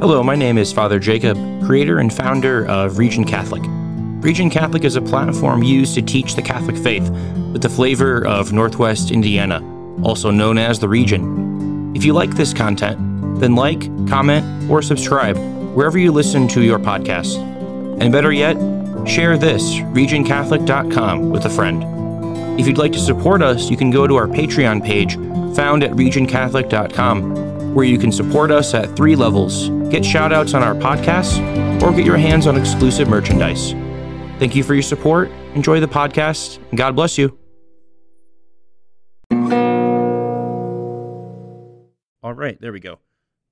Hello, 0.00 0.22
my 0.22 0.34
name 0.34 0.56
is 0.56 0.72
Father 0.72 0.98
Jacob, 0.98 1.36
creator 1.62 1.98
and 1.98 2.10
founder 2.10 2.66
of 2.68 2.96
Region 2.96 3.22
Catholic. 3.22 3.62
Region 4.24 4.48
Catholic 4.48 4.82
is 4.84 4.96
a 4.96 5.02
platform 5.02 5.62
used 5.62 5.94
to 5.94 6.00
teach 6.00 6.34
the 6.34 6.40
Catholic 6.40 6.78
faith 6.78 7.10
with 7.52 7.60
the 7.60 7.68
flavor 7.68 8.26
of 8.26 8.50
Northwest 8.50 9.10
Indiana, 9.10 9.62
also 10.02 10.30
known 10.30 10.56
as 10.56 10.78
the 10.78 10.88
region. 10.88 11.94
If 11.94 12.02
you 12.02 12.14
like 12.14 12.30
this 12.30 12.54
content, 12.54 12.98
then 13.40 13.54
like, 13.54 13.82
comment, 14.08 14.70
or 14.70 14.80
subscribe 14.80 15.36
wherever 15.74 15.98
you 15.98 16.12
listen 16.12 16.48
to 16.48 16.62
your 16.62 16.78
podcast. 16.78 17.36
And 18.00 18.10
better 18.10 18.32
yet, 18.32 18.56
share 19.06 19.36
this, 19.36 19.74
regioncatholic.com, 19.92 21.28
with 21.28 21.44
a 21.44 21.50
friend. 21.50 22.58
If 22.58 22.66
you'd 22.66 22.78
like 22.78 22.92
to 22.92 22.98
support 22.98 23.42
us, 23.42 23.68
you 23.68 23.76
can 23.76 23.90
go 23.90 24.06
to 24.06 24.16
our 24.16 24.26
Patreon 24.26 24.82
page 24.82 25.16
found 25.54 25.84
at 25.84 25.90
regioncatholic.com, 25.90 27.49
where 27.74 27.84
you 27.84 27.98
can 27.98 28.10
support 28.12 28.50
us 28.50 28.74
at 28.74 28.94
three 28.96 29.14
levels, 29.16 29.68
get 29.90 30.02
shoutouts 30.02 30.54
on 30.54 30.62
our 30.62 30.74
podcasts, 30.74 31.38
or 31.82 31.92
get 31.92 32.04
your 32.04 32.16
hands 32.18 32.46
on 32.46 32.56
exclusive 32.56 33.08
merchandise. 33.08 33.72
Thank 34.38 34.54
you 34.56 34.62
for 34.62 34.74
your 34.74 34.82
support. 34.82 35.30
Enjoy 35.54 35.80
the 35.80 35.88
podcast, 35.88 36.58
and 36.70 36.78
God 36.78 36.96
bless 36.96 37.18
you. 37.18 37.36
All 42.22 42.34
right, 42.34 42.60
there 42.60 42.72
we 42.72 42.80
go. 42.80 42.98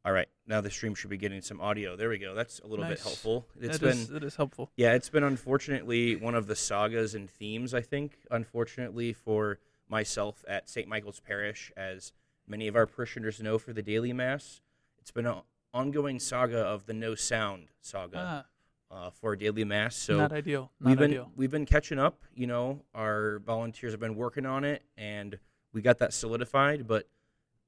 All 0.05 0.13
right, 0.13 0.29
now 0.47 0.61
the 0.61 0.71
stream 0.71 0.95
should 0.95 1.11
be 1.11 1.17
getting 1.17 1.41
some 1.41 1.61
audio. 1.61 1.97
There 1.97 2.09
we 2.09 2.19
go. 2.19 2.35
That's 2.35 2.61
a 2.61 2.67
little 2.67 2.85
bit 2.85 3.01
helpful. 3.01 3.47
It's 3.61 3.79
That 3.79 3.81
been 3.87 3.99
is- 3.99 4.09
that 4.09 4.23
is 4.25 4.37
helpful. 4.37 4.71
yeah, 4.77 4.93
it's 4.95 5.09
been 5.09 5.25
unfortunately 5.25 6.17
one 6.17 6.35
of 6.35 6.47
the 6.47 6.55
sagas 6.57 7.15
and 7.15 7.29
themes, 7.31 7.75
I 7.75 7.81
think, 7.81 8.19
unfortunately 8.31 9.13
for 9.13 9.59
myself 9.89 10.45
at 10.47 10.69
St. 10.69 10.87
Michael's 10.87 11.21
Parish, 11.21 11.73
as 11.77 12.13
many 12.49 12.67
of 12.69 12.77
our 12.77 12.87
parishioners 12.87 13.41
know 13.41 13.59
for 13.59 13.73
the 13.73 13.83
daily 13.83 14.13
mass. 14.13 14.61
It's 15.01 15.11
been 15.11 15.27
an 15.27 15.43
ongoing 15.75 16.19
saga 16.19 16.59
of 16.59 16.87
the 16.87 16.95
no 16.95 17.15
sound 17.15 17.69
saga 17.81 18.47
Ah, 18.91 19.07
uh, 19.07 19.11
for 19.11 19.37
daily 19.37 19.65
mass. 19.65 19.95
So 19.97 20.17
not 20.17 20.33
ideal. 20.33 20.71
Not 20.81 20.89
we've 20.91 20.99
been 20.99 21.11
ideal. 21.11 21.33
we've 21.37 21.51
been 21.51 21.67
catching 21.67 21.99
up. 21.99 22.23
You 22.35 22.47
know, 22.47 22.83
our 22.95 23.39
volunteers 23.41 23.93
have 23.93 24.01
been 24.01 24.17
working 24.17 24.47
on 24.47 24.65
it, 24.65 24.83
and 24.97 25.39
we 25.73 25.83
got 25.83 25.99
that 25.99 26.13
solidified. 26.13 26.87
But 26.87 27.09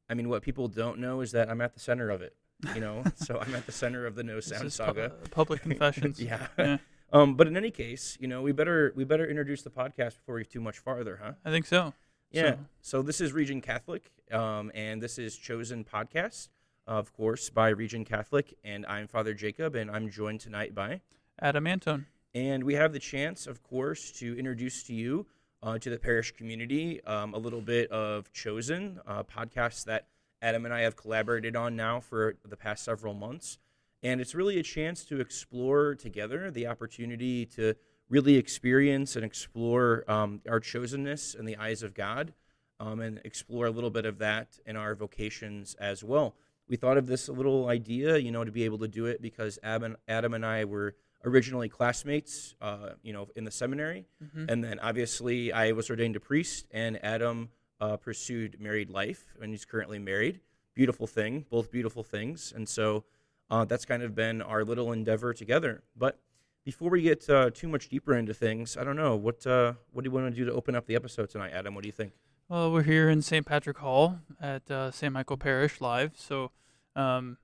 I 0.08 0.14
mean, 0.14 0.28
what 0.28 0.42
people 0.42 0.68
don't 0.68 0.98
know 0.98 1.20
is 1.20 1.32
that 1.32 1.48
I'm 1.50 1.60
at 1.60 1.74
the 1.74 1.80
center 1.80 2.10
of 2.10 2.22
it. 2.22 2.34
You 2.74 2.80
know, 2.80 3.04
so 3.16 3.38
I'm 3.38 3.54
at 3.54 3.66
the 3.66 3.72
center 3.72 4.06
of 4.06 4.14
the 4.14 4.22
no 4.22 4.40
sound 4.40 4.66
is 4.66 4.76
pu- 4.76 4.84
saga. 4.84 5.12
public 5.30 5.62
confessions. 5.68 6.20
yeah. 6.20 6.46
Yeah. 6.58 6.78
Um, 7.12 7.34
but 7.34 7.48
in 7.48 7.56
any 7.56 7.72
case, 7.72 8.16
you 8.20 8.28
know, 8.28 8.40
we 8.40 8.52
better 8.52 8.92
we 8.94 9.02
better 9.02 9.26
introduce 9.28 9.62
the 9.62 9.70
podcast 9.70 10.14
before 10.18 10.36
we 10.36 10.42
get 10.42 10.50
too 10.52 10.60
much 10.60 10.78
farther, 10.78 11.18
huh? 11.20 11.32
I 11.44 11.50
think 11.50 11.66
so. 11.66 11.92
Yeah. 12.30 12.42
So- 12.52 12.58
So, 12.82 13.02
this 13.02 13.20
is 13.20 13.32
Region 13.32 13.60
Catholic, 13.60 14.10
um, 14.30 14.70
and 14.74 15.02
this 15.02 15.18
is 15.18 15.36
Chosen 15.36 15.84
Podcast, 15.84 16.48
of 16.86 17.12
course, 17.12 17.50
by 17.50 17.68
Region 17.68 18.04
Catholic, 18.04 18.54
and 18.64 18.86
I'm 18.86 19.06
Father 19.06 19.34
Jacob, 19.34 19.74
and 19.74 19.90
I'm 19.90 20.10
joined 20.10 20.40
tonight 20.40 20.74
by, 20.74 21.02
Adam 21.40 21.66
Antone. 21.66 22.06
and 22.34 22.64
we 22.64 22.74
have 22.74 22.92
the 22.92 22.98
chance, 22.98 23.46
of 23.46 23.62
course, 23.62 24.10
to 24.12 24.38
introduce 24.38 24.82
to 24.84 24.94
you, 24.94 25.26
uh, 25.62 25.78
to 25.78 25.90
the 25.90 25.98
parish 25.98 26.30
community, 26.32 27.02
um, 27.04 27.34
a 27.34 27.38
little 27.38 27.60
bit 27.60 27.90
of 27.90 28.32
Chosen, 28.32 29.00
uh, 29.06 29.22
podcast 29.24 29.84
that 29.84 30.06
Adam 30.40 30.64
and 30.64 30.72
I 30.72 30.80
have 30.80 30.96
collaborated 30.96 31.54
on 31.56 31.76
now 31.76 32.00
for 32.00 32.36
the 32.44 32.56
past 32.56 32.82
several 32.84 33.12
months. 33.14 33.58
And 34.02 34.20
it's 34.22 34.34
really 34.34 34.58
a 34.58 34.62
chance 34.62 35.04
to 35.06 35.20
explore 35.20 35.94
together 35.94 36.50
the 36.50 36.66
opportunity 36.66 37.44
to 37.46 37.74
really 38.10 38.36
experience 38.36 39.16
and 39.16 39.24
explore 39.24 40.04
um, 40.08 40.42
our 40.48 40.60
chosenness 40.60 41.38
in 41.38 41.46
the 41.46 41.56
eyes 41.56 41.82
of 41.82 41.94
God 41.94 42.34
um, 42.78 43.00
and 43.00 43.20
explore 43.24 43.66
a 43.66 43.70
little 43.70 43.90
bit 43.90 44.04
of 44.04 44.18
that 44.18 44.58
in 44.66 44.76
our 44.76 44.94
vocations 44.94 45.74
as 45.76 46.04
well. 46.04 46.34
We 46.68 46.76
thought 46.76 46.98
of 46.98 47.06
this 47.06 47.28
little 47.28 47.68
idea, 47.68 48.18
you 48.18 48.30
know, 48.30 48.44
to 48.44 48.52
be 48.52 48.64
able 48.64 48.78
to 48.78 48.88
do 48.88 49.06
it 49.06 49.22
because 49.22 49.58
Adam, 49.62 49.96
and 50.08 50.44
I 50.44 50.64
were 50.64 50.94
originally 51.24 51.68
classmates, 51.68 52.54
uh, 52.60 52.90
you 53.02 53.12
know, 53.12 53.28
in 53.36 53.44
the 53.44 53.50
seminary. 53.50 54.06
And 54.48 54.62
then 54.64 54.78
obviously 54.80 55.52
I 55.52 55.72
was 55.72 55.88
ordained 55.90 56.16
a 56.16 56.20
priest, 56.20 56.66
and 56.70 57.02
Adam 57.04 57.50
uh, 57.80 57.96
pursued 57.96 58.60
married 58.60 58.90
life, 58.90 59.34
and 59.40 59.50
he's 59.50 59.64
currently 59.64 59.98
married. 59.98 60.40
Beautiful 60.74 61.06
thing, 61.06 61.46
both 61.50 61.70
beautiful 61.70 62.02
things. 62.02 62.52
And 62.54 62.68
so 62.68 63.04
uh, 63.50 63.64
that's 63.64 63.84
kind 63.84 64.02
of 64.02 64.14
been 64.14 64.40
our 64.40 64.64
little 64.64 64.92
endeavor 64.92 65.34
together. 65.34 65.82
But 65.96 66.18
before 66.64 66.90
we 66.90 67.02
get 67.02 67.28
uh, 67.30 67.50
too 67.50 67.68
much 67.68 67.88
deeper 67.88 68.14
into 68.16 68.34
things, 68.34 68.76
I 68.76 68.84
don't 68.84 68.96
know 68.96 69.16
what 69.16 69.46
uh, 69.46 69.74
what 69.92 70.02
do 70.04 70.08
you 70.10 70.14
want 70.14 70.32
to 70.32 70.36
do 70.38 70.44
to 70.44 70.52
open 70.52 70.74
up 70.74 70.86
the 70.86 70.94
episode 70.94 71.30
tonight, 71.30 71.52
Adam? 71.52 71.74
What 71.74 71.82
do 71.82 71.88
you 71.88 71.92
think? 71.92 72.12
Well, 72.48 72.72
we're 72.72 72.82
here 72.82 73.08
in 73.08 73.22
St. 73.22 73.46
Patrick 73.46 73.78
Hall 73.78 74.18
at 74.40 74.68
uh, 74.70 74.90
St. 74.90 75.12
Michael 75.12 75.36
Parish 75.36 75.80
live. 75.80 76.12
So, 76.16 76.50
um, 76.96 77.38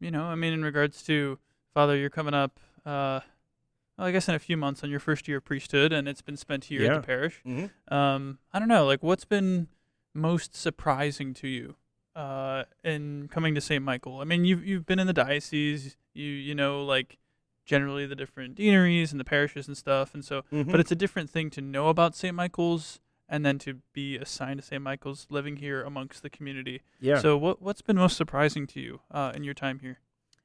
you 0.00 0.10
know, 0.10 0.24
I 0.24 0.34
mean, 0.34 0.52
in 0.52 0.64
regards 0.64 1.02
to 1.04 1.38
Father, 1.72 1.96
you're 1.96 2.10
coming 2.10 2.34
up, 2.34 2.58
uh, 2.84 3.20
well, 3.96 4.08
I 4.08 4.10
guess 4.10 4.28
in 4.28 4.34
a 4.34 4.40
few 4.40 4.56
months 4.56 4.82
on 4.82 4.90
your 4.90 4.98
first 4.98 5.28
year 5.28 5.36
of 5.38 5.44
priesthood, 5.44 5.92
and 5.92 6.08
it's 6.08 6.20
been 6.22 6.36
spent 6.36 6.64
here 6.64 6.82
Yeah. 6.82 6.96
at 6.96 7.02
the 7.02 7.06
parish. 7.06 7.40
Mm-hmm. 7.46 7.94
Um, 7.94 8.38
I 8.52 8.58
don't 8.58 8.66
know, 8.66 8.84
like, 8.86 9.04
what's 9.04 9.24
been 9.24 9.68
most 10.14 10.56
surprising 10.56 11.32
to 11.34 11.46
you 11.46 11.76
uh, 12.16 12.64
in 12.82 13.28
coming 13.30 13.54
to 13.54 13.60
St. 13.60 13.84
Michael? 13.84 14.18
I 14.18 14.24
mean, 14.24 14.44
you've 14.44 14.66
you've 14.66 14.84
been 14.84 14.98
in 14.98 15.06
the 15.06 15.12
diocese, 15.12 15.96
you 16.12 16.26
you 16.26 16.56
know, 16.56 16.84
like 16.84 17.18
generally 17.70 18.04
the 18.06 18.16
different 18.16 18.54
deaneries 18.56 19.12
and 19.12 19.20
the 19.20 19.24
parishes 19.24 19.68
and 19.68 19.76
stuff, 19.76 20.12
and 20.14 20.24
so 20.24 20.42
Mm-hmm. 20.52 20.70
but 20.70 20.80
it's 20.80 20.90
a 20.92 20.96
different 21.04 21.30
thing 21.30 21.50
to 21.50 21.60
know 21.60 21.88
about 21.88 22.16
St. 22.16 22.34
Michael's 22.34 23.00
and 23.28 23.46
then 23.46 23.58
to 23.60 23.74
be 23.92 24.16
assigned 24.16 24.58
to 24.60 24.66
St. 24.66 24.82
Michael's 24.82 25.26
living 25.30 25.56
here 25.56 25.82
amongst 25.84 26.22
the 26.22 26.30
community. 26.30 26.82
yeah, 27.00 27.18
So 27.20 27.36
what 27.38 27.62
what's 27.62 27.80
been 27.82 27.96
most 27.96 28.16
surprising 28.16 28.66
to 28.68 28.80
you 28.80 29.00
uh, 29.10 29.32
in 29.36 29.44
your 29.44 29.54
time 29.54 29.78
here? 29.78 29.98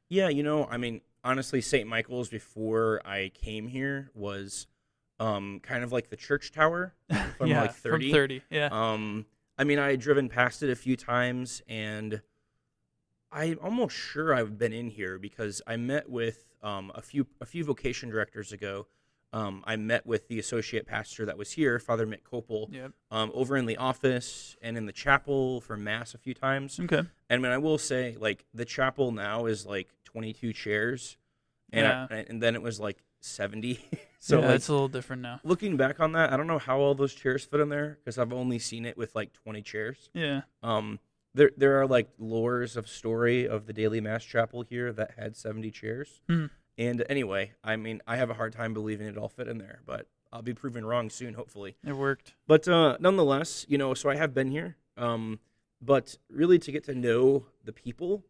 yeah. 0.07 0.29
You 0.29 0.43
know, 0.43 0.65
I 0.69 0.77
mean, 0.77 1.01
honestly, 1.23 1.61
St. 1.61 1.87
Michael's 1.89 2.29
before 2.29 3.01
I 3.03 3.31
came 3.33 3.67
here 3.67 4.11
was 4.13 4.67
um, 5.19 5.59
kind 5.63 5.83
of 5.83 5.91
like 5.91 6.09
the 6.09 6.15
church 6.15 6.51
tower 6.51 6.93
from 7.37 7.47
yeah, 7.49 7.61
like 7.61 7.73
thirty. 7.73 8.09
From 8.11 8.17
30. 8.19 8.41
Yeah. 8.51 8.69
Um, 8.71 9.25
I 9.57 9.63
mean, 9.63 9.79
I 9.79 9.89
had 9.91 9.99
driven 10.01 10.29
past 10.29 10.61
it 10.61 10.69
a 10.69 10.75
few 10.75 10.95
times, 10.95 11.61
and 11.67 12.21
I'm 13.31 13.57
almost 13.61 13.95
sure 13.95 14.33
I've 14.33 14.57
been 14.57 14.73
in 14.73 14.89
here 14.89 15.17
because 15.17 15.61
I 15.65 15.75
met 15.77 16.09
with 16.09 16.45
um, 16.65 16.91
a 16.95 17.01
few 17.01 17.27
a 17.39 17.45
few 17.45 17.63
vocation 17.63 18.09
directors 18.09 18.51
ago. 18.51 18.87
Um, 19.33 19.63
I 19.65 19.75
met 19.75 20.05
with 20.05 20.29
the 20.29 20.39
associate 20.39 20.85
pastor 20.87 21.25
that 21.25 21.37
was 21.37 21.51
here, 21.51 21.77
Father 21.77 22.07
Mick 22.07 22.21
Copel, 22.23 22.71
yep. 22.71 22.93
um, 23.11 23.31
over 23.33 23.57
in 23.57 23.65
the 23.65 23.75
office 23.75 24.55
and 24.61 24.77
in 24.77 24.85
the 24.85 24.93
chapel 24.93 25.59
for 25.59 25.75
mass 25.75 26.13
a 26.13 26.17
few 26.17 26.33
times. 26.33 26.79
Okay. 26.79 27.01
And 27.29 27.41
when 27.41 27.51
I 27.51 27.57
will 27.57 27.77
say, 27.77 28.15
like 28.17 28.45
the 28.53 28.63
chapel 28.63 29.11
now 29.11 29.45
is 29.45 29.65
like 29.65 29.89
22 30.05 30.53
chairs, 30.53 31.17
and 31.73 31.85
I- 31.85 32.07
Yeah. 32.09 32.23
and 32.29 32.41
then 32.41 32.55
it 32.55 32.61
was 32.61 32.79
like 32.79 33.03
70. 33.19 33.79
so 34.19 34.39
yeah, 34.39 34.45
like, 34.47 34.55
it's 34.55 34.69
a 34.69 34.71
little 34.71 34.87
different 34.87 35.21
now. 35.21 35.41
looking 35.43 35.75
back 35.75 35.99
on 35.99 36.13
that, 36.13 36.31
I 36.31 36.37
don't 36.37 36.47
know 36.47 36.59
how 36.59 36.79
all 36.79 36.95
those 36.95 37.13
chairs 37.13 37.43
fit 37.43 37.59
in 37.59 37.67
there 37.67 37.97
because 37.99 38.17
I've 38.17 38.31
only 38.31 38.59
seen 38.59 38.85
it 38.85 38.97
with 38.97 39.15
like 39.15 39.33
20 39.33 39.61
chairs. 39.63 40.09
Yeah. 40.13 40.41
Um, 40.63 40.99
there 41.35 41.51
there 41.57 41.79
are 41.79 41.85
like 41.85 42.09
lores 42.17 42.75
of 42.75 42.87
story 42.87 43.47
of 43.47 43.67
the 43.67 43.73
daily 43.73 44.01
mass 44.01 44.23
chapel 44.23 44.63
here 44.63 44.91
that 44.93 45.11
had 45.17 45.35
70 45.35 45.69
chairs. 45.71 46.21
Hmm. 46.27 46.45
And 46.77 47.05
anyway, 47.09 47.53
I 47.63 47.75
mean, 47.75 48.01
I 48.07 48.17
have 48.17 48.29
a 48.29 48.33
hard 48.33 48.53
time 48.53 48.73
believing 48.73 49.07
it 49.07 49.17
all 49.17 49.29
fit 49.29 49.47
in 49.47 49.57
there, 49.59 49.81
but 49.85 50.07
I'll 50.33 50.41
be 50.41 50.53
proven 50.53 50.85
wrong 50.85 51.09
soon, 51.09 51.33
hopefully. 51.33 51.77
It 51.85 51.93
worked. 51.93 52.33
But 52.47 52.67
uh, 52.67 52.97
nonetheless, 52.99 53.65
you 53.69 53.77
know, 53.77 53.93
so 53.93 54.09
I 54.09 54.15
have 54.15 54.33
been 54.33 54.51
here. 54.51 54.75
Um, 54.97 55.39
but 55.81 56.17
really 56.29 56.57
to 56.59 56.71
get 56.71 56.83
to 56.85 56.95
know 56.95 57.45
the 57.63 57.73
people 57.73 58.25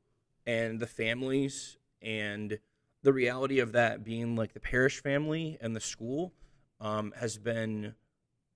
and 0.46 0.80
the 0.80 0.88
families 0.88 1.78
and 2.02 2.60
the 3.02 3.14
reality 3.14 3.60
of 3.60 3.72
that 3.72 4.04
being 4.04 4.36
like 4.36 4.54
the 4.54 4.60
parish 4.60 5.02
family 5.02 5.58
and 5.62 5.76
the 5.76 5.80
school 5.80 6.34
um, 6.82 7.14
has 7.18 7.38
been 7.38 7.94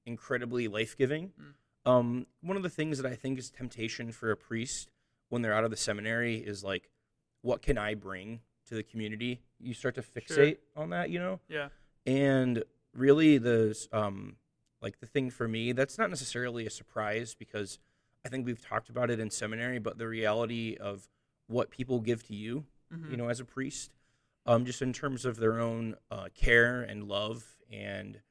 incredibly 0.06 0.68
life 0.68 0.98
giving. 0.98 1.31
Mm. 1.40 1.54
Um, 1.85 2.28
one 2.41 2.57
of 2.57 2.63
the 2.63 2.69
things 2.69 2.97
that 3.01 3.12
I 3.12 3.16
think 3.16 3.40
is 3.40 3.50
temptation 3.50 4.12
for 4.12 4.31
a 4.31 4.38
priest 4.38 4.91
when 5.29 5.41
they're 5.41 5.53
out 5.53 5.63
of 5.63 5.72
the 5.72 5.78
seminary 5.78 6.35
is 6.38 6.63
like, 6.63 6.90
what 7.41 7.62
can 7.62 7.78
I 7.78 7.94
bring 7.95 8.42
to 8.68 8.75
the 8.75 8.83
community? 8.83 9.42
You 9.59 9.74
start 9.74 9.95
to 9.95 10.01
fixate 10.01 10.57
on 10.75 10.89
that, 10.92 11.09
you 11.09 11.19
know? 11.19 11.39
Yeah. 11.48 11.69
and 12.06 12.63
really 12.95 13.38
the 13.38 13.77
um 13.92 14.36
like 14.81 15.00
the 15.00 15.06
thing 15.06 15.30
for 15.30 15.48
me 15.48 15.74
that's 15.74 15.98
not 16.00 16.09
necessarily 16.09 16.65
a 16.65 16.69
surprise 16.69 17.36
because 17.38 17.77
i 18.25 18.30
think 18.30 18.45
we've 18.48 18.65
talked 18.65 18.89
about 18.89 19.12
it 19.12 19.19
in 19.19 19.30
seminary 19.30 19.77
but 19.77 20.00
the 20.00 20.07
reality 20.07 20.75
of 20.80 21.07
what 21.48 21.69
people 21.69 22.00
give 22.00 22.25
to 22.25 22.33
you 22.33 22.65
Mhm. 22.92 23.12
you 23.12 23.18
know 23.18 23.30
as 23.30 23.39
a 23.39 23.45
priest 23.45 23.92
um 24.48 24.65
just 24.65 24.81
in 24.81 24.92
terms 24.92 25.24
of 25.24 25.38
their 25.38 25.59
own 25.59 25.95
uh, 26.09 26.30
care 26.33 26.81
and 26.81 27.04
love 27.07 27.57
and 27.71 28.21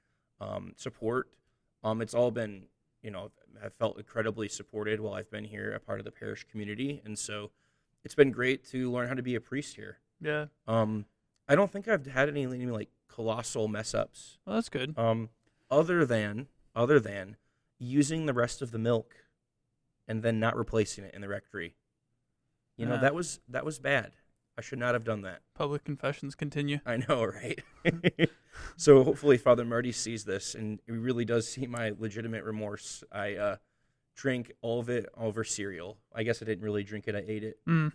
um, 0.40 0.72
support 0.76 1.28
um 1.84 2.02
it's 2.02 2.14
all 2.14 2.32
been 2.32 2.64
you 3.02 3.10
know 3.10 3.30
i've 3.62 3.74
felt 3.74 3.98
incredibly 3.98 4.48
supported 4.48 5.00
while 5.00 5.14
i've 5.14 5.30
been 5.30 5.44
here 5.44 5.72
a 5.72 5.80
part 5.80 5.98
of 5.98 6.04
the 6.04 6.10
parish 6.10 6.44
community 6.50 7.00
and 7.04 7.18
so 7.18 7.50
it's 8.04 8.14
been 8.14 8.30
great 8.30 8.64
to 8.64 8.90
learn 8.90 9.08
how 9.08 9.14
to 9.14 9.22
be 9.22 9.34
a 9.34 9.40
priest 9.40 9.76
here 9.76 9.98
Yeah. 10.20 10.46
um 10.66 11.06
i 11.48 11.54
don't 11.54 11.70
think 11.72 11.88
i've 11.88 12.06
had 12.06 12.28
any, 12.28 12.44
any 12.44 12.66
like 12.66 12.88
colossal 13.08 13.68
mess 13.68 13.94
ups 13.94 14.38
Well, 14.46 14.56
that's 14.56 14.68
good. 14.68 14.96
um, 14.98 15.30
other 15.70 16.04
than 16.04 16.48
other 16.74 16.98
than 17.00 17.36
using 17.78 18.26
the 18.26 18.32
rest 18.34 18.62
of 18.62 18.70
the 18.70 18.78
milk 18.78 19.14
and 20.06 20.22
then 20.22 20.38
not 20.40 20.56
replacing 20.56 21.04
it 21.04 21.14
in 21.14 21.20
the 21.20 21.28
rectory. 21.28 21.74
You 22.76 22.86
know 22.86 22.94
Ah. 22.94 23.00
that 23.00 23.14
was 23.14 23.40
that 23.48 23.64
was 23.64 23.78
bad. 23.78 24.12
I 24.58 24.60
should 24.60 24.80
not 24.80 24.94
have 24.94 25.04
done 25.04 25.22
that. 25.22 25.42
Public 25.54 25.84
confessions 25.84 26.34
continue. 26.34 26.80
I 26.84 26.96
know, 26.96 27.24
right? 27.24 27.60
so 28.76 29.04
hopefully 29.04 29.38
Father 29.38 29.64
Marty 29.64 29.92
sees 29.92 30.24
this 30.24 30.54
and 30.56 30.80
he 30.84 30.92
really 30.92 31.24
does 31.24 31.48
see 31.48 31.66
my 31.68 31.92
legitimate 31.96 32.42
remorse. 32.42 33.04
I 33.12 33.36
uh, 33.36 33.56
drank 34.16 34.50
all 34.60 34.80
of 34.80 34.88
it 34.90 35.06
over 35.16 35.44
cereal. 35.44 35.98
I 36.12 36.24
guess 36.24 36.42
I 36.42 36.44
didn't 36.44 36.64
really 36.64 36.82
drink 36.82 37.06
it. 37.06 37.14
I 37.14 37.22
ate 37.26 37.44
it, 37.44 37.58
Mm. 37.68 37.92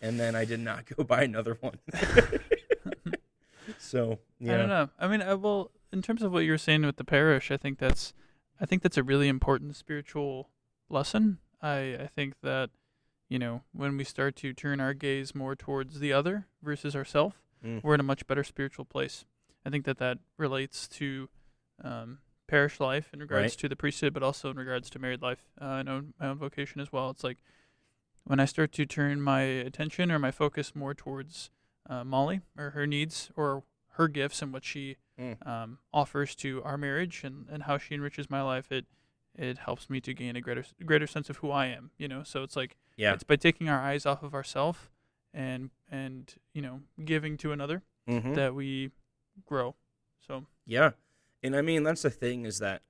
and 0.00 0.18
then 0.18 0.34
I 0.34 0.44
did 0.44 0.58
not 0.60 0.84
go 0.96 1.04
buy 1.04 1.22
another 1.22 1.56
one. 1.60 1.78
so 3.78 4.18
yeah, 4.38 4.54
I 4.54 4.56
don't 4.56 4.68
know. 4.68 4.88
I 4.98 5.06
mean, 5.08 5.22
I, 5.22 5.34
well, 5.34 5.70
in 5.92 6.02
terms 6.02 6.22
of 6.22 6.32
what 6.32 6.40
you 6.40 6.50
were 6.50 6.58
saying 6.58 6.82
with 6.82 6.96
the 6.96 7.04
parish, 7.04 7.50
I 7.50 7.56
think 7.56 7.78
that's, 7.78 8.12
I 8.60 8.66
think 8.66 8.82
that's 8.82 8.96
a 8.96 9.02
really 9.02 9.28
important 9.28 9.76
spiritual 9.76 10.50
lesson. 10.88 11.38
I 11.62 11.96
I 12.00 12.08
think 12.14 12.34
that, 12.42 12.70
you 13.30 13.38
know, 13.38 13.62
when 13.72 13.96
we 13.96 14.04
start 14.04 14.36
to 14.36 14.52
turn 14.52 14.80
our 14.80 14.92
gaze 14.92 15.34
more 15.34 15.54
towards 15.56 16.00
the 16.00 16.12
other 16.12 16.46
versus 16.62 16.94
ourselves, 16.94 17.36
Mm. 17.64 17.82
we're 17.82 17.94
in 17.94 18.00
a 18.00 18.02
much 18.02 18.26
better 18.26 18.42
spiritual 18.44 18.84
place. 18.84 19.24
I 19.64 19.70
think 19.70 19.84
that 19.86 19.98
that 19.98 20.18
relates 20.38 20.88
to 20.88 21.28
um, 21.84 22.18
parish 22.46 22.80
life 22.80 23.08
in 23.12 23.20
regards 23.20 23.42
Right. 23.54 23.58
to 23.60 23.68
the 23.68 23.76
priesthood, 23.76 24.12
but 24.14 24.22
also 24.22 24.50
in 24.50 24.56
regards 24.56 24.90
to 24.90 24.98
married 24.98 25.22
life. 25.22 25.44
Uh, 25.60 25.64
I 25.66 25.82
know 25.82 26.06
my 26.18 26.26
own 26.28 26.38
vocation 26.38 26.80
as 26.80 26.90
well. 26.92 27.08
It's 27.10 27.22
like 27.24 27.38
when 28.24 28.40
I 28.40 28.44
start 28.46 28.72
to 28.72 28.84
turn 28.86 29.20
my 29.22 29.42
attention 29.42 30.10
or 30.10 30.18
my 30.18 30.30
focus 30.30 30.74
more 30.74 30.94
towards 30.94 31.50
uh, 31.88 32.04
Molly 32.04 32.40
or 32.56 32.70
her 32.70 32.86
needs 32.86 33.30
or 33.36 33.62
her 33.94 34.08
gifts 34.08 34.42
and 34.42 34.52
what 34.52 34.64
she 34.64 34.96
Mm. 35.18 35.46
um, 35.46 35.78
offers 35.92 36.34
to 36.36 36.62
our 36.64 36.78
marriage 36.78 37.24
and, 37.24 37.46
and 37.50 37.64
how 37.64 37.76
she 37.76 37.94
enriches 37.94 38.30
my 38.30 38.40
life, 38.42 38.72
it 38.72 38.86
it 39.36 39.58
helps 39.58 39.88
me 39.90 40.00
to 40.00 40.12
gain 40.14 40.34
a 40.34 40.40
greater 40.40 40.64
greater 40.84 41.06
sense 41.06 41.28
of 41.30 41.36
who 41.38 41.50
I 41.50 41.66
am. 41.66 41.90
You 41.98 42.08
know, 42.08 42.22
so 42.24 42.42
it's 42.42 42.56
like 42.56 42.76
yeah, 43.00 43.14
it's 43.14 43.24
by 43.24 43.36
taking 43.36 43.68
our 43.68 43.80
eyes 43.80 44.04
off 44.06 44.22
of 44.22 44.34
ourself 44.34 44.90
and 45.32 45.70
and 45.90 46.34
you 46.52 46.62
know 46.62 46.80
giving 47.04 47.36
to 47.38 47.52
another 47.52 47.82
Mhm. 48.08 48.34
that 48.34 48.54
we 48.54 48.90
grow. 49.46 49.74
So 50.26 50.46
Yeah. 50.66 50.92
And 51.42 51.56
I 51.56 51.62
mean, 51.62 51.82
that's 51.84 52.02
the 52.02 52.10
thing 52.10 52.44
is 52.44 52.58
that 52.58 52.82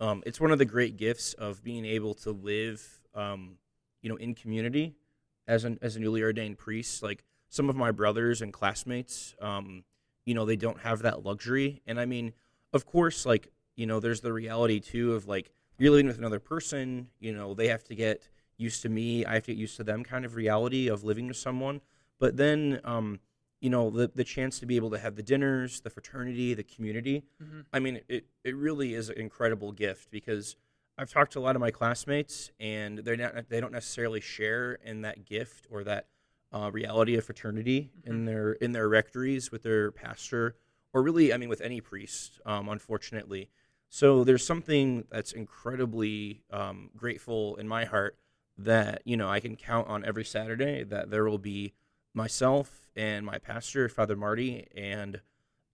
um, 0.00 0.22
it's 0.24 0.40
one 0.40 0.50
of 0.52 0.58
the 0.58 0.64
great 0.64 0.96
gifts 0.96 1.34
of 1.34 1.62
being 1.62 1.84
able 1.84 2.14
to 2.14 2.30
live, 2.30 3.02
um, 3.14 3.58
you 4.00 4.08
know, 4.08 4.16
in 4.16 4.34
community 4.34 4.94
as 5.46 5.64
an 5.64 5.78
as 5.82 5.96
a 5.96 6.00
newly 6.00 6.22
ordained 6.22 6.56
priest. 6.58 7.02
Like 7.02 7.24
some 7.48 7.68
of 7.68 7.76
my 7.76 7.90
brothers 7.90 8.40
and 8.40 8.52
classmates, 8.52 9.34
um, 9.40 9.84
you 10.24 10.34
know, 10.34 10.44
they 10.46 10.56
don't 10.56 10.80
have 10.80 11.02
that 11.02 11.24
luxury. 11.24 11.82
And 11.86 11.98
I 12.00 12.06
mean, 12.06 12.32
of 12.72 12.86
course, 12.86 13.26
like 13.26 13.48
you 13.76 13.86
know, 13.86 14.00
there's 14.00 14.20
the 14.22 14.32
reality 14.32 14.80
too 14.80 15.14
of 15.14 15.26
like 15.26 15.50
you're 15.78 15.90
living 15.90 16.06
with 16.06 16.18
another 16.18 16.40
person. 16.40 17.08
You 17.20 17.32
know, 17.34 17.54
they 17.54 17.68
have 17.68 17.84
to 17.84 17.94
get 17.94 18.28
used 18.58 18.82
to 18.82 18.88
me. 18.88 19.24
I 19.24 19.34
have 19.34 19.44
to 19.44 19.52
get 19.52 19.58
used 19.58 19.76
to 19.76 19.84
them. 19.84 20.04
Kind 20.04 20.24
of 20.24 20.34
reality 20.34 20.88
of 20.88 21.04
living 21.04 21.28
with 21.28 21.36
someone. 21.36 21.80
But 22.18 22.36
then, 22.36 22.80
um, 22.84 23.20
you 23.60 23.70
know, 23.70 23.90
the 23.90 24.10
the 24.14 24.24
chance 24.24 24.58
to 24.60 24.66
be 24.66 24.76
able 24.76 24.90
to 24.90 24.98
have 24.98 25.16
the 25.16 25.22
dinners, 25.22 25.80
the 25.80 25.90
fraternity, 25.90 26.54
the 26.54 26.64
community. 26.64 27.24
Mhm. 27.42 27.64
I 27.72 27.78
mean, 27.78 28.00
it, 28.08 28.26
it 28.44 28.54
really 28.56 28.94
is 28.94 29.08
an 29.08 29.18
incredible 29.18 29.72
gift 29.72 30.10
because 30.10 30.56
I've 30.96 31.10
talked 31.10 31.32
to 31.34 31.38
a 31.38 31.40
lot 31.40 31.54
of 31.54 31.60
my 31.60 31.70
classmates 31.70 32.50
and 32.58 32.98
they're 32.98 33.16
not 33.16 33.48
they 33.48 33.60
don't 33.60 33.72
necessarily 33.72 34.20
share 34.20 34.74
in 34.84 35.02
that 35.02 35.24
gift 35.24 35.66
or 35.70 35.84
that 35.84 36.08
uh, 36.52 36.70
reality 36.72 37.14
of 37.16 37.24
fraternity 37.24 37.90
in 38.04 38.24
their 38.24 38.52
in 38.54 38.72
their 38.72 38.88
rectories 38.88 39.52
with 39.52 39.62
their 39.62 39.92
pastor 39.92 40.56
or 40.92 41.02
really 41.02 41.32
I 41.32 41.36
mean 41.36 41.48
with 41.48 41.60
any 41.60 41.80
priest 41.80 42.40
um, 42.46 42.68
unfortunately 42.68 43.48
so 43.90 44.24
there's 44.24 44.44
something 44.44 45.04
that's 45.10 45.32
incredibly 45.32 46.42
um, 46.50 46.90
grateful 46.96 47.56
in 47.56 47.68
my 47.68 47.84
heart 47.84 48.18
that 48.58 49.02
you 49.04 49.16
know 49.16 49.28
I 49.28 49.40
can 49.40 49.56
count 49.56 49.88
on 49.88 50.04
every 50.04 50.24
Saturday 50.24 50.82
that 50.84 51.10
there 51.10 51.24
will 51.24 51.38
be 51.38 51.72
myself 52.14 52.90
and 52.96 53.24
my 53.24 53.38
pastor 53.38 53.88
Father 53.88 54.16
Marty 54.16 54.66
and 54.76 55.20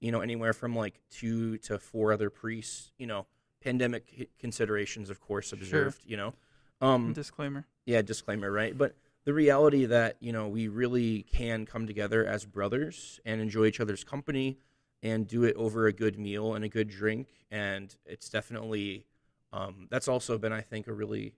you 0.00 0.12
know 0.12 0.20
anywhere 0.20 0.52
from 0.52 0.76
like 0.76 1.00
two 1.10 1.56
to 1.58 1.78
four 1.78 2.12
other 2.12 2.31
priests 2.31 2.92
you 2.98 3.06
know 3.06 3.26
pandemic 3.62 4.28
considerations 4.38 5.08
of 5.08 5.20
course 5.20 5.52
observed 5.52 6.02
you 6.04 6.16
know. 6.16 6.34
Um 6.81 7.12
disclaimer. 7.14 7.66
yeah 7.86 8.02
disclaimer 8.02 8.50
right? 8.50 8.76
But 8.76 8.94
the 9.25 9.32
reality 9.32 9.86
that 9.86 10.16
you 10.20 10.32
know 10.32 10.48
we 10.48 10.69
really 10.69 11.22
can 11.22 11.64
come 11.64 11.86
together 11.86 12.26
as 12.26 12.44
brothers 12.44 13.20
and 13.25 13.40
enjoy 13.40 13.66
each 13.66 13.81
other's 13.81 14.04
company 14.04 14.58
and 15.02 15.26
do 15.26 15.44
it 15.44 15.56
over 15.56 15.86
a 15.86 15.92
good 15.92 16.19
meal 16.19 16.54
and 16.54 16.64
a 16.64 16.69
good 16.69 16.88
drink 16.88 17.28
and 17.50 17.96
it's 18.04 18.28
definitely 18.28 19.06
um, 19.52 19.86
that's 19.90 20.08
also 20.08 20.36
been 20.36 20.52
i 20.52 20.60
think 20.60 20.86
a 20.86 20.92
really 20.92 21.32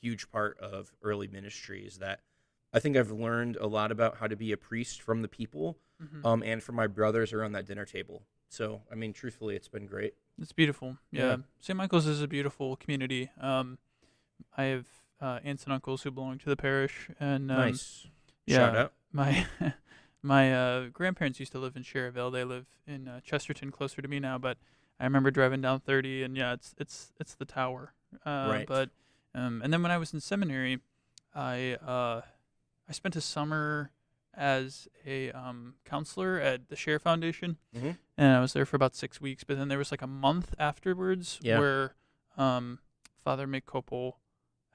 huge 0.00 0.30
part 0.30 0.58
of 0.58 0.92
early 1.02 1.28
ministry 1.28 1.84
is 1.86 1.98
that 1.98 2.20
i 2.72 2.78
think 2.80 2.96
i've 2.96 3.10
learned 3.10 3.56
a 3.56 3.66
lot 3.66 3.92
about 3.92 4.16
how 4.18 4.26
to 4.26 4.36
be 4.36 4.52
a 4.52 4.56
priest 4.56 5.00
from 5.02 5.22
the 5.22 5.28
people 5.28 5.78
Mhm. 6.02 6.24
um, 6.24 6.42
and 6.42 6.62
from 6.62 6.76
my 6.76 6.86
brothers 6.86 7.32
around 7.34 7.52
that 7.52 7.66
dinner 7.66 7.84
table 7.84 8.22
so 8.48 8.80
i 8.90 8.94
mean 8.94 9.12
truthfully 9.12 9.54
it's 9.56 9.68
been 9.68 9.86
great 9.86 10.14
It's 10.40 10.52
beautiful. 10.52 10.96
Yeah. 11.12 11.22
Yeah. 11.26 11.36
St. 11.60 11.76
Michael's 11.76 12.06
is 12.06 12.22
a 12.22 12.26
beautiful 12.26 12.76
community. 12.76 13.30
Um, 13.38 13.76
I 14.56 14.64
have 14.72 14.86
uh, 15.20 15.38
aunts 15.44 15.64
and 15.64 15.72
uncles 15.74 16.00
who 16.02 16.10
belong 16.10 16.38
to 16.38 16.48
the 16.48 16.56
parish, 16.56 17.10
and 17.20 17.50
um, 17.50 17.58
nice 17.58 18.06
yeah, 18.46 18.56
shout 18.56 18.76
out 18.76 18.92
my 19.12 19.46
my 20.22 20.54
uh, 20.54 20.88
grandparents 20.88 21.38
used 21.40 21.52
to 21.52 21.58
live 21.58 21.76
in 21.76 21.82
Schererville. 21.82 22.32
They 22.32 22.44
live 22.44 22.66
in 22.86 23.06
uh, 23.06 23.20
Chesterton, 23.20 23.70
closer 23.70 24.00
to 24.00 24.08
me 24.08 24.18
now. 24.18 24.38
But 24.38 24.56
I 24.98 25.04
remember 25.04 25.30
driving 25.30 25.60
down 25.60 25.80
30, 25.80 26.22
and 26.22 26.36
yeah, 26.38 26.54
it's 26.54 26.74
it's 26.78 27.12
it's 27.20 27.34
the 27.34 27.44
tower. 27.44 27.92
Uh, 28.24 28.48
Right. 28.50 28.66
But 28.66 28.88
um, 29.34 29.60
and 29.62 29.72
then 29.72 29.82
when 29.82 29.92
I 29.92 29.98
was 29.98 30.12
in 30.14 30.20
seminary, 30.20 30.78
I 31.34 31.74
uh, 31.86 32.22
I 32.88 32.92
spent 32.92 33.16
a 33.16 33.20
summer 33.20 33.90
as 34.34 34.88
a 35.06 35.30
um, 35.32 35.74
counselor 35.84 36.38
at 36.40 36.68
the 36.68 36.76
Share 36.76 36.98
Foundation, 36.98 37.58
Mhm. 37.76 37.98
and 38.16 38.36
I 38.36 38.40
was 38.40 38.52
there 38.52 38.64
for 38.66 38.76
about 38.76 38.94
six 38.94 39.20
weeks. 39.20 39.44
But 39.44 39.58
then 39.58 39.68
there 39.68 39.78
was 39.78 39.90
like 39.90 40.02
a 40.02 40.06
month 40.06 40.54
afterwards 40.58 41.38
Yeah. 41.42 41.58
where 41.58 41.94
um, 42.36 42.78
Father 43.24 43.46
Mick 43.46 43.64
Copel 43.64 44.14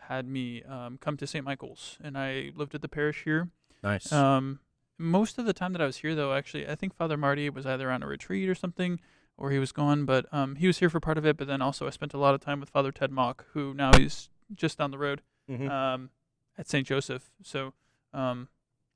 had 0.10 0.28
me 0.28 0.62
um, 0.63 0.98
come 1.00 1.18
to 1.18 1.25
St. 1.25 1.44
Michael's, 1.46 1.98
and 2.04 2.18
I 2.18 2.51
lived 2.56 2.75
at 2.75 2.81
the 2.81 2.90
parish 2.90 3.24
here. 3.24 3.50
nice 3.81 4.12
Um, 4.12 4.60
most 4.98 5.38
of 5.40 5.46
the 5.46 5.54
time 5.54 5.74
that 5.74 5.81
I 5.81 5.86
was 5.86 5.98
here, 5.98 6.13
though, 6.16 6.34
actually, 6.34 6.68
I 6.68 6.75
think 6.75 6.94
Father 6.96 7.18
Marty 7.18 7.50
was 7.50 7.66
either 7.66 7.90
on 7.92 8.04
a 8.04 8.08
retreat 8.08 8.48
or 8.48 8.56
something, 8.56 9.00
or 9.38 9.51
he 9.51 9.58
was 9.60 9.72
gone. 9.72 10.06
But 10.06 10.31
um, 10.34 10.56
he 10.56 10.68
was 10.68 10.78
here 10.80 10.90
for 10.90 11.00
part 11.00 11.18
of 11.18 11.25
it. 11.25 11.38
But 11.38 11.48
then 11.48 11.62
also, 11.62 11.88
I 11.88 11.90
spent 11.90 12.13
a 12.13 12.18
lot 12.18 12.34
of 12.36 12.42
time 12.42 12.60
with 12.60 12.69
Father 12.69 12.92
Ted 12.92 13.12
Mock, 13.12 13.46
who 13.54 13.74
now 13.74 13.92
he's 13.98 14.30
just 14.53 14.77
down 14.77 14.92
the 14.92 14.97
road 14.97 15.21
Mhm. 15.50 15.69
um, 15.69 16.09
at 16.57 16.68
St. 16.68 16.86
Joseph. 16.88 17.31
So, 17.44 17.74
um, 18.13 18.50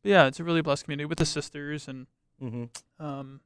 yeah, 0.04 0.28
it's 0.28 0.40
a 0.40 0.44
really 0.44 0.62
blessed 0.62 0.84
community 0.86 1.06
with 1.06 1.18
the 1.18 1.26
sisters, 1.26 1.88
and 1.88 2.08
Mhm. 2.42 2.70
um, 3.00 3.42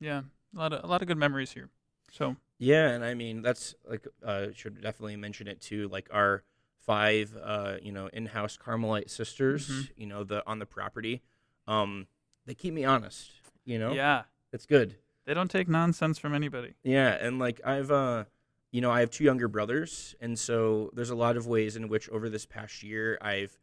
yeah, 0.00 0.22
a 0.54 0.58
lot 0.58 0.72
of 0.72 0.84
a 0.84 0.86
lot 0.86 1.02
of 1.02 1.08
good 1.08 1.16
memories 1.18 1.52
here. 1.52 1.70
So, 2.10 2.36
Yeah, 2.58 2.90
and 2.90 3.04
I 3.04 3.14
mean 3.14 3.42
that's 3.42 3.74
like 3.88 4.06
uh, 4.22 4.48
should 4.54 4.80
definitely 4.80 5.16
mention 5.16 5.48
it 5.48 5.60
too. 5.60 5.88
Like 5.88 6.08
our 6.12 6.44
five, 6.78 7.36
uh, 7.42 7.78
you 7.82 7.90
know, 7.92 8.06
in-house 8.08 8.56
Carmelite 8.58 9.10
sisters, 9.10 9.68
Mhm. 9.68 9.90
you 9.96 10.06
know, 10.06 10.22
the 10.24 10.46
on 10.46 10.58
the 10.58 10.66
property, 10.66 11.22
um, 11.66 12.06
they 12.46 12.54
keep 12.54 12.74
me 12.74 12.84
honest. 12.84 13.32
You 13.64 13.78
know, 13.78 13.92
yeah, 13.92 14.24
it's 14.52 14.66
good. 14.66 14.96
they 15.24 15.32
don't 15.32 15.50
take 15.50 15.66
nonsense 15.68 16.18
from 16.18 16.34
anybody. 16.34 16.74
Yeah, 16.82 17.08
and 17.14 17.38
like 17.38 17.58
I've, 17.64 17.90
uh, 17.90 18.26
you 18.74 18.80
know, 18.80 18.90
I 18.90 18.98
have 18.98 19.10
two 19.10 19.22
younger 19.22 19.46
brothers, 19.46 20.16
and 20.20 20.36
so 20.36 20.90
there's 20.94 21.10
a 21.10 21.14
lot 21.14 21.36
of 21.36 21.46
ways 21.46 21.76
in 21.76 21.88
which 21.88 22.08
over 22.08 22.28
this 22.28 22.44
past 22.44 22.82
year 22.82 23.16
I've 23.20 23.56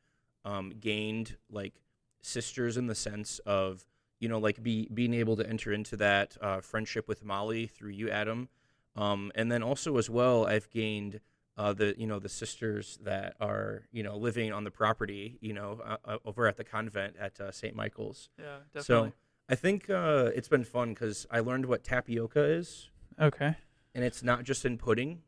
um, 0.46 0.72
gained 0.80 1.36
like 1.50 1.74
sisters 2.22 2.78
in 2.78 2.88
the 2.88 2.96
sense 2.96 3.40
of 3.40 3.86
you 4.22 4.30
know 4.30 4.40
like 4.40 4.64
be 4.64 4.88
being 4.94 5.14
able 5.14 5.36
to 5.36 5.46
enter 5.46 5.74
into 5.74 5.98
that 5.98 6.38
uh, 6.40 6.62
friendship 6.62 7.10
with 7.10 7.26
Molly 7.26 7.68
through 7.68 7.90
you, 7.90 8.10
Adam, 8.10 8.48
um, 8.96 9.34
and 9.36 9.52
then 9.52 9.62
also 9.62 9.98
as 9.98 10.10
well 10.10 10.46
I've 10.46 10.70
gained 10.70 11.20
uh, 11.58 11.74
the 11.74 11.94
you 11.98 12.08
know 12.08 12.20
the 12.20 12.30
sisters 12.30 12.98
that 13.04 13.36
are 13.42 13.90
you 13.92 14.04
know 14.04 14.16
living 14.16 14.54
on 14.54 14.64
the 14.64 14.72
property 14.72 15.38
you 15.42 15.52
know 15.52 15.82
uh, 15.86 15.98
uh, 16.06 16.18
over 16.24 16.48
at 16.48 16.56
the 16.56 16.64
convent 16.64 17.18
at 17.20 17.38
uh, 17.42 17.52
St. 17.52 17.76
Michael's. 17.76 18.30
Yeah, 18.40 18.60
definitely. 18.74 19.10
So 19.10 19.14
I 19.50 19.56
think 19.56 19.90
uh, 19.90 20.30
it's 20.34 20.48
been 20.48 20.64
fun 20.64 20.94
because 20.94 21.28
I 21.30 21.42
learned 21.42 21.66
what 21.66 21.84
tapioca 21.84 22.46
is 22.46 22.90
okay. 23.20 23.58
And 23.96 24.04
it's 24.04 24.24
not 24.24 24.44
just 24.44 24.66
in 24.66 24.78
pudding. 24.78 25.22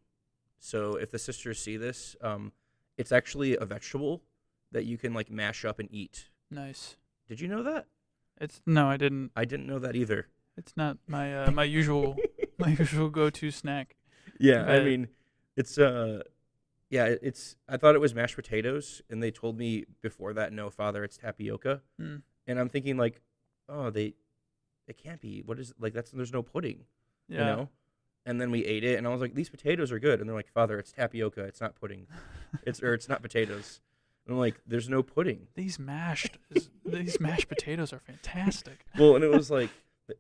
So 0.60 0.96
if 0.96 1.12
the 1.12 1.20
sisters 1.20 1.60
see 1.60 1.77
this, 1.77 2.15
um, 2.22 2.51
it's 2.98 3.12
actually 3.12 3.58
a 3.58 3.65
vegetable 3.65 4.22
that 4.72 4.86
you 4.86 4.98
can 4.98 5.13
like 5.13 5.29
mash 5.29 5.65
up 5.65 5.79
and 5.79 5.89
eat. 5.91 6.29
Nice. 6.50 6.96
Did 7.27 7.41
you 7.41 7.48
know 7.48 7.63
that? 7.63 7.88
It's 8.39 8.62
no, 8.65 8.88
I 8.89 8.98
didn't. 8.98 9.32
I 9.36 9.46
didn't 9.46 9.67
know 9.67 9.79
that 9.79 9.96
either. 9.96 10.27
It's 10.58 10.75
not 10.77 10.98
my 11.08 11.46
uh, 11.46 11.51
my 11.51 11.63
usual 11.63 12.15
my 12.58 12.70
usual 12.70 13.10
go-to 13.10 13.51
snack. 13.51 13.96
Yeah, 14.39 14.63
I 14.63 14.77
But- 14.77 14.86
mean, 14.86 15.08
it's 15.55 15.77
uh, 15.77 16.24
yeah, 16.89 17.13
it's. 17.22 17.55
I 17.70 17.77
thought 17.77 17.96
it 17.96 18.01
was 18.01 18.13
mashed 18.15 18.36
potatoes, 18.36 19.01
and 19.10 19.22
they 19.22 19.32
told 19.32 19.58
me 19.58 19.86
before 20.01 20.34
that, 20.34 20.51
no, 20.53 20.70
father, 20.70 21.03
it's 21.03 21.17
tapioca. 21.17 21.82
Mm. 22.01 22.22
And 22.48 22.60
I'm 22.60 22.70
thinking 22.70 22.98
like, 22.98 23.22
oh, 23.70 23.89
they, 23.89 24.13
it 24.88 24.98
can't 24.98 25.22
be. 25.22 25.41
What 25.46 25.60
is 25.60 25.74
like? 25.79 25.93
That's 25.93 26.12
there's 26.12 26.34
no 26.34 26.41
pudding. 26.43 26.86
Yeah. 27.29 27.39
you 27.39 27.46
know 27.46 27.70
and 28.25 28.39
then 28.39 28.51
we 28.51 28.63
ate 28.65 28.84
it 28.84 28.98
and 28.98 29.06
i 29.08 29.10
was 29.10 29.22
like 29.22 29.34
these 29.36 29.50
potatoes 29.50 29.92
are 29.92 30.00
good 30.00 30.20
and 30.20 30.27
they're 30.30 30.36
like 30.36 30.48
father 30.51 30.80
it's 30.80 30.92
tapioca 30.92 31.42
it's 31.44 31.60
not 31.62 31.75
pudding 31.75 32.08
it's 32.63 32.82
or 32.82 32.94
it's 32.94 33.10
not 33.10 33.22
potatoes 33.22 33.82
And 34.25 34.34
I'm 34.36 34.39
like, 34.39 34.62
there's 34.65 34.88
no 34.88 35.03
pudding. 35.03 35.48
These 35.56 35.77
mashed 35.77 36.38
these 36.86 37.20
mashed 37.20 37.50
potatoes 37.50 37.92
are 37.92 38.00
fantastic. 38.00 38.86
Well, 38.98 39.15
and 39.15 39.24
it 39.24 39.30
was 39.30 39.51
like, 39.51 39.70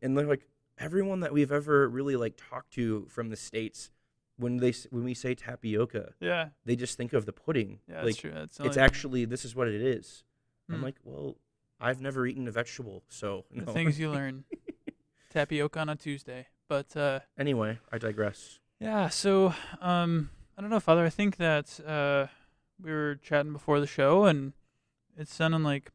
and 0.01 0.17
they're 0.17 0.27
like, 0.27 0.45
everyone 0.77 1.21
that 1.21 1.31
we've 1.31 1.53
ever 1.53 1.87
really 1.87 2.17
like 2.17 2.33
talked 2.35 2.73
to 2.73 3.05
from 3.07 3.29
the 3.29 3.37
states, 3.37 3.91
when 4.35 4.57
they 4.57 4.69
s- 4.71 4.87
when 4.91 5.05
we 5.05 5.13
say 5.13 5.35
tapioca, 5.35 6.15
Yeah, 6.19 6.49
they 6.65 6.75
just 6.75 6.97
think 6.97 7.13
of 7.13 7.25
the 7.25 7.31
pudding. 7.31 7.79
yeah, 7.87 7.93
that's 8.01 8.05
like 8.07 8.15
true. 8.17 8.31
That's 8.33 8.59
it's 8.59 8.75
actually 8.75 9.23
this 9.23 9.45
is 9.45 9.55
what 9.55 9.69
it 9.69 9.81
is. 9.81 10.25
I'm 10.69 10.79
Hmm. 10.79 10.83
like, 10.83 10.95
well, 11.05 11.37
I've 11.79 12.01
never 12.01 12.27
eaten 12.27 12.45
a 12.49 12.51
vegetable, 12.51 13.03
so 13.07 13.45
the 13.55 13.71
things 13.71 13.97
you 14.01 14.11
learn. 14.19 14.43
Tapioca 15.29 15.79
on 15.79 15.87
a 15.89 15.95
Tuesday, 15.95 16.47
but 16.73 16.97
uh, 16.97 17.19
anyway, 17.37 17.77
I 17.91 17.99
digress. 17.99 18.57
Yeah, 18.79 19.07
so 19.09 19.53
um 19.79 20.31
I 20.57 20.61
don't 20.61 20.71
know, 20.71 20.79
Father, 20.79 21.05
I 21.05 21.09
think 21.09 21.37
that 21.37 21.79
uh 21.85 22.27
we 22.83 22.91
were 22.91 23.15
chatting 23.21 23.53
before 23.53 23.79
the 23.79 23.85
show 23.85 24.25
and 24.25 24.53
it 25.15 25.27
sounded 25.27 25.61
like 25.61 25.91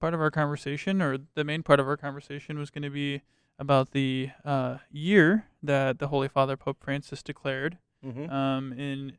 part 0.00 0.12
of 0.12 0.20
our 0.20 0.30
conversation 0.30 1.00
or 1.00 1.16
the 1.34 1.44
main 1.44 1.62
part 1.62 1.80
of 1.80 1.88
our 1.88 1.96
conversation 1.96 2.58
was 2.58 2.68
going 2.68 2.82
to 2.82 2.90
be 2.90 3.22
about 3.58 3.92
the 3.92 4.30
uh 4.44 4.78
year 4.90 5.46
that 5.62 5.98
the 5.98 6.08
Holy 6.08 6.28
Father 6.28 6.58
Pope 6.58 6.78
Francis 6.84 7.22
declared 7.22 7.78
hmm 8.04 8.28
um 8.28 8.74
in 8.74 9.16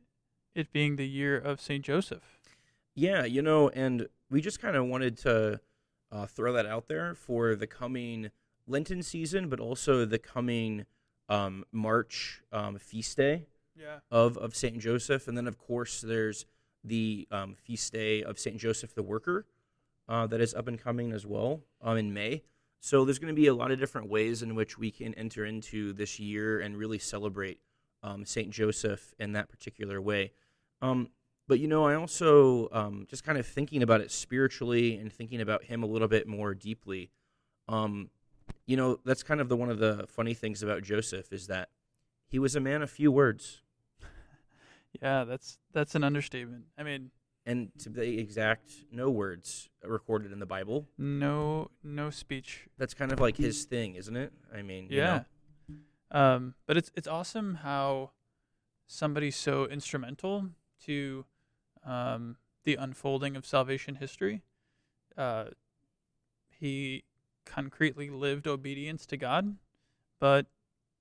it 0.53 0.71
being 0.71 0.97
the 0.97 1.07
year 1.07 1.35
of 1.35 1.59
St. 1.59 1.83
Joseph. 1.83 2.37
Yeah, 2.93 3.25
you 3.25 3.41
know, 3.41 3.69
and 3.69 4.07
we 4.29 4.39
just 4.41 4.61
kind 4.61 4.75
of 4.75 4.85
wanted 4.85 5.17
to 5.25 5.59
uh, 6.11 6.27
throw 6.27 6.53
that 6.53 6.67
out 6.67 6.87
there 6.87 7.15
for 7.15 7.55
the 7.55 7.65
coming 7.65 8.29
Lenten 8.67 9.01
season, 9.03 9.49
but 9.49 9.59
also 9.59 10.05
the 10.05 10.19
coming 10.19 10.85
um, 11.29 11.63
March 11.71 12.41
um, 12.51 12.77
feast 12.77 13.17
day 13.17 13.47
Yeah. 13.75 13.99
of, 14.11 14.37
of 14.37 14.55
Saint 14.55 14.79
Joseph, 14.79 15.27
and 15.27 15.37
then 15.37 15.47
of 15.47 15.57
course 15.57 16.01
there's 16.01 16.45
the 16.83 17.27
um, 17.31 17.55
feast 17.55 17.93
day 17.93 18.23
of 18.23 18.37
Saint 18.39 18.57
Joseph 18.57 18.93
the 18.93 19.03
Worker 19.03 19.45
uh, 20.09 20.27
that 20.27 20.41
is 20.41 20.53
up 20.53 20.67
and 20.67 20.77
coming 20.79 21.13
as 21.13 21.25
well 21.25 21.61
um, 21.81 21.97
in 21.97 22.13
May. 22.13 22.43
So 22.81 23.05
there's 23.05 23.19
going 23.19 23.33
to 23.33 23.41
be 23.41 23.47
a 23.47 23.53
lot 23.53 23.71
of 23.71 23.79
different 23.79 24.09
ways 24.09 24.43
in 24.43 24.55
which 24.55 24.77
we 24.77 24.91
can 24.91 25.13
enter 25.13 25.45
into 25.45 25.93
this 25.93 26.19
year 26.19 26.59
and 26.59 26.75
really 26.77 26.99
celebrate 26.99 27.59
um, 28.03 28.25
Saint 28.25 28.49
Joseph 28.51 29.13
in 29.17 29.31
that 29.31 29.47
particular 29.49 30.01
way. 30.01 30.33
Um, 30.81 31.07
but 31.47 31.59
you 31.59 31.69
know, 31.69 31.85
I 31.85 31.95
also 31.95 32.67
um, 32.73 33.05
just 33.09 33.23
kind 33.23 33.37
of 33.37 33.47
thinking 33.47 33.81
about 33.81 34.01
it 34.01 34.11
spiritually 34.11 34.97
and 34.97 35.11
thinking 35.11 35.39
about 35.39 35.63
him 35.63 35.83
a 35.83 35.85
little 35.85 36.09
bit 36.09 36.27
more 36.27 36.53
deeply. 36.53 37.11
Um, 37.69 38.09
you 38.65 38.77
know, 38.77 38.99
that's 39.05 39.23
kind 39.23 39.41
of 39.41 39.49
the 39.49 39.57
one 39.57 39.69
of 39.69 39.79
the 39.79 40.05
funny 40.07 40.33
things 40.33 40.63
about 40.63 40.83
Joseph 40.83 41.31
is 41.31 41.47
that 41.47 41.69
he 42.27 42.39
was 42.39 42.55
a 42.55 42.59
man 42.59 42.81
of 42.81 42.89
few 42.89 43.11
words, 43.11 43.61
Yeah, 45.01 45.23
that's 45.23 45.57
that's 45.73 45.95
an 45.95 46.03
understatement. 46.03 46.65
I 46.77 46.83
mean, 46.83 47.11
and 47.45 47.71
to 47.79 47.89
be 47.89 48.19
exact, 48.19 48.71
no 48.91 49.09
words 49.09 49.69
recorded 49.83 50.31
in 50.31 50.39
the 50.39 50.45
Bible. 50.45 50.87
no 50.97 51.69
no 51.83 52.09
speech 52.09 52.67
That's 52.77 52.93
kind 52.93 53.11
of 53.11 53.19
like 53.19 53.37
his 53.37 53.65
thing, 53.65 53.95
isn't 53.95 54.15
it? 54.15 54.31
I 54.53 54.61
mean, 54.61 54.87
you 54.89 54.97
Yeah. 54.97 55.23
know, 55.69 55.77
Um, 56.11 56.55
but 56.67 56.77
it's 56.77 56.91
it's 56.95 57.07
awesome 57.07 57.55
how 57.55 58.11
somebody 58.85 59.31
so 59.31 59.65
instrumental 59.65 60.49
to 60.85 61.25
um, 61.85 62.37
the 62.65 62.75
unfolding 62.75 63.35
of 63.35 63.45
salvation 63.45 63.95
history. 63.95 64.43
Uh, 65.17 65.45
he 66.59 67.03
concretely 67.45 68.09
lived 68.09 68.47
obedience 68.47 69.05
to 69.07 69.17
God, 69.17 69.55
but 70.19 70.47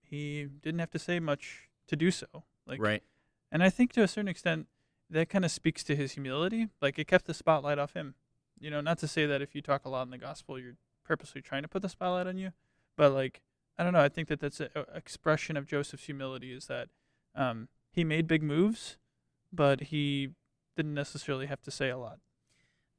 he 0.02 0.44
didn't 0.62 0.80
have 0.80 0.90
to 0.90 0.98
say 0.98 1.20
much 1.20 1.68
to 1.88 1.96
do 1.96 2.10
so. 2.10 2.26
Like, 2.66 2.80
right? 2.80 3.02
and 3.50 3.62
I 3.62 3.70
think 3.70 3.92
to 3.92 4.02
a 4.02 4.08
certain 4.08 4.28
extent, 4.28 4.66
that 5.10 5.28
kind 5.28 5.44
of 5.44 5.50
speaks 5.50 5.84
to 5.84 5.96
his 5.96 6.12
humility. 6.12 6.68
Like 6.80 6.98
it 6.98 7.06
kept 7.06 7.26
the 7.26 7.34
spotlight 7.34 7.78
off 7.78 7.94
him. 7.94 8.14
You 8.58 8.70
know, 8.70 8.80
not 8.80 8.98
to 8.98 9.08
say 9.08 9.26
that 9.26 9.42
if 9.42 9.54
you 9.54 9.62
talk 9.62 9.84
a 9.84 9.88
lot 9.88 10.02
in 10.02 10.10
the 10.10 10.18
gospel, 10.18 10.58
you're 10.58 10.76
purposely 11.04 11.42
trying 11.42 11.62
to 11.62 11.68
put 11.68 11.82
the 11.82 11.88
spotlight 11.88 12.26
on 12.26 12.38
you, 12.38 12.52
but 12.96 13.12
like 13.12 13.42
I 13.78 13.84
don't 13.84 13.92
know. 13.92 14.00
I 14.00 14.08
think 14.08 14.28
that 14.28 14.40
that's 14.40 14.60
an 14.60 14.68
expression 14.94 15.56
of 15.56 15.66
Joseph's 15.66 16.04
humility 16.04 16.52
is 16.52 16.66
that 16.66 16.88
um, 17.34 17.68
he 17.90 18.04
made 18.04 18.26
big 18.26 18.42
moves, 18.42 18.98
but 19.52 19.80
he 19.84 20.30
didn't 20.76 20.94
necessarily 20.94 21.46
have 21.46 21.62
to 21.62 21.70
say 21.70 21.88
a 21.88 21.98
lot. 21.98 22.18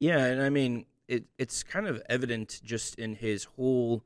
Yeah, 0.00 0.24
and 0.24 0.42
I 0.42 0.50
mean, 0.50 0.86
it 1.08 1.24
it's 1.38 1.62
kind 1.62 1.86
of 1.86 2.02
evident 2.08 2.60
just 2.64 2.94
in 2.98 3.14
his 3.14 3.44
whole 3.44 4.04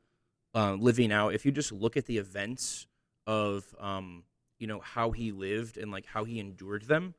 uh, 0.54 0.74
living 0.74 1.12
out. 1.12 1.34
If 1.34 1.44
you 1.46 1.52
just 1.52 1.72
look 1.72 1.96
at 1.96 2.06
the 2.06 2.18
events 2.18 2.86
of, 3.26 3.74
um, 3.78 4.24
you 4.58 4.66
know, 4.66 4.80
how 4.80 5.10
he 5.12 5.30
lived 5.32 5.76
and 5.76 5.90
like 5.90 6.06
how 6.06 6.24
he 6.24 6.38
endured 6.40 6.82
them, 6.88 7.14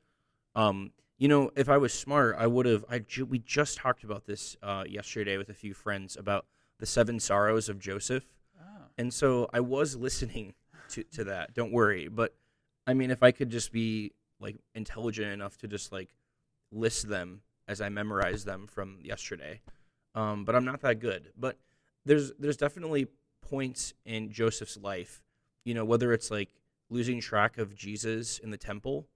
um, 0.55 0.91
you 1.17 1.27
know, 1.27 1.51
if 1.55 1.69
I 1.69 1.77
was 1.77 1.93
smart, 1.93 2.35
I 2.39 2.47
would 2.47 2.65
have. 2.65 2.83
I 2.89 2.99
ju- 2.99 3.25
we 3.25 3.39
just 3.39 3.77
talked 3.77 4.03
about 4.03 4.25
this 4.25 4.57
uh, 4.63 4.83
yesterday 4.87 5.37
with 5.37 5.49
a 5.49 5.53
few 5.53 5.73
friends 5.73 6.15
about 6.17 6.45
the 6.79 6.85
seven 6.85 7.19
sorrows 7.19 7.69
of 7.69 7.77
Joseph, 7.79 8.23
Oh. 8.59 8.83
and 8.97 9.13
so 9.13 9.49
I 9.53 9.59
was 9.59 9.95
listening 9.95 10.53
to 10.89 11.03
to 11.03 11.23
that. 11.25 11.53
Don't 11.53 11.71
worry, 11.71 12.07
but 12.07 12.33
I 12.87 12.93
mean, 12.93 13.11
if 13.11 13.21
I 13.21 13.31
could 13.31 13.49
just 13.49 13.71
be 13.71 14.13
like 14.39 14.55
intelligent 14.73 15.27
enough 15.31 15.57
to 15.57 15.67
just 15.67 15.91
like 15.91 16.09
list 16.71 17.09
them 17.09 17.41
as 17.69 17.79
I 17.79 17.87
memorize 17.87 18.43
them 18.43 18.67
from 18.67 18.97
yesterday, 19.01 19.61
um, 20.15 20.43
but 20.43 20.55
I'm 20.55 20.65
not 20.65 20.81
that 20.81 20.99
good. 20.99 21.31
But 21.37 21.57
there's 22.05 22.33
there's 22.39 22.57
definitely 22.57 23.07
points 23.41 23.93
in 24.05 24.31
Joseph's 24.31 24.75
life, 24.77 25.21
you 25.63 25.73
know, 25.73 25.85
whether 25.85 26.11
it's 26.11 26.29
like 26.31 26.49
losing 26.89 27.21
track 27.21 27.57
of 27.57 27.75
Jesus 27.75 28.39
in 28.39 28.49
the 28.49 28.57
temple 28.57 29.07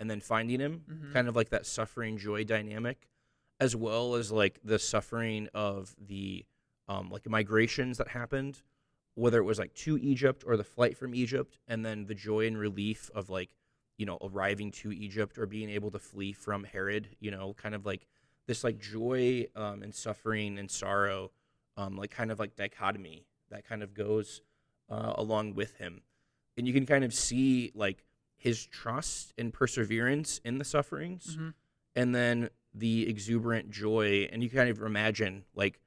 and 0.00 0.10
then 0.10 0.20
finding 0.20 0.58
him, 0.60 0.84
Mhm. 0.90 1.12
kind 1.12 1.28
of 1.28 1.36
like 1.36 1.50
that 1.50 1.66
suffering 1.66 2.16
joy 2.18 2.44
dynamic, 2.44 3.08
as 3.60 3.76
well 3.76 4.14
as 4.14 4.32
like 4.32 4.58
the 4.64 4.78
suffering 4.78 5.48
of 5.54 5.94
the 6.00 6.44
um, 6.88 7.10
like 7.10 7.28
migrations 7.28 7.98
that 7.98 8.08
happened, 8.08 8.62
whether 9.14 9.38
it 9.38 9.44
was 9.44 9.58
like 9.58 9.74
to 9.74 9.98
Egypt 9.98 10.42
or 10.46 10.56
the 10.56 10.64
flight 10.64 10.96
from 10.96 11.14
Egypt, 11.14 11.58
and 11.68 11.84
then 11.84 12.06
the 12.06 12.14
joy 12.14 12.46
and 12.46 12.56
relief 12.56 13.10
of 13.14 13.28
like 13.28 13.50
you 13.98 14.06
know 14.06 14.16
arriving 14.22 14.70
to 14.70 14.90
Egypt 14.92 15.36
or 15.38 15.46
being 15.46 15.68
able 15.68 15.90
to 15.90 15.98
flee 15.98 16.32
from 16.32 16.64
Herod, 16.64 17.08
you 17.20 17.30
know, 17.30 17.52
kind 17.54 17.74
of 17.74 17.84
like 17.84 18.06
this 18.46 18.64
like 18.64 18.78
joy 18.78 19.46
um, 19.54 19.82
and 19.82 19.94
suffering 19.94 20.58
and 20.58 20.70
sorrow, 20.70 21.30
um, 21.76 21.96
like 21.96 22.10
kind 22.10 22.30
of 22.32 22.38
like 22.38 22.56
dichotomy 22.56 23.26
that 23.50 23.68
kind 23.68 23.82
of 23.82 23.92
goes 23.94 24.40
uh, 24.90 25.12
along 25.16 25.54
with 25.54 25.74
him, 25.76 26.00
and 26.56 26.66
you 26.66 26.72
can 26.72 26.86
kind 26.86 27.04
of 27.04 27.12
see 27.12 27.70
like 27.74 28.04
his 28.36 28.64
trust 28.64 29.34
and 29.36 29.52
perseverance 29.52 30.40
in 30.44 30.58
the 30.58 30.64
sufferings 30.64 31.36
Mhm. 31.36 31.54
and 31.96 32.14
then 32.14 32.50
the 32.72 33.08
exuberant 33.08 33.70
joy. 33.70 34.28
And 34.30 34.42
you 34.44 34.48
kind 34.48 34.70
of 34.70 34.80
imagine 34.80 35.44
like 35.54 35.80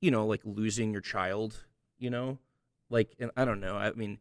you 0.00 0.10
know 0.12 0.24
like 0.26 0.42
losing 0.44 0.92
your 0.92 1.00
child 1.02 1.64
you 1.98 2.10
know? 2.10 2.38
Like 2.90 3.16
and 3.18 3.30
i 3.36 3.44
don't 3.44 3.58
know 3.58 3.74
i 3.76 3.90
mean 3.92 4.18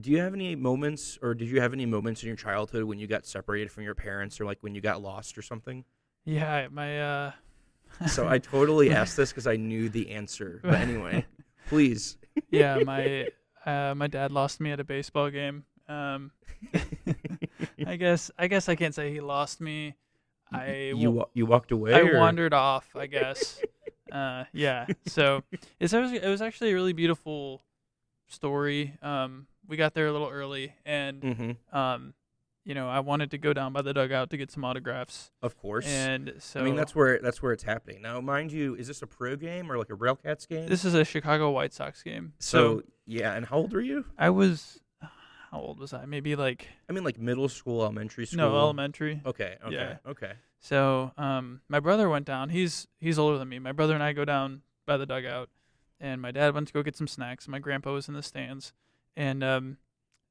do 0.00 0.10
you 0.10 0.18
have 0.20 0.34
any 0.34 0.54
moments 0.56 1.18
or 1.22 1.34
did 1.34 1.48
you 1.48 1.60
have 1.60 1.72
any 1.72 1.86
moments 1.86 2.22
in 2.22 2.26
your 2.28 2.36
childhood 2.36 2.84
when 2.84 2.98
you 2.98 3.06
got 3.06 3.26
separated 3.26 3.70
from 3.70 3.84
your 3.84 3.94
parents 3.94 4.40
or 4.40 4.44
like 4.44 4.58
when 4.62 4.74
you 4.74 4.80
got 4.80 5.02
lost 5.02 5.36
or 5.36 5.42
something 5.42 5.84
Yeah, 6.24 6.68
my 6.70 7.00
uh. 7.00 7.32
so 8.08 8.26
i 8.28 8.38
totally 8.38 8.90
asked 8.94 9.16
this 9.16 9.30
because 9.30 9.46
i 9.46 9.56
knew 9.56 9.88
the 9.88 10.10
answer 10.10 10.60
but 10.64 10.74
anyway 10.80 11.24
please 11.66 12.16
yeah, 12.50 12.78
my 12.78 13.28
uh, 13.66 13.94
my 13.94 14.06
dad 14.06 14.32
lost 14.32 14.60
me 14.60 14.72
at 14.72 14.80
a 14.80 14.84
baseball 14.84 15.28
game. 15.30 15.64
Um, 15.88 16.32
I 17.86 17.96
guess 17.96 18.30
I 18.38 18.46
guess 18.46 18.68
I 18.68 18.74
can't 18.74 18.94
say 18.94 19.12
he 19.12 19.20
lost 19.20 19.60
me. 19.60 19.94
I 20.50 20.92
you 20.96 21.24
you 21.34 21.46
walked 21.46 21.72
away 21.72 21.92
I 21.94 22.00
or? 22.00 22.18
wandered 22.18 22.54
off. 22.54 22.88
I 22.96 23.06
guess. 23.06 23.60
uh, 24.10 24.44
yeah. 24.52 24.86
So 25.06 25.42
it's, 25.78 25.92
it 25.92 26.00
was 26.00 26.12
it 26.12 26.26
was 26.26 26.40
actually 26.42 26.70
a 26.70 26.74
really 26.74 26.92
beautiful 26.94 27.62
story. 28.28 28.96
Um, 29.02 29.46
we 29.66 29.76
got 29.76 29.94
there 29.94 30.06
a 30.06 30.12
little 30.12 30.28
early, 30.28 30.74
and 30.84 31.22
Mhm, 31.22 31.56
um, 31.74 32.14
you 32.64 32.74
know, 32.74 32.88
I 32.88 33.00
wanted 33.00 33.30
to 33.32 33.38
go 33.38 33.52
down 33.52 33.72
by 33.72 33.82
the 33.82 33.92
dugout 33.92 34.30
to 34.30 34.36
get 34.36 34.50
some 34.50 34.64
autographs, 34.64 35.32
of 35.42 35.56
course 35.58 35.86
and 35.86 36.34
so 36.38 36.60
i 36.60 36.62
mean 36.62 36.76
that's 36.76 36.94
where 36.94 37.18
that's 37.20 37.42
where 37.42 37.52
it's 37.52 37.64
happening 37.64 38.00
now 38.00 38.20
mind 38.20 38.52
you 38.52 38.76
is 38.76 38.86
this 38.86 39.02
a 39.02 39.06
pro 39.06 39.34
game 39.34 39.70
or 39.70 39.76
like 39.78 39.90
a 39.90 39.96
railcats 39.96 40.46
game 40.46 40.68
this 40.68 40.84
is 40.84 40.94
a 40.94 41.04
Chicago 41.04 41.50
White 41.50 41.72
Sox 41.72 42.02
game. 42.04 42.34
so 42.38 42.82
yeah 43.04 43.34
and 43.34 43.46
how 43.46 43.56
old 43.56 43.72
were 43.72 43.80
you 43.80 44.04
I 44.16 44.30
was 44.30 44.78
how 45.50 45.60
old 45.60 45.78
was 45.80 45.92
I? 45.92 46.06
Maybe 46.06 46.34
like 46.34 46.68
I 46.88 46.92
mean, 46.94 47.04
like 47.04 47.18
middle 47.18 47.46
school, 47.48 47.82
elementary 47.82 48.24
school. 48.26 48.38
no 48.38 48.56
elementary. 48.56 49.20
Okay. 49.26 49.56
Okay. 49.62 49.74
Yeah. 49.74 49.96
Okay. 50.06 50.32
So 50.60 51.12
um, 51.18 51.60
my 51.68 51.78
brother 51.78 52.08
went 52.08 52.24
down. 52.24 52.48
He's 52.48 52.88
he's 52.98 53.18
older 53.18 53.36
than 53.38 53.50
me. 53.50 53.58
My 53.58 53.72
brother 53.72 53.92
and 53.92 54.02
I 54.02 54.14
go 54.14 54.24
down 54.24 54.62
by 54.86 54.96
the 54.96 55.04
dugout, 55.04 55.50
and 56.00 56.22
my 56.22 56.30
dad 56.30 56.54
went 56.54 56.68
to 56.68 56.72
go 56.72 56.82
get 56.82 56.96
some 56.96 57.06
snacks. 57.06 57.48
My 57.48 57.58
grandpa 57.58 57.92
was 57.92 58.08
in 58.08 58.14
the 58.14 58.22
stands, 58.22 58.72
and 59.16 59.42
um, 59.44 59.76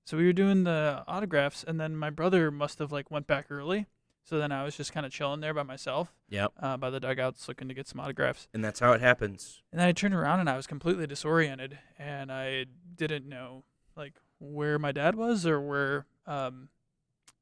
so 0.05 0.17
we 0.17 0.25
were 0.25 0.33
doing 0.33 0.63
the 0.63 1.03
autographs, 1.07 1.63
and 1.63 1.79
then 1.79 1.95
my 1.95 2.09
brother 2.09 2.51
must 2.51 2.79
have 2.79 2.91
like 2.91 3.11
went 3.11 3.27
back 3.27 3.45
early. 3.50 3.88
So 4.23 4.38
then 4.38 4.51
I 4.51 4.63
was 4.63 4.77
just 4.77 4.93
kind 4.93 5.05
of 5.05 5.11
chilling 5.11 5.39
there 5.41 5.53
by 5.53 5.63
myself 5.63 6.13
Yep. 6.29 6.51
uh, 6.61 6.77
by 6.77 6.91
the 6.91 7.00
dugouts, 7.00 7.47
looking 7.47 7.67
to 7.69 7.73
get 7.73 7.88
some 7.88 8.00
autographs. 8.00 8.47
And 8.53 8.63
that's 8.63 8.79
how 8.79 8.91
it 8.93 9.01
happens. 9.01 9.63
And 9.71 9.81
then 9.81 9.88
I 9.88 9.93
turned 9.93 10.13
around 10.13 10.39
and 10.39 10.50
I 10.50 10.55
was 10.55 10.67
completely 10.67 11.07
disoriented, 11.07 11.79
and 11.97 12.31
I 12.31 12.65
didn't 12.95 13.27
know 13.27 13.63
like 13.95 14.13
where 14.39 14.77
my 14.79 14.91
dad 14.91 15.15
was 15.15 15.45
or 15.45 15.59
where 15.59 16.05
um, 16.27 16.69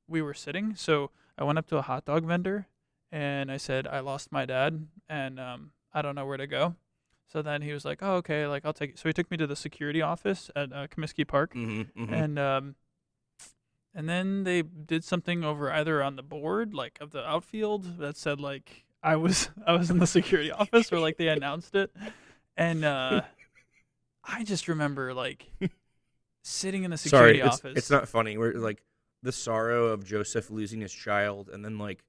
we 0.07 0.21
were 0.21 0.33
sitting. 0.33 0.75
So 0.75 1.11
I 1.37 1.43
went 1.43 1.57
up 1.59 1.67
to 1.67 1.77
a 1.77 1.81
hot 1.81 2.05
dog 2.05 2.25
vendor, 2.25 2.67
and 3.11 3.51
I 3.51 3.57
said 3.57 3.85
I 3.87 3.99
lost 3.99 4.31
my 4.31 4.45
dad 4.45 4.87
and 5.07 5.39
um, 5.39 5.71
I 5.93 6.01
don't 6.01 6.15
know 6.15 6.25
where 6.25 6.37
to 6.37 6.47
go. 6.47 6.75
So 7.31 7.41
then 7.41 7.61
he 7.61 7.71
was 7.73 7.85
like, 7.85 7.99
"Oh, 8.01 8.15
okay, 8.15 8.47
like 8.47 8.65
I'll 8.65 8.73
take 8.73 8.91
it." 8.91 8.99
So 8.99 9.07
he 9.07 9.13
took 9.13 9.29
me 9.29 9.37
to 9.37 9.45
the 9.47 9.55
security 9.55 10.01
office 10.01 10.49
at 10.55 10.73
uh, 10.73 10.87
Comiskey 10.87 11.27
Park, 11.27 11.53
Mm-hmm, 11.53 12.13
and 12.13 12.39
um, 12.39 12.75
and 13.93 14.09
then 14.09 14.43
they 14.43 14.61
did 14.63 15.03
something 15.03 15.43
over 15.43 15.71
either 15.71 16.01
on 16.01 16.15
the 16.15 16.23
board, 16.23 16.73
like 16.73 16.97
of 17.01 17.11
the 17.11 17.23
outfield, 17.27 17.99
that 17.99 18.17
said 18.17 18.39
like 18.39 18.85
I 19.03 19.15
was 19.15 19.49
I 19.67 19.73
was 19.73 19.91
in 19.91 19.99
the 19.99 20.07
security 20.07 20.51
office, 20.51 20.91
or 20.91 20.99
like 20.99 21.17
they 21.17 21.27
announced 21.27 21.75
it, 21.75 21.95
and 22.57 22.83
uh, 22.83 23.21
I 24.23 24.43
just 24.43 24.67
remember 24.67 25.13
like 25.13 25.51
sitting 26.43 26.83
in 26.83 26.91
the 26.91 26.97
Sorry, 26.97 27.33
security 27.33 27.39
it's, 27.41 27.55
office. 27.59 27.77
it's 27.77 27.89
not 27.91 28.07
funny. 28.07 28.37
We're 28.37 28.53
like 28.53 28.81
the 29.21 29.31
sorrow 29.31 29.87
of 29.87 30.03
Joseph 30.05 30.49
losing 30.49 30.81
his 30.81 30.93
child, 30.93 31.49
and 31.49 31.63
then 31.63 31.77
like 31.77 32.03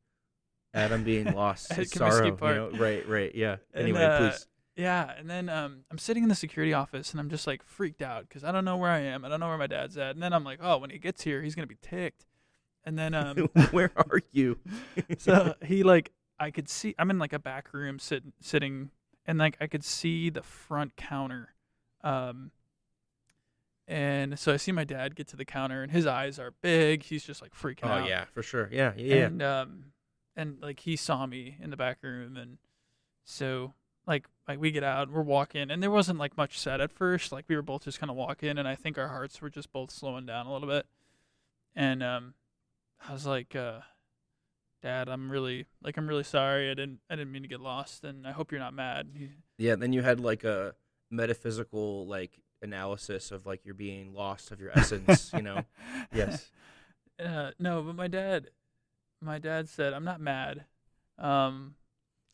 Adam 0.73 1.05
being 1.05 1.33
lost. 1.35 1.71
At 1.73 1.79
his 1.79 1.91
sorrow, 1.91 2.33
Park. 2.37 2.55
you 2.55 2.79
know? 2.79 2.85
Right, 2.85 3.07
right, 3.09 3.35
yeah. 3.35 3.57
And, 3.75 3.83
Anyway, 3.85 4.05
uh, 4.05 4.31
please. 4.31 4.47
Yeah, 4.81 5.13
and 5.19 5.29
then 5.29 5.51
um, 5.51 5.85
I'm 5.91 5.99
sitting 5.99 6.23
in 6.23 6.31
the 6.31 6.35
security 6.35 6.73
office 6.73 7.11
and 7.11 7.21
I'm 7.21 7.29
just 7.29 7.47
like 7.47 7.63
freaked 7.63 8.01
out 8.01 8.27
because 8.27 8.45
I 8.45 8.51
don't 8.51 8.65
know 8.65 8.79
where 8.79 8.89
I 8.89 9.01
am. 9.01 9.27
I 9.27 9.29
don't 9.29 9.39
know 9.39 9.49
where 9.49 9.59
my 9.59 9.67
dad's 9.67 9.99
at. 9.99 10.15
And 10.15 10.23
then 10.23 10.33
I'm 10.33 10.43
like, 10.43 10.59
oh, 10.63 10.79
when 10.79 10.89
he 10.89 10.97
gets 10.97 11.23
here, 11.23 11.43
he's 11.43 11.55
gonna 11.55 11.67
be 11.67 11.77
ticked. 11.83 12.25
And 12.85 12.99
then 12.99 13.13
um, 13.13 13.37
Where 13.73 13.93
are 13.95 14.23
you? 14.33 14.59
so 15.19 15.55
he 15.63 15.83
like 15.83 16.13
I 16.39 16.51
could 16.51 16.67
see 16.67 16.95
I'm 16.99 17.11
in 17.11 17.19
like 17.19 17.35
a 17.35 17.39
back 17.39 17.75
room 17.75 17.99
sitting 17.99 18.33
sitting 18.41 18.91
and 19.27 19.39
like 19.39 19.59
I 19.61 19.67
could 19.67 19.85
see 19.85 20.31
the 20.31 20.43
front 20.43 20.97
counter. 20.97 21.55
Um, 22.03 22.51
and 23.87 24.39
so 24.39 24.55
I 24.55 24.57
see 24.57 24.73
my 24.73 24.85
dad 24.85 25.15
get 25.15 25.29
to 25.29 25.37
the 25.37 25.45
counter 25.45 25.83
and 25.83 25.93
his 25.93 26.07
eyes 26.07 26.39
are 26.39 26.55
big. 26.63 27.03
He's 27.03 27.23
just 27.23 27.43
like 27.43 27.53
freaking 27.55 27.81
Oh 27.83 27.89
out. 27.89 28.05
Oh 28.05 28.09
yeah, 28.09 28.25
for 28.33 28.43
sure. 28.43 28.71
Yeah, 28.73 28.95
yeah. 28.97 29.15
yeah. 29.15 29.27
And 29.27 29.43
um 29.43 29.85
and 30.37 30.57
like 30.63 30.81
he 30.81 30.97
saw 30.97 31.27
me 31.27 31.59
in 31.61 31.69
the 31.69 31.77
back 31.77 31.99
room 32.03 32.39
and 32.39 32.57
so 33.27 33.75
like 34.07 34.27
like 34.49 34.61
we 34.61 34.71
get 34.71 34.85
out, 34.85 35.11
we're 35.11 35.23
walking 35.23 35.71
and 35.71 35.83
there 35.83 35.91
wasn't 35.91 36.19
like 36.19 36.37
much 36.37 36.59
said 36.59 36.81
at 36.81 36.91
first. 36.91 37.33
Like 37.33 37.45
we 37.49 37.57
were 37.57 37.63
both 37.63 37.85
just 37.85 38.01
kind 38.01 38.11
of 38.11 38.17
walking 38.17 38.59
and 38.59 38.67
I 38.67 38.75
think 38.75 38.99
our 38.99 39.09
hearts 39.09 39.41
were 39.41 39.51
just 39.51 39.73
both 39.73 39.91
slowing 39.91 40.27
down 40.27 40.47
a 40.47 40.53
little 40.53 40.69
bit. 40.69 40.87
And 41.75 42.03
um 42.03 42.35
I 43.07 43.13
was 43.13 43.27
like 43.27 43.55
uh 43.55 43.81
Dad, 44.83 45.09
I'm 45.09 45.31
really 45.31 45.67
like 45.83 45.97
I'm 45.97 46.09
really 46.09 46.25
sorry. 46.25 46.71
I 46.71 46.75
didn't 46.75 47.01
I 47.09 47.17
didn't 47.17 47.33
mean 47.33 47.43
to 47.43 47.49
get 47.49 47.61
lost 47.61 48.05
and 48.05 48.27
I 48.27 48.33
hope 48.33 48.51
you're 48.51 48.61
not 48.61 48.75
mad. 48.75 49.09
Yeah, 49.59 49.77
then 49.77 49.93
you 49.93 50.03
had 50.03 50.21
like 50.21 50.45
a 50.45 50.75
metaphysical 51.11 52.07
like 52.07 52.41
analysis 52.63 53.31
of 53.31 53.47
like 53.47 53.65
you're 53.65 53.75
being 53.75 54.15
lost 54.15 54.51
of 54.51 54.61
your 54.61 54.71
essence, 54.77 55.31
you 55.35 55.43
know. 55.43 55.65
Yes. 56.13 56.51
Uh, 57.25 57.51
no, 57.59 57.83
but 57.83 57.95
my 57.95 58.09
dad, 58.09 58.49
my 59.21 59.39
dad 59.39 59.69
said, 59.69 59.93
"I'm 59.93 60.05
not 60.05 60.21
mad. 60.21 60.65
Um, 61.19 61.75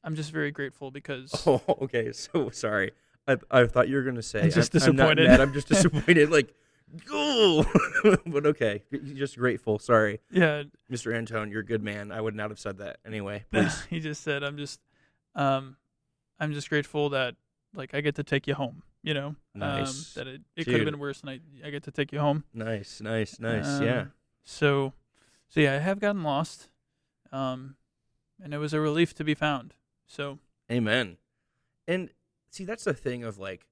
I'm 0.06 0.14
just 0.14 0.30
very 0.30 0.50
grateful 0.52 0.90
because 0.90 1.30
Oh, 1.46 1.60
okay. 1.82 2.12
So 2.12 2.48
sorry. 2.50 2.92
I 3.28 3.36
I 3.50 3.66
thought 3.66 3.88
you 3.88 3.96
were 3.96 4.02
gonna 4.04 4.22
say 4.22 4.42
I'm 4.44 4.50
just 4.50 4.74
I'm, 4.74 4.82
I'm 4.90 4.96
not 4.96 5.16
disappointed. 5.16 5.28
mad, 5.30 5.40
I'm 5.40 5.52
just 5.52 5.68
disappointed. 5.74 6.30
like, 6.30 6.54
go. 7.06 7.66
but 8.26 8.46
okay, 8.46 8.84
just 9.14 9.36
grateful. 9.36 9.78
Sorry, 9.80 10.20
yeah, 10.30 10.62
Mr. 10.90 11.12
Antone, 11.14 11.50
you're 11.50 11.60
a 11.60 11.66
good 11.66 11.82
man. 11.82 12.12
I 12.12 12.20
would 12.20 12.34
not 12.36 12.50
have 12.50 12.60
said 12.60 12.78
that 12.78 12.98
anyway. 13.04 13.44
Please. 13.50 13.82
he 13.90 13.98
just 14.00 14.22
said, 14.22 14.44
"I'm 14.44 14.56
just, 14.56 14.78
um, 15.34 15.76
I'm 16.38 16.52
just 16.52 16.68
grateful 16.68 17.08
that 17.10 17.34
like 17.74 17.94
I 17.94 18.00
get 18.00 18.14
to 18.14 18.22
take 18.22 18.46
you 18.46 18.54
home. 18.54 18.82
You 19.02 19.14
know, 19.14 19.36
Nice. 19.54 20.16
um, 20.16 20.24
that 20.24 20.32
it, 20.32 20.40
it 20.56 20.64
could 20.64 20.74
have 20.74 20.84
been 20.84 20.98
worse, 20.98 21.20
and 21.20 21.30
I 21.30 21.40
I 21.64 21.70
get 21.70 21.82
to 21.84 21.90
take 21.90 22.12
you 22.12 22.20
home. 22.20 22.44
nice, 22.54 23.00
nice, 23.00 23.38
nice. 23.40 23.80
yeah. 23.80 24.00
Um, 24.02 24.12
So, 24.44 24.92
so 25.48 25.58
yeah, 25.60 25.74
I 25.74 25.78
have 25.78 25.98
gotten 25.98 26.22
lost, 26.22 26.68
um, 27.32 27.74
and 28.40 28.54
it 28.54 28.58
was 28.58 28.72
a 28.72 28.78
relief 28.80 29.14
to 29.14 29.24
be 29.24 29.34
found. 29.34 29.74
So 30.06 30.38
Amen. 30.70 31.16
And 31.86 32.10
see, 32.50 32.64
that's 32.64 32.84
the 32.84 32.94
thing 32.94 33.24
of 33.24 33.38
like, 33.38 33.66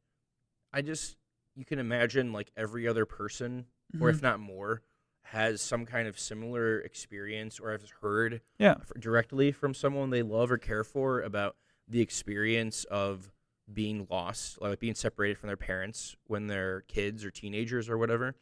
I 0.73 0.83
just 0.83 1.17
you 1.57 1.64
can 1.64 1.79
imagine 1.79 2.33
like 2.33 2.50
every 2.57 2.87
other 2.88 3.07
person, 3.07 3.67
or 4.00 4.11
if 4.11 4.19
mhm. 4.19 4.23
not 4.23 4.41
more, 4.41 4.82
has 5.23 5.61
some 5.61 5.87
kind 5.87 6.06
of 6.06 6.19
similar 6.19 6.80
experience 6.80 7.58
or 7.58 7.73
has 7.73 7.91
heard 8.02 8.41
yeah, 8.58 8.75
f- 8.80 8.93
directly 8.99 9.52
from 9.52 9.75
someone 9.75 10.11
they 10.11 10.23
love 10.23 10.50
or 10.50 10.58
care 10.58 10.85
for 10.85 11.21
about 11.23 11.56
the 11.89 12.00
experience 12.00 12.85
of 12.85 13.32
being 13.73 14.06
lost, 14.11 14.61
like 14.61 14.78
being 14.78 14.95
separated 14.95 15.39
from 15.39 15.47
their 15.47 15.56
parents 15.56 16.17
when 16.26 16.47
they're 16.47 16.82
kids 16.82 17.25
or 17.25 17.30
teenagers 17.30 17.89
or 17.89 17.97
whatever. 17.97 18.35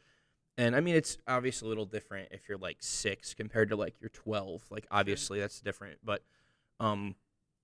And 0.57 0.75
I 0.75 0.81
mean, 0.81 0.95
it's 0.95 1.17
obviously 1.27 1.67
a 1.67 1.69
little 1.69 1.85
different 1.85 2.29
if 2.31 2.47
you're 2.47 2.57
like 2.57 2.77
six 2.79 3.33
compared 3.33 3.69
to 3.69 3.75
like 3.75 3.95
you're 3.99 4.09
12. 4.09 4.63
Like, 4.69 4.85
obviously, 4.91 5.39
that's 5.39 5.61
different. 5.61 5.99
But, 6.03 6.23
um, 6.79 7.15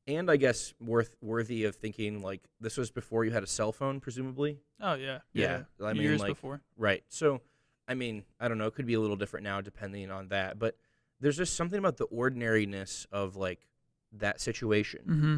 and 0.10 0.30
I 0.30 0.38
guess 0.38 0.74
worth 0.80 1.15
worthy 1.22 1.63
of 1.65 1.76
thinking 1.76 2.22
like 2.22 2.41
this 2.60 2.76
was 2.78 2.91
before 2.91 3.26
you 3.26 3.32
had 3.32 3.43
a 3.43 3.48
cell 3.48 3.72
phone, 3.72 4.00
presumably. 4.00 4.60
oh 4.82 4.95
yeah, 4.95 5.19
Yeah, 5.34 5.62
I 5.84 5.93
mean, 5.93 6.02
years 6.04 6.19
like- 6.19 6.30
before. 6.30 6.62
Right. 6.78 7.04
So, 7.08 7.41
I 7.88 7.93
mean, 7.93 8.24
I 8.39 8.48
don't 8.48 8.58
know. 8.58 8.67
It 8.67 8.76
could 8.76 8.86
be 8.86 8.93
a 8.95 9.00
little 9.00 9.15
different 9.15 9.43
now 9.43 9.62
depending 9.62 10.12
on 10.12 10.28
that. 10.30 10.60
But 10.60 10.76
there's 11.19 11.38
just 11.38 11.56
something 11.56 11.80
about 11.80 11.98
the 11.98 12.06
ordinariness 12.06 13.06
of 13.12 13.36
like 13.36 13.67
that 14.13 14.41
situation. 14.41 15.02
Mm-hmm. 15.08 15.38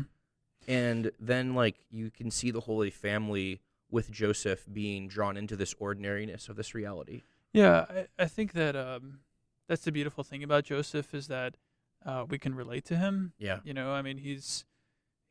And 0.67 1.11
then, 1.19 1.55
like, 1.55 1.75
you 1.89 2.11
can 2.11 2.29
see 2.29 2.51
the 2.51 2.59
Holy 2.59 2.91
Family 2.91 3.61
with 3.89 4.11
Joseph 4.11 4.65
being 4.71 5.07
drawn 5.07 5.35
into 5.35 5.55
this 5.55 5.73
ordinariness 5.79 6.49
of 6.49 6.55
this 6.55 6.75
reality. 6.75 7.23
Yeah, 7.51 7.85
I, 7.89 8.07
I 8.19 8.25
think 8.27 8.53
that 8.53 8.75
um, 8.75 9.19
that's 9.67 9.83
the 9.83 9.91
beautiful 9.91 10.23
thing 10.23 10.43
about 10.43 10.65
Joseph 10.65 11.13
is 11.15 11.27
that 11.27 11.57
uh, 12.05 12.25
we 12.29 12.37
can 12.39 12.55
relate 12.55 12.85
to 12.85 12.97
him. 12.97 13.33
Yeah. 13.37 13.59
You 13.63 13.73
know, 13.73 13.91
I 13.91 14.01
mean, 14.01 14.17
he's 14.17 14.65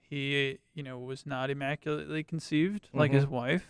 he 0.01 0.59
you 0.75 0.83
know 0.83 0.99
was 0.99 1.25
not 1.27 1.51
immaculately 1.51 2.23
conceived 2.25 2.89
like 2.93 3.13
his 3.13 3.27
wife, 3.27 3.67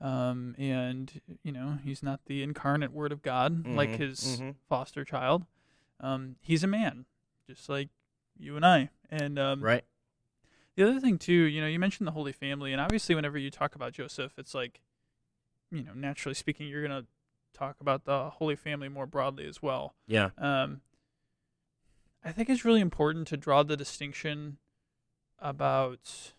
um, 0.00 0.54
and 0.58 1.20
you 1.42 1.52
know 1.52 1.78
he's 1.82 2.02
not 2.02 2.20
the 2.26 2.42
incarnate 2.42 2.92
Word 2.92 3.12
of 3.12 3.22
God 3.22 3.66
like 3.66 3.90
Mhm, 3.92 3.98
his 3.98 4.20
mhm. 4.40 4.54
foster 4.68 5.04
child. 5.04 5.46
Um, 6.00 6.36
he's 6.40 6.62
a 6.64 6.66
man, 6.66 7.06
just 7.48 7.68
like 7.68 7.88
you 8.38 8.56
and 8.56 8.66
I. 8.66 8.90
And 9.08 9.38
um, 9.38 9.62
Right. 9.62 9.84
the 10.74 10.82
other 10.82 11.00
thing 11.00 11.18
too, 11.18 11.32
you 11.32 11.60
know, 11.60 11.66
you 11.66 11.78
mentioned 11.78 12.06
the 12.06 12.12
Holy 12.12 12.32
Family, 12.32 12.72
and 12.72 12.80
obviously, 12.80 13.14
whenever 13.14 13.38
you 13.38 13.50
talk 13.50 13.74
about 13.74 13.92
Joseph, 13.92 14.32
it's 14.38 14.54
like, 14.54 14.80
you 15.70 15.82
know, 15.82 15.92
naturally 15.94 16.34
speaking, 16.34 16.68
you're 16.68 16.82
gonna 16.82 17.06
talk 17.54 17.76
about 17.80 18.04
the 18.04 18.30
Holy 18.30 18.56
Family 18.56 18.88
more 18.88 19.06
broadly 19.06 19.46
as 19.46 19.62
well. 19.62 19.94
Yeah. 20.06 20.30
Um, 20.36 20.82
I 22.26 22.32
think 22.32 22.50
it's 22.50 22.64
really 22.64 22.80
important 22.80 23.28
to 23.28 23.36
draw 23.36 23.62
the 23.62 23.76
distinction 23.76 24.58
about 25.38 26.32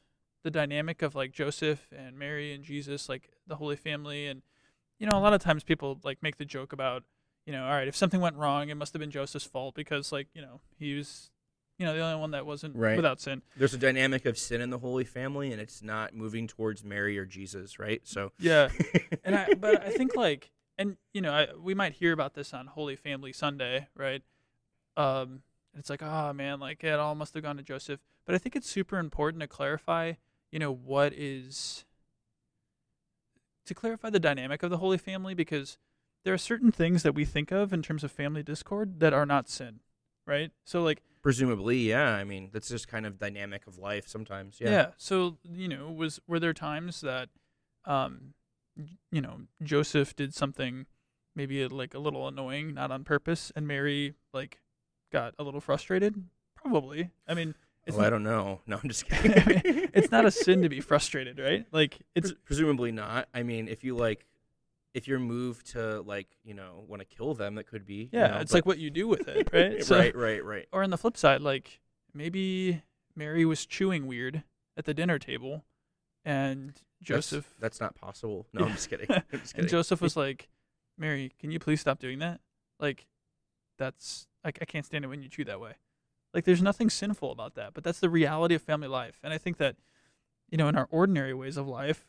the 0.43 0.51
dynamic 0.51 1.01
of 1.01 1.15
like 1.15 1.31
Joseph 1.31 1.87
and 1.95 2.19
Mary 2.19 2.53
and 2.53 2.61
Jesus, 2.61 3.07
like 3.07 3.29
the 3.47 3.55
Holy 3.55 3.77
Family, 3.77 4.27
and 4.27 4.41
you 4.99 5.07
know, 5.07 5.17
a 5.17 5.21
lot 5.21 5.33
of 5.33 5.41
times 5.41 5.63
people 5.63 5.97
like 6.03 6.21
make 6.21 6.37
the 6.37 6.45
joke 6.45 6.73
about, 6.73 7.03
you 7.45 7.53
know, 7.53 7.63
all 7.63 7.71
right, 7.71 7.87
if 7.87 7.95
something 7.95 8.19
went 8.19 8.35
wrong, 8.35 8.67
it 8.67 8.75
must 8.75 8.91
have 8.93 8.99
been 8.99 9.11
Joseph's 9.11 9.45
fault 9.45 9.75
because 9.75 10.11
like 10.11 10.27
you 10.33 10.41
know 10.41 10.59
he 10.77 10.93
was, 10.95 11.31
you 11.79 11.85
know, 11.85 11.93
the 11.93 12.01
only 12.01 12.19
one 12.19 12.31
that 12.31 12.45
wasn't 12.45 12.75
Right. 12.75 12.97
without 12.97 13.21
sin. 13.21 13.41
There's 13.55 13.73
a 13.73 13.77
dynamic 13.77 14.25
of 14.25 14.37
sin 14.37 14.59
in 14.59 14.71
the 14.71 14.79
Holy 14.79 15.05
Family, 15.05 15.53
and 15.53 15.61
it's 15.61 15.81
not 15.81 16.13
moving 16.13 16.47
towards 16.47 16.83
Mary 16.83 17.17
or 17.17 17.25
Jesus, 17.25 17.79
right? 17.79 18.01
So, 18.03 18.33
Yeah. 18.39 18.69
and 19.23 19.35
I 19.35 19.53
but 19.53 19.81
I 19.85 19.91
think 19.91 20.17
like 20.17 20.51
and 20.77 20.97
you 21.13 21.21
know 21.21 21.31
I, 21.31 21.47
we 21.57 21.73
might 21.73 21.93
hear 21.93 22.11
about 22.11 22.33
this 22.33 22.53
on 22.53 22.67
Holy 22.67 22.97
Family 22.97 23.31
Sunday, 23.31 23.87
right? 23.95 24.21
Um, 24.97 25.43
and 25.77 25.83
it's 25.83 25.91
like 25.91 26.01
oh 26.01 26.33
man, 26.33 26.59
like 26.59 26.83
it 26.83 26.99
all 26.99 27.13
must 27.13 27.35
have 27.35 27.43
gone 27.43 27.55
to 27.57 27.61
Joseph. 27.61 27.99
But 28.25 28.33
I 28.33 28.39
think 28.39 28.55
it's 28.55 28.67
super 28.67 28.97
important 28.97 29.41
to 29.41 29.47
clarify, 29.47 30.13
you 30.51 30.57
know, 30.57 30.73
what 30.73 31.13
is 31.13 31.85
to 33.67 33.75
clarify 33.75 34.09
the 34.09 34.19
dynamic 34.19 34.63
of 34.63 34.71
the 34.71 34.79
Holy 34.79 34.97
Family 34.97 35.35
because 35.35 35.77
there 36.23 36.33
are 36.33 36.39
certain 36.39 36.71
things 36.71 37.03
that 37.03 37.13
we 37.13 37.25
think 37.25 37.51
of 37.51 37.71
in 37.71 37.83
terms 37.83 38.03
of 38.03 38.11
family 38.11 38.41
discord 38.41 38.99
that 39.01 39.13
are 39.13 39.25
not 39.25 39.47
sin, 39.49 39.81
right? 40.25 40.49
So 40.65 40.81
like 40.81 41.03
presumably, 41.21 41.77
yeah. 41.77 42.15
I 42.15 42.23
mean, 42.23 42.49
that's 42.51 42.69
just 42.69 42.87
kind 42.87 43.05
of 43.05 43.19
dynamic 43.19 43.67
of 43.67 43.77
life 43.77 44.07
sometimes. 44.07 44.57
Yeah. 44.59 44.71
Yeah. 44.71 44.87
So 44.97 45.37
you 45.43 45.67
know, 45.67 45.91
was 45.91 46.19
were 46.27 46.39
there 46.39 46.55
times 46.55 47.01
that, 47.01 47.29
um, 47.85 48.33
you 49.11 49.21
know, 49.21 49.41
Joseph 49.61 50.15
did 50.15 50.33
something 50.33 50.87
maybe 51.35 51.67
like 51.67 51.93
a 51.93 51.99
little 51.99 52.27
annoying, 52.27 52.73
not 52.73 52.89
on 52.89 53.03
purpose, 53.03 53.51
and 53.55 53.67
Mary 53.67 54.15
like 54.33 54.59
got 55.11 55.33
a 55.39 55.43
little 55.43 55.61
frustrated? 55.61 56.23
Probably. 56.55 57.11
I 57.27 57.33
mean, 57.33 57.55
it's 57.85 57.97
oh, 57.97 58.01
I 58.01 58.09
don't 58.09 58.23
know. 58.23 58.61
No, 58.67 58.79
I'm 58.81 58.89
just 58.89 59.05
kidding. 59.09 59.89
it's 59.93 60.11
not 60.11 60.25
a 60.25 60.31
sin 60.31 60.61
to 60.63 60.69
be 60.69 60.81
frustrated, 60.81 61.39
right? 61.39 61.65
Like 61.71 61.99
it's 62.15 62.31
Pres- 62.31 62.41
presumably 62.43 62.91
not. 62.91 63.29
I 63.33 63.43
mean, 63.43 63.67
if 63.67 63.83
you 63.83 63.95
like, 63.95 64.25
if 64.93 65.07
you're 65.07 65.19
moved 65.19 65.71
to 65.71 66.01
like, 66.01 66.27
you 66.43 66.53
know, 66.53 66.83
want 66.87 67.01
to 67.01 67.05
kill 67.05 67.33
them, 67.33 67.55
that 67.55 67.67
could 67.67 67.85
be. 67.85 67.93
you 67.95 68.09
yeah, 68.11 68.27
know, 68.27 68.37
it's 68.39 68.53
like 68.53 68.65
what 68.65 68.79
you 68.79 68.89
do 68.89 69.07
with 69.07 69.27
it, 69.27 69.49
right? 69.53 69.83
So- 69.83 69.97
right, 69.97 70.15
right, 70.15 70.43
right. 70.43 70.67
Or 70.71 70.83
on 70.83 70.89
the 70.89 70.97
flip 70.97 71.17
side, 71.17 71.41
like 71.41 71.79
maybe 72.13 72.81
Mary 73.15 73.45
was 73.45 73.65
chewing 73.65 74.07
weird 74.07 74.43
at 74.75 74.85
the 74.85 74.93
dinner 74.93 75.17
table, 75.17 75.63
and 76.25 76.73
Joseph 77.01 77.53
That's, 77.59 77.79
not 77.79 77.95
possible. 77.95 78.47
No, 78.53 78.65
I'm 78.65 78.73
just 78.73 78.89
kidding. 78.89 79.07
I'm 79.09 79.23
just 79.31 79.53
kidding. 79.53 79.61
And 79.61 79.69
Joseph 79.69 80.01
was 80.01 80.17
like, 80.17 80.49
Mary, 80.97 81.31
can 81.39 81.51
you 81.51 81.59
please 81.59 81.79
stop 81.79 81.99
doing 81.99 82.19
that? 82.19 82.41
Like, 82.79 83.07
that's, 83.77 84.27
like, 84.47 84.59
I 84.61 84.65
can't 84.65 84.85
stand 84.85 85.05
it 85.05 85.07
when 85.09 85.21
you 85.21 85.29
chew 85.29 85.45
that 85.45 85.59
way. 85.59 85.73
Like 86.33 86.45
there's 86.45 86.61
nothing 86.61 86.89
sinful 86.89 87.31
about 87.31 87.55
that, 87.55 87.73
but 87.73 87.83
that's 87.83 87.99
the 87.99 88.09
reality 88.09 88.55
of 88.55 88.61
family 88.61 88.87
life. 88.87 89.19
And 89.23 89.33
I 89.33 89.37
think 89.37 89.57
that, 89.57 89.75
you 90.49 90.57
know, 90.57 90.67
in 90.67 90.75
our 90.75 90.87
ordinary 90.91 91.33
ways 91.33 91.57
of 91.57 91.67
life, 91.67 92.05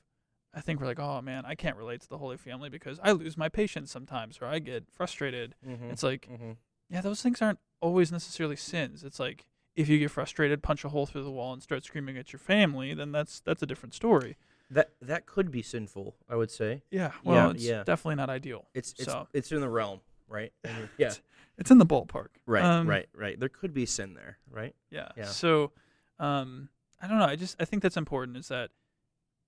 I 0.54 0.60
think 0.60 0.80
we're 0.80 0.86
like, 0.86 0.98
oh 0.98 1.20
man, 1.20 1.44
I 1.46 1.54
can't 1.54 1.76
relate 1.76 2.00
to 2.02 2.08
the 2.08 2.18
Holy 2.18 2.36
Family 2.36 2.68
because 2.68 2.98
I 3.02 3.12
lose 3.12 3.36
my 3.36 3.48
patience 3.48 3.90
sometimes 3.90 4.38
or 4.40 4.46
I 4.46 4.58
get 4.58 4.84
frustrated. 4.90 5.54
Mm-hmm. 5.66 5.90
It's 5.90 6.02
like, 6.02 6.28
mm-hmm. 6.30 6.52
yeah, 6.88 7.00
those 7.00 7.22
things 7.22 7.40
aren't 7.42 7.58
always 7.80 8.10
necessarily 8.10 8.56
sins. 8.56 9.04
It's 9.04 9.20
like 9.20 9.46
if 9.76 9.88
you 9.88 9.98
get 9.98 10.10
frustrated, 10.10 10.62
punch 10.62 10.84
a 10.84 10.88
hole 10.88 11.06
through 11.06 11.22
the 11.24 11.30
wall 11.30 11.52
and 11.52 11.62
start 11.62 11.84
screaming 11.84 12.18
at 12.18 12.32
your 12.32 12.40
family, 12.40 12.94
then 12.94 13.12
that's 13.12 13.40
that's 13.40 13.62
a 13.62 13.66
different 13.66 13.94
story. 13.94 14.36
That 14.70 14.90
that 15.00 15.26
could 15.26 15.50
be 15.50 15.62
sinful. 15.62 16.16
I 16.28 16.34
would 16.36 16.50
say 16.50 16.82
Yeah, 16.90 17.12
well, 17.24 17.36
Yeah, 17.36 17.50
it's 17.52 17.64
yeah. 17.64 17.82
definitely 17.84 18.16
not 18.16 18.28
ideal. 18.30 18.66
it's 18.74 18.92
it's 18.98 19.04
So- 19.04 19.28
it's 19.32 19.52
in 19.52 19.60
the 19.60 19.68
realm, 19.68 20.00
right? 20.28 20.52
Yeah, 20.98 21.14
It's 21.58 21.70
in 21.72 21.78
the 21.78 21.86
ballpark. 21.86 22.28
right, 22.46 22.62
Um, 22.64 22.86
right, 22.88 23.08
right. 23.14 23.38
There 23.38 23.48
could 23.48 23.74
be 23.74 23.84
sin 23.84 24.14
there, 24.14 24.38
right? 24.50 24.74
Yeah. 24.90 25.08
Yeah. 25.16 25.24
So, 25.26 25.72
um, 26.20 26.68
I 27.00 27.08
don't 27.08 27.18
know. 27.18 27.24
I 27.26 27.36
just 27.36 27.56
I 27.60 27.64
think 27.64 27.82
that's 27.82 27.96
important. 27.96 28.36
Is 28.36 28.48
that 28.48 28.70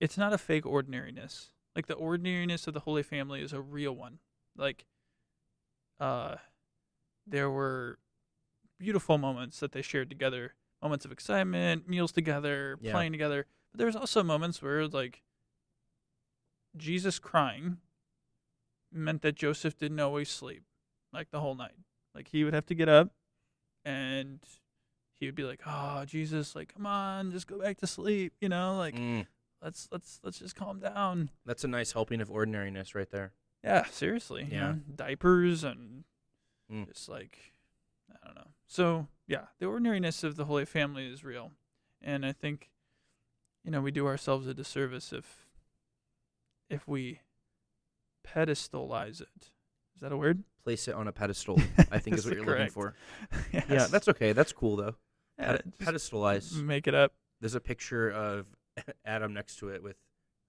it's 0.01 0.19
not 0.19 0.33
a 0.33 0.39
fake 0.39 0.67
ordinariness. 0.67 1.51
Like 1.77 1.87
the 1.87 1.95
ordinariness 1.95 2.67
of 2.67 2.75
the 2.75 2.81
Holy 2.81 3.03
Family 3.05 3.41
is 3.43 3.53
a 3.53 3.61
real 3.61 3.93
one. 3.95 4.19
Like, 4.57 4.87
uh, 6.01 6.37
there 7.27 7.49
were 7.49 7.99
beautiful 8.79 9.17
moments 9.19 9.61
that 9.61 9.71
they 9.73 9.83
shared 9.83 10.09
together, 10.11 10.55
moments 10.83 11.05
of 11.05 11.13
excitement, 11.13 11.89
meals 11.89 12.11
together, 12.13 12.77
Yeah. 12.81 12.93
playing 12.93 13.13
together. 13.13 13.47
But 13.71 13.79
there 13.79 13.87
was 13.87 13.95
also 13.97 14.23
moments 14.25 14.61
where 14.61 14.89
like 14.89 15.23
Jesus 16.77 17.19
crying 17.19 17.79
meant 18.93 19.23
that 19.23 19.37
Joseph 19.37 19.77
didn't 19.79 20.01
always 20.01 20.29
sleep 20.29 20.65
like 21.13 21.31
the 21.31 21.41
whole 21.41 21.55
night. 21.55 21.75
Like 22.15 22.29
he 22.29 22.45
would 22.45 22.55
have 22.55 22.67
to 22.67 22.75
get 22.75 22.89
up 22.89 23.11
and 23.85 24.41
he 25.15 25.27
would 25.27 25.35
be 25.35 25.45
like, 25.45 25.61
"Oh, 25.67 26.05
Jesus, 26.07 26.55
like 26.57 26.75
come 26.75 26.87
on, 26.87 27.31
just 27.31 27.47
go 27.47 27.59
back 27.61 27.79
to 27.79 27.87
sleep, 27.87 28.33
you 28.41 28.49
know, 28.49 28.77
like 28.77 28.95
Mm, 28.97 29.27
let's 29.63 29.89
let's 29.93 30.21
let's 30.23 30.39
just 30.39 30.57
calm 30.57 30.81
down." 30.81 31.31
that's 31.47 31.65
a 31.65 31.69
nice 31.69 31.93
helping 31.93 32.21
of 32.21 32.31
ordinariness 32.31 32.95
right 32.95 33.11
there. 33.11 33.33
Yeah, 33.63 33.85
seriously. 33.87 34.45
you 34.45 34.53
Yeah. 34.57 34.73
know, 34.73 34.79
diapers 34.97 35.65
and 35.65 36.05
Mm. 36.73 36.87
just 36.89 37.09
like 37.09 37.53
I 38.11 38.27
don't 38.27 38.35
know. 38.37 38.51
So, 38.67 39.07
yeah, 39.27 39.47
the 39.59 39.67
ordinariness 39.67 40.25
of 40.25 40.37
the 40.37 40.45
Holy 40.47 40.65
Family 40.65 41.07
is 41.07 41.23
real. 41.25 41.53
And 42.03 42.25
I 42.27 42.33
think 42.33 42.71
you 43.65 43.71
know, 43.71 43.81
we 43.83 43.91
do 43.91 44.07
ourselves 44.07 44.47
a 44.47 44.55
disservice 44.55 45.13
if 45.13 45.47
if 46.71 46.87
we 46.89 47.21
pedestalize 48.27 49.21
it. 49.21 49.51
Is 49.95 50.01
that 50.01 50.13
a 50.13 50.17
word? 50.17 50.45
Place 50.65 50.89
it 50.89 50.95
on 50.95 51.09
a 51.09 51.13
pedestal. 51.13 51.59
I 51.91 51.99
think 51.99 52.17
is 52.17 52.27
what 52.27 52.35
you're 52.37 52.45
looking 52.45 52.69
for. 52.69 52.95
yes. 53.53 53.65
Yeah, 53.69 53.87
that's 53.87 54.09
okay. 54.09 54.33
That's 54.33 54.53
cool 54.53 54.77
though. 54.77 54.95
yeah, 55.39 55.57
Ped- 55.57 55.79
pedestalize. 55.79 56.55
make 56.63 56.87
it 56.87 56.95
up. 56.95 57.13
There's 57.41 57.55
a 57.55 57.61
picture 57.61 58.11
of 58.11 58.47
Adam 59.05 59.33
next 59.33 59.57
to 59.61 59.69
it 59.69 59.83
with 59.83 59.97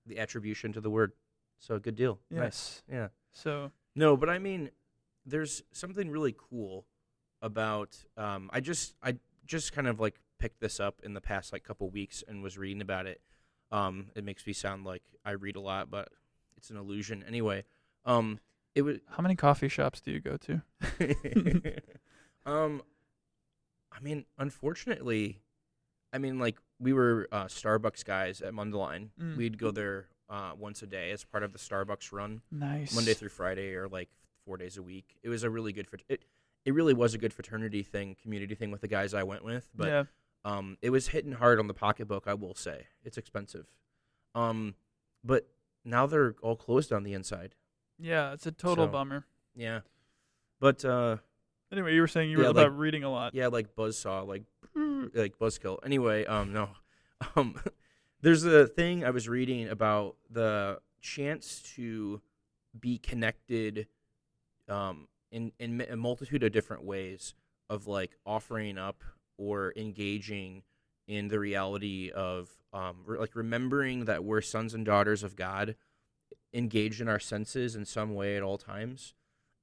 the 0.06 0.20
attribution 0.20 0.74
to 0.74 0.82
the 0.82 0.90
word. 0.90 1.14
So 1.60 1.80
good 1.80 1.96
deal. 1.96 2.20
Nice. 2.30 2.42
Yes. 2.42 2.84
Yeah. 2.92 3.08
So, 3.32 3.72
No, 3.96 4.18
but 4.18 4.30
I 4.30 4.40
mean, 4.40 4.72
there's 5.26 5.64
something 5.72 6.10
really 6.10 6.36
cool 6.38 6.86
about. 7.42 7.96
Um, 8.18 8.50
I 8.52 8.60
just 8.60 8.96
I 9.02 9.16
just 9.46 9.72
kind 9.74 9.88
of 9.88 10.00
like 10.00 10.20
picked 10.40 10.60
this 10.60 10.80
up 10.80 11.02
in 11.04 11.14
the 11.14 11.22
past 11.22 11.54
like 11.54 11.64
couple 11.64 11.90
weeks 11.90 12.24
and 12.28 12.44
was 12.44 12.58
reading 12.58 12.82
about 12.82 13.06
it. 13.06 13.22
Um, 13.72 14.08
it 14.16 14.24
makes 14.26 14.46
me 14.46 14.54
sound 14.54 14.86
like 14.86 15.04
I 15.24 15.32
read 15.32 15.56
a 15.56 15.62
lot, 15.62 15.90
but 15.90 16.10
it's 16.58 16.70
an 16.70 16.78
illusion. 16.78 17.24
Anyway, 17.26 17.64
um, 18.06 18.40
it 18.76 18.84
was. 18.84 18.98
how 19.10 19.22
many 19.22 19.36
coffee 19.36 19.70
shops 19.70 20.02
do 20.02 20.12
you 20.12 20.20
go 20.20 20.38
to? 20.38 20.62
um, 22.46 22.82
I 23.92 24.00
mean, 24.02 24.26
unfortunately, 24.38 25.42
I 26.14 26.18
mean, 26.18 26.40
like 26.40 26.58
we 26.80 26.94
were 26.94 27.28
uh, 27.32 27.46
Starbucks 27.46 28.04
guys 28.06 28.42
at 28.42 28.54
Mundelein. 28.54 29.10
Mm. 29.22 29.38
We'd 29.38 29.58
go 29.58 29.72
there 29.72 30.08
uh, 30.30 30.52
once 30.58 30.82
a 30.82 30.88
day 30.88 31.12
as 31.12 31.24
part 31.24 31.44
of 31.44 31.54
the 31.54 31.60
Starbucks 31.60 32.12
run. 32.12 32.42
Nice. 32.52 32.96
Monday 32.96 33.14
through 33.14 33.30
Friday 33.30 33.76
or 33.76 33.88
like 33.88 34.10
four 34.46 34.58
days 34.58 34.78
a 34.78 34.84
week. 34.84 35.18
It 35.24 35.30
was 35.30 35.44
a 35.44 35.50
really 35.50 35.74
good 35.74 35.88
frat- 35.88 36.04
it. 36.10 36.26
It 36.64 36.74
really 36.76 36.94
was 36.94 37.16
a 37.16 37.18
good 37.18 37.34
fraternity 37.34 37.82
thing, 37.82 38.16
community 38.22 38.54
thing 38.54 38.70
with 38.70 38.82
the 38.82 38.88
guys 38.88 39.16
I 39.16 39.24
went 39.24 39.44
with. 39.44 39.68
But 39.76 39.88
yeah. 39.88 40.04
um, 40.46 40.78
it 40.82 40.92
was 40.92 41.08
hitting 41.08 41.32
hard 41.32 41.58
on 41.58 41.68
the 41.68 41.74
pocketbook. 41.74 42.26
I 42.28 42.36
will 42.36 42.54
say 42.54 42.86
it's 43.04 43.18
expensive. 43.18 43.66
Um, 44.36 44.76
but 45.24 45.48
now 45.84 46.06
they're 46.06 46.36
all 46.42 46.56
closed 46.56 46.94
on 46.94 47.04
the 47.04 47.14
inside. 47.14 47.56
Yeah, 48.02 48.34
it's 48.34 48.46
a 48.48 48.52
total 48.52 48.86
So- 48.88 48.92
bummer. 48.92 49.26
Yeah, 49.56 49.82
but 50.60 50.84
uh, 50.86 51.18
Anyway, 51.72 51.94
you 51.96 52.02
were 52.02 52.08
saying 52.08 52.30
you 52.30 52.38
were 52.38 52.44
Yeah, 52.44 52.50
about 52.50 52.78
reading 52.78 53.04
a 53.06 53.10
lot. 53.10 53.34
yeah, 53.34 53.48
like 53.48 53.76
buzzsaw, 53.76 54.28
like 54.28 54.44
like 55.14 55.38
buzzkill. 55.40 55.80
Anyway, 55.86 56.26
um, 56.26 56.52
no, 56.52 56.70
um, 57.36 57.56
there's 58.22 58.44
a 58.44 58.68
thing 58.68 59.06
I 59.06 59.10
was 59.12 59.30
reading 59.30 59.68
about 59.70 60.16
the 60.30 60.80
chance 61.02 61.62
to 61.76 62.22
be 62.78 62.98
connected, 62.98 63.88
um, 64.68 65.08
in 65.32 65.52
in 65.60 65.82
a 65.90 65.96
multitude 65.96 66.44
of 66.44 66.52
different 66.52 66.84
ways 66.84 67.36
of 67.70 67.88
like 67.88 68.18
offering 68.26 68.78
up 68.78 69.02
or 69.38 69.74
engaging 69.78 70.64
in 71.08 71.28
the 71.30 71.40
reality 71.40 72.12
of 72.14 72.50
um, 72.74 72.98
re- 73.06 73.18
like 73.20 73.36
remembering 73.36 74.06
that 74.06 74.24
we're 74.24 74.42
sons 74.42 74.74
and 74.74 74.86
daughters 74.86 75.24
of 75.24 75.36
God, 75.36 75.76
engaged 76.54 77.02
in 77.02 77.08
our 77.08 77.20
senses 77.20 77.76
in 77.76 77.86
some 77.86 78.14
way 78.14 78.36
at 78.36 78.44
all 78.44 78.58
times. 78.58 79.14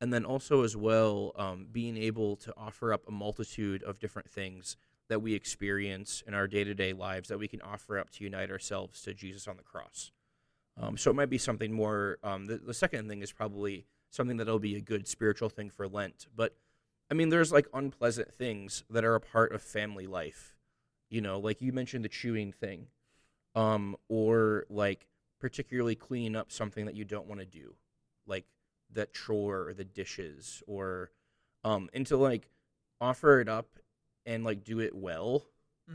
And 0.00 0.12
then 0.12 0.24
also 0.24 0.62
as 0.62 0.76
well 0.76 1.32
um, 1.36 1.66
being 1.70 1.96
able 1.96 2.36
to 2.36 2.54
offer 2.56 2.92
up 2.92 3.06
a 3.08 3.10
multitude 3.10 3.82
of 3.82 3.98
different 3.98 4.30
things 4.30 4.76
that 5.08 5.20
we 5.22 5.34
experience 5.34 6.22
in 6.26 6.34
our 6.34 6.46
day-to-day 6.46 6.92
lives 6.92 7.28
that 7.28 7.38
we 7.38 7.48
can 7.48 7.62
offer 7.62 7.98
up 7.98 8.10
to 8.10 8.24
unite 8.24 8.50
ourselves 8.50 9.02
to 9.02 9.14
jesus 9.14 9.48
on 9.48 9.56
the 9.56 9.62
cross. 9.62 10.12
Um, 10.80 10.96
so 10.96 11.10
it 11.10 11.14
might 11.14 11.30
be 11.30 11.38
something 11.38 11.72
more 11.72 12.18
um, 12.22 12.46
the, 12.46 12.58
the 12.58 12.74
second 12.74 13.08
thing 13.08 13.22
is 13.22 13.32
probably 13.32 13.86
something 14.10 14.36
that'll 14.36 14.58
be 14.58 14.76
a 14.76 14.80
good 14.80 15.08
spiritual 15.08 15.48
thing 15.48 15.70
for 15.70 15.88
lent. 15.88 16.26
But 16.34 16.54
i 17.10 17.14
mean 17.14 17.30
there's 17.30 17.50
like 17.50 17.66
unpleasant 17.74 18.32
things 18.32 18.84
that 18.90 19.04
are 19.04 19.14
a 19.14 19.20
part 19.20 19.52
of 19.52 19.62
family 19.62 20.06
life. 20.06 20.54
You 21.10 21.22
know 21.22 21.40
like 21.40 21.60
you 21.60 21.72
mentioned 21.72 22.04
the 22.04 22.10
chewing 22.10 22.52
thing 22.52 22.86
um, 23.54 23.96
or 24.08 24.64
like 24.68 25.06
particularly 25.40 25.94
cleaning 25.94 26.34
up 26.36 26.50
something 26.50 26.86
that 26.86 26.94
you 26.94 27.04
don't 27.04 27.26
want 27.26 27.40
to 27.40 27.46
do 27.46 27.74
like 28.26 28.44
that 28.92 29.12
chore 29.14 29.68
or 29.68 29.74
the 29.74 29.84
dishes 29.84 30.62
or 30.66 31.10
um 31.64 31.88
and 31.92 32.06
to 32.06 32.16
like 32.16 32.48
offer 33.00 33.40
it 33.40 33.48
up 33.48 33.78
and 34.26 34.44
like 34.44 34.64
do 34.64 34.80
it 34.80 34.94
well 34.94 35.44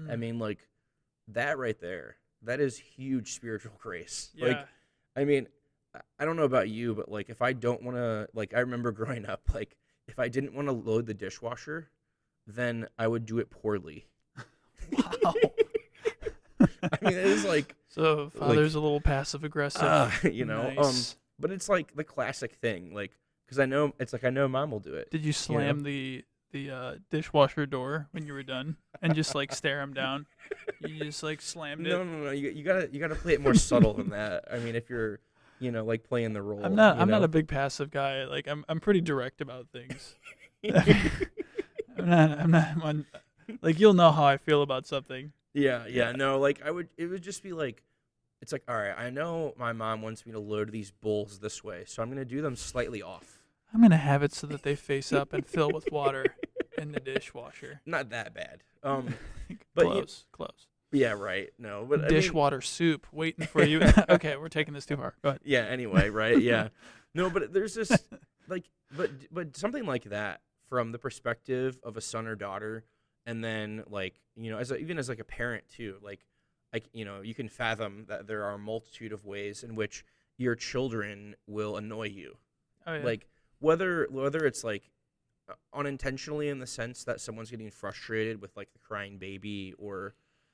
i 0.09 0.13
Mm. 0.15 0.19
mean 0.19 0.39
like 0.39 0.67
that 1.27 1.57
right 1.59 1.79
there 1.79 2.15
that 2.41 2.59
is 2.59 2.77
huge 2.77 3.33
spiritual 3.33 3.73
grace 3.79 4.31
yeah. 4.33 4.47
like 4.47 4.67
i 5.15 5.23
mean 5.23 5.47
I- 5.93 6.01
i 6.19 6.25
don't 6.25 6.35
know 6.37 6.43
about 6.43 6.69
you 6.69 6.95
but 6.95 7.09
like 7.09 7.29
if 7.29 7.41
i 7.41 7.53
don't 7.53 7.83
want 7.83 7.97
to 7.97 8.27
like 8.33 8.53
i 8.55 8.59
remember 8.59 8.91
growing 8.99 9.25
up 9.27 9.41
like 9.53 9.75
if 10.07 10.17
i 10.19 10.27
didn't 10.29 10.53
want 10.55 10.67
to 10.67 10.71
load 10.73 11.05
the 11.05 11.13
dishwasher 11.13 11.89
then 12.47 12.87
i 12.97 13.07
would 13.07 13.25
do 13.25 13.37
it 13.39 13.49
poorly 13.51 14.07
wow. 15.23 15.33
I 16.83 16.97
mean 17.05 17.13
it 17.17 17.25
is 17.25 17.45
like 17.45 17.75
So 17.89 18.29
father's 18.29 18.75
a 18.75 18.79
little 18.79 19.01
passive 19.01 19.43
aggressive. 19.43 19.83
uh, 19.83 20.09
you 20.23 20.45
know 20.45 20.73
um 20.77 20.95
but 21.39 21.51
it's 21.51 21.69
like 21.69 21.95
the 21.95 22.03
classic 22.03 22.55
thing 22.55 22.93
like 22.93 23.11
because 23.45 23.59
i 23.59 23.65
know 23.65 23.93
it's 23.99 24.13
like 24.13 24.23
i 24.23 24.29
know 24.29 24.47
mom 24.47 24.71
will 24.71 24.79
do 24.79 24.93
it 24.93 25.09
Did 25.11 25.23
you 25.25 25.33
slam 25.33 25.81
the 25.83 26.23
the 26.51 26.69
uh, 26.69 26.95
dishwasher 27.09 27.65
door 27.65 28.07
when 28.11 28.27
you 28.27 28.33
were 28.33 28.43
done 28.43 28.77
and 29.01 29.15
just 29.15 29.33
like 29.33 29.51
stare 29.51 29.81
him 29.81 29.91
down? 29.91 30.27
You 30.81 31.05
just 31.05 31.23
like 31.23 31.41
slammed 31.41 31.87
it. 31.87 31.89
No, 31.89 32.03
no, 32.03 32.25
no. 32.25 32.29
You, 32.29 32.51
you 32.51 32.63
gotta 32.63 32.87
you 32.91 32.99
gotta 32.99 33.15
play 33.15 33.33
it 33.33 33.41
more 33.41 33.55
subtle 33.55 33.95
than 33.95 34.11
that. 34.11 34.45
I 34.53 34.59
mean, 34.59 34.75
if 34.75 34.87
you're, 34.87 35.19
you 35.59 35.71
know, 35.71 35.83
like 35.83 36.03
playing 36.03 36.33
the 36.33 36.43
role. 36.43 36.63
I'm 36.63 36.75
not. 36.75 36.99
I'm 36.99 37.09
not 37.09 37.23
a 37.23 37.27
big 37.27 37.47
passive 37.47 37.89
guy. 37.89 38.25
Like 38.25 38.47
I'm. 38.47 38.63
I'm 38.69 38.79
pretty 38.79 39.01
direct 39.01 39.41
about 39.41 39.69
things. 39.73 40.13
I'm 41.97 42.07
not. 42.09 42.39
I'm 42.39 42.51
not. 42.51 42.67
I'm, 42.83 43.05
like 43.63 43.79
you'll 43.79 43.95
know 43.95 44.11
how 44.11 44.25
I 44.25 44.37
feel 44.37 44.61
about 44.61 44.85
something. 44.85 45.33
Yeah, 45.53 45.85
yeah, 45.85 46.09
Yeah. 46.09 46.11
No, 46.13 46.39
like 46.39 46.61
I 46.65 46.71
would. 46.71 46.89
It 46.97 47.07
would 47.07 47.21
just 47.23 47.43
be 47.43 47.53
like, 47.53 47.83
it's 48.41 48.51
like, 48.51 48.63
all 48.67 48.75
right. 48.75 48.93
I 48.97 49.09
know 49.09 49.53
my 49.57 49.73
mom 49.73 50.01
wants 50.01 50.25
me 50.25 50.31
to 50.33 50.39
load 50.39 50.71
these 50.71 50.91
bowls 50.91 51.39
this 51.39 51.63
way, 51.63 51.83
so 51.87 52.01
I'm 52.03 52.09
gonna 52.09 52.25
do 52.25 52.41
them 52.41 52.55
slightly 52.55 53.01
off. 53.01 53.39
I'm 53.73 53.81
gonna 53.81 53.97
have 53.97 54.21
it 54.23 54.33
so 54.33 54.47
that 54.47 54.63
they 54.63 54.75
face 54.75 55.11
up 55.11 55.33
and 55.33 55.45
fill 55.45 55.71
with 55.71 55.91
water 55.91 56.25
in 56.77 56.91
the 56.91 56.99
dishwasher. 56.99 57.81
Not 57.85 58.09
that 58.11 58.33
bad. 58.33 58.63
Um. 58.83 59.15
But 59.75 59.85
you- 59.85 59.91
close, 59.91 60.25
close. 60.31 60.67
Yeah. 60.91 61.11
Right. 61.13 61.49
No. 61.59 61.85
But 61.87 61.99
I 61.99 62.01
mean- 62.03 62.09
Dishwater 62.11 62.61
soup 62.61 63.05
waiting 63.11 63.45
for 63.45 63.63
you. 63.63 63.81
okay, 64.09 64.35
we're 64.37 64.47
taking 64.49 64.73
this 64.73 64.85
too 64.85 64.97
far. 64.97 65.15
Go 65.23 65.29
ahead. 65.29 65.41
yeah 65.43 65.61
anyway 65.61 66.09
right 66.09 66.39
yeah 66.41 66.69
no 67.15 67.29
but 67.29 67.51
there's 67.53 67.73
this 67.75 67.91
like 68.47 68.65
but 68.95 69.09
but 69.31 69.55
something 69.57 69.85
like 69.85 70.05
that 70.05 70.41
from 70.69 70.91
the 70.91 70.97
perspective 70.99 71.77
of 71.83 71.97
a 71.97 72.01
son 72.01 72.25
or 72.27 72.35
daughter 72.35 72.83
and 73.25 73.43
then 73.43 73.83
like 73.89 74.19
you 74.35 74.51
know 74.51 74.57
as 74.57 74.71
a, 74.71 74.77
even 74.77 74.97
as 74.97 75.09
like 75.09 75.19
a 75.19 75.23
parent 75.23 75.63
too 75.69 75.97
like 76.03 76.19
like 76.73 76.85
you 76.93 77.05
know 77.05 77.21
you 77.21 77.33
can 77.33 77.47
fathom 77.47 78.05
that 78.07 78.27
there 78.27 78.43
are 78.43 78.53
a 78.53 78.57
multitude 78.59 79.11
of 79.13 79.25
ways 79.25 79.63
in 79.63 79.75
which 79.75 80.03
your 80.37 80.55
children 80.55 81.35
will 81.47 81.77
annoy 81.77 82.07
you 82.07 82.35
Oh 82.87 82.95
yeah. 82.95 83.03
like 83.05 83.27
whether 83.59 84.07
whether 84.09 84.45
it's 84.45 84.63
like 84.63 84.89
unintentionally 85.73 86.49
in 86.49 86.59
the 86.59 86.67
sense 86.67 87.03
that 87.03 87.19
someone's 87.19 87.51
getting 87.51 87.69
frustrated 87.71 88.41
with 88.41 88.55
like 88.55 88.71
the 88.73 88.79
crying 88.79 89.17
baby 89.17 89.73
or 89.77 90.13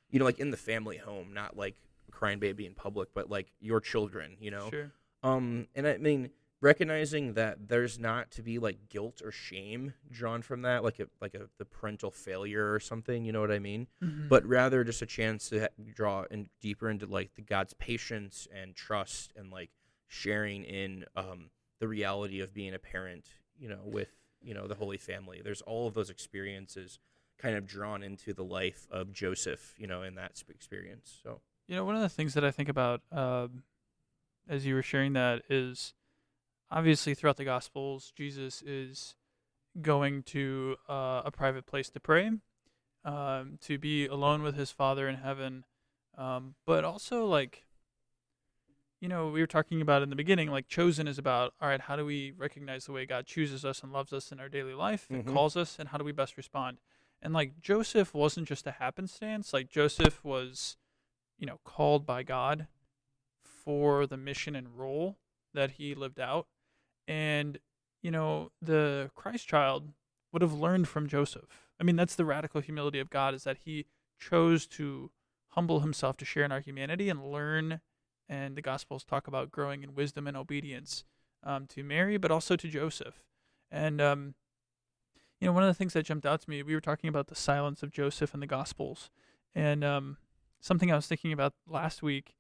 you 0.10 0.20
know 0.20 0.26
like 0.26 0.40
in 0.40 0.50
the 0.52 0.58
family 0.58 0.98
home 0.98 1.34
not 1.34 1.56
like 1.58 1.76
a 2.08 2.12
crying 2.12 2.40
baby 2.40 2.66
in 2.66 2.74
public 2.74 3.10
but 3.14 3.30
like 3.30 3.52
your 3.60 3.80
children 3.80 4.36
you 4.40 4.52
know 4.52 4.70
Sure. 4.70 4.92
um 5.24 5.68
and 5.76 5.88
i 5.88 5.98
mean 5.98 6.30
recognizing 6.62 7.34
that 7.34 7.70
there's 7.70 7.98
not 7.98 8.32
to 8.32 8.42
be 8.42 8.60
like 8.60 8.90
guilt 8.90 9.22
or 9.24 9.32
shame 9.32 9.94
drawn 10.12 10.42
from 10.42 10.62
that 10.64 10.84
like 10.84 11.00
a 11.00 11.08
like 11.22 11.34
a 11.34 11.48
the 11.58 11.66
parental 11.66 12.12
failure 12.12 12.74
or 12.74 12.80
something 12.80 13.24
you 13.24 13.32
know 13.32 13.40
what 13.42 13.52
i 13.52 13.60
mean 13.60 13.88
Mhm. 14.04 14.28
but 14.28 14.46
rather 14.46 14.84
just 14.84 15.02
a 15.02 15.06
chance 15.06 15.48
to 15.50 15.62
ha- 15.62 15.68
draw 15.94 16.26
in 16.30 16.50
deeper 16.60 16.90
into 16.90 17.06
like 17.06 17.36
the 17.36 17.42
God's 17.42 17.74
patience 17.76 18.48
and 18.54 18.76
trust 18.76 19.32
and 19.36 19.50
like 19.52 19.70
sharing 20.08 20.64
in 20.64 21.06
um, 21.16 21.50
the 21.80 21.88
reality 21.88 22.42
of 22.42 22.54
being 22.54 22.74
a 22.74 22.80
parent, 22.80 23.26
you 23.58 23.70
know, 23.70 23.80
with 23.86 24.10
you 24.42 24.54
know 24.54 24.68
the 24.68 24.76
Holy 24.76 24.98
Family. 24.98 25.42
There's 25.44 25.62
all 25.62 25.88
of 25.88 25.94
those 25.94 26.10
experiences 26.10 27.00
kind 27.38 27.56
of 27.56 27.66
drawn 27.66 28.04
into 28.04 28.34
the 28.34 28.44
life 28.44 28.88
of 28.92 29.14
Joseph, 29.14 29.76
you 29.78 29.88
know, 29.88 30.02
in 30.04 30.16
that 30.16 30.36
sp- 30.36 30.52
experience. 30.52 31.20
So 31.24 31.42
You 31.68 31.76
know, 31.78 31.86
one 31.86 31.96
of 31.96 32.02
the 32.02 32.10
things 32.10 32.34
that 32.34 32.44
I 32.44 32.52
think 32.52 32.68
about 32.70 33.02
um, 33.12 33.64
as 34.48 34.66
you 34.66 34.74
were 34.76 34.82
sharing 34.84 35.14
that 35.14 35.44
is 35.50 35.94
obviously 36.72 37.14
throughout 37.14 37.38
the 37.38 37.46
Gospels, 37.46 38.12
Jesus 38.16 38.62
is 38.62 39.16
going 39.82 40.24
to 40.24 40.76
uh, 40.88 41.22
a 41.26 41.32
private 41.32 41.66
place 41.66 41.90
to 41.92 42.00
pray, 42.00 42.32
um, 43.06 43.58
to 43.62 43.78
be 43.78 44.06
alone 44.08 44.42
with 44.44 44.56
his 44.56 44.72
Father 44.72 45.08
in 45.08 45.16
heaven, 45.16 45.66
um, 46.18 46.56
but 46.66 46.84
also 46.84 47.26
like. 47.26 47.66
You 49.02 49.08
know, 49.08 49.30
we 49.30 49.40
were 49.40 49.48
talking 49.48 49.80
about 49.80 50.02
in 50.02 50.10
the 50.10 50.16
beginning, 50.18 50.52
like 50.52 50.68
chosen 50.68 51.08
is 51.08 51.18
about, 51.18 51.54
all 51.62 51.70
right, 51.70 51.80
how 51.80 51.96
do 51.96 52.04
we 52.04 52.32
recognize 52.32 52.84
the 52.84 52.92
way 52.92 53.06
God 53.06 53.26
chooses 53.26 53.64
us 53.64 53.82
and 53.82 53.94
loves 53.94 54.12
us 54.12 54.30
in 54.30 54.42
our 54.42 54.50
daily 54.50 54.74
life 54.74 55.08
and 55.10 55.26
Mhm. 55.26 55.32
calls 55.32 55.56
us, 55.56 55.80
and 55.80 55.88
how 55.88 55.98
do 55.98 56.04
we 56.04 56.12
best 56.12 56.36
respond? 56.36 56.82
And 57.22 57.34
like 57.34 57.62
Joseph 57.62 58.14
wasn't 58.14 58.50
just 58.50 58.68
a 58.68 58.72
happenstance, 58.72 59.54
like 59.54 59.70
Joseph 59.70 60.22
was 60.26 60.76
you 61.38 61.48
know, 61.48 61.60
called 61.64 62.06
by 62.06 62.22
God 62.22 62.68
for 63.42 64.06
the 64.06 64.18
mission 64.18 64.56
and 64.56 64.78
role 64.78 65.18
that 65.54 65.72
he 65.72 65.96
lived 65.96 66.20
out. 66.20 66.48
And, 67.10 67.58
you 68.04 68.12
know, 68.12 68.52
the 68.62 69.10
Christ 69.16 69.48
child 69.48 69.94
would 70.32 70.44
have 70.44 70.54
learned 70.54 70.88
from 70.88 71.08
Joseph. 71.08 71.66
I 71.80 71.84
mean, 71.84 71.96
that's 71.96 72.16
the 72.16 72.24
radical 72.24 72.62
humility 72.62 73.00
of 73.00 73.10
God 73.10 73.34
is 73.34 73.44
that 73.46 73.58
he 73.66 73.88
chose 74.20 74.68
to 74.68 75.10
humble 75.54 75.80
himself 75.80 76.18
to 76.18 76.26
share 76.26 76.44
in 76.44 76.52
our 76.52 76.60
humanity 76.60 77.10
and 77.10 77.32
learn. 77.32 77.82
And 78.30 78.56
the 78.56 78.62
Gospels 78.62 79.04
talk 79.04 79.28
about 79.28 79.50
growing 79.50 79.82
in 79.82 79.96
wisdom 79.96 80.28
and 80.28 80.38
obedience 80.38 81.04
um, 81.44 81.66
to 81.68 81.84
Mary, 81.84 82.18
but 82.18 82.30
also 82.30 82.56
to 82.56 82.68
Joseph. 82.68 83.24
And, 83.72 84.00
um, 84.00 84.36
you 85.42 85.48
know, 85.48 85.54
one 85.54 85.64
of 85.64 85.68
the 85.68 85.74
things 85.74 85.94
that 85.94 86.06
jumped 86.06 86.28
out 86.28 86.42
to 86.42 86.50
me, 86.50 86.62
we 86.62 86.76
were 86.76 86.82
talking 86.82 87.08
about 87.08 87.28
the 87.28 87.36
silence 87.36 87.82
of 87.82 87.92
Joseph 87.92 88.36
in 88.36 88.40
the 88.40 88.46
Gospels. 88.46 89.10
And 89.56 89.84
um, 89.84 90.18
something 90.60 90.92
I 90.92 90.96
was 90.96 91.08
thinking 91.08 91.34
about 91.34 91.54
last 91.68 92.04
week. 92.04 92.36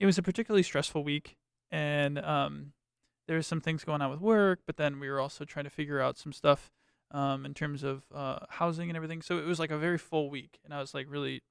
It 0.00 0.06
was 0.06 0.16
a 0.16 0.22
particularly 0.22 0.62
stressful 0.62 1.04
week, 1.04 1.36
and 1.70 2.18
um, 2.18 2.72
there 3.26 3.36
was 3.36 3.46
some 3.46 3.60
things 3.60 3.84
going 3.84 4.02
on 4.02 4.10
with 4.10 4.20
work, 4.20 4.60
but 4.66 4.76
then 4.76 5.00
we 5.00 5.08
were 5.08 5.20
also 5.20 5.44
trying 5.44 5.64
to 5.64 5.70
figure 5.70 6.00
out 6.00 6.16
some 6.16 6.32
stuff 6.32 6.70
um, 7.10 7.46
in 7.46 7.54
terms 7.54 7.82
of 7.82 8.02
uh, 8.14 8.38
housing 8.48 8.88
and 8.88 8.96
everything. 8.96 9.22
So 9.22 9.38
it 9.38 9.46
was 9.46 9.58
like 9.58 9.70
a 9.70 9.78
very 9.78 9.98
full 9.98 10.30
week, 10.30 10.58
and 10.64 10.72
I 10.72 10.80
was 10.80 10.94
like 10.94 11.06
really 11.08 11.42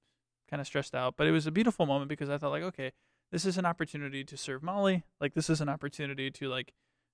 kind 0.49 0.61
of 0.61 0.67
stressed 0.67 0.95
out. 0.95 1.15
But 1.17 1.27
it 1.27 1.31
was 1.31 1.47
a 1.47 1.51
beautiful 1.51 1.85
moment 1.85 2.09
because 2.09 2.29
I 2.29 2.38
thought 2.38 2.51
like, 2.51 2.63
okay, 2.63 2.91
this 3.31 3.45
is 3.45 3.57
an 3.57 3.65
opportunity 3.65 4.23
to 4.23 4.38
serve 4.38 4.63
Molly. 4.63 5.03
Like 5.19 5.33
this 5.33 5.49
is 5.49 5.61
an 5.61 5.69
opportunity 5.69 6.31
to 6.31 6.47
like, 6.47 6.73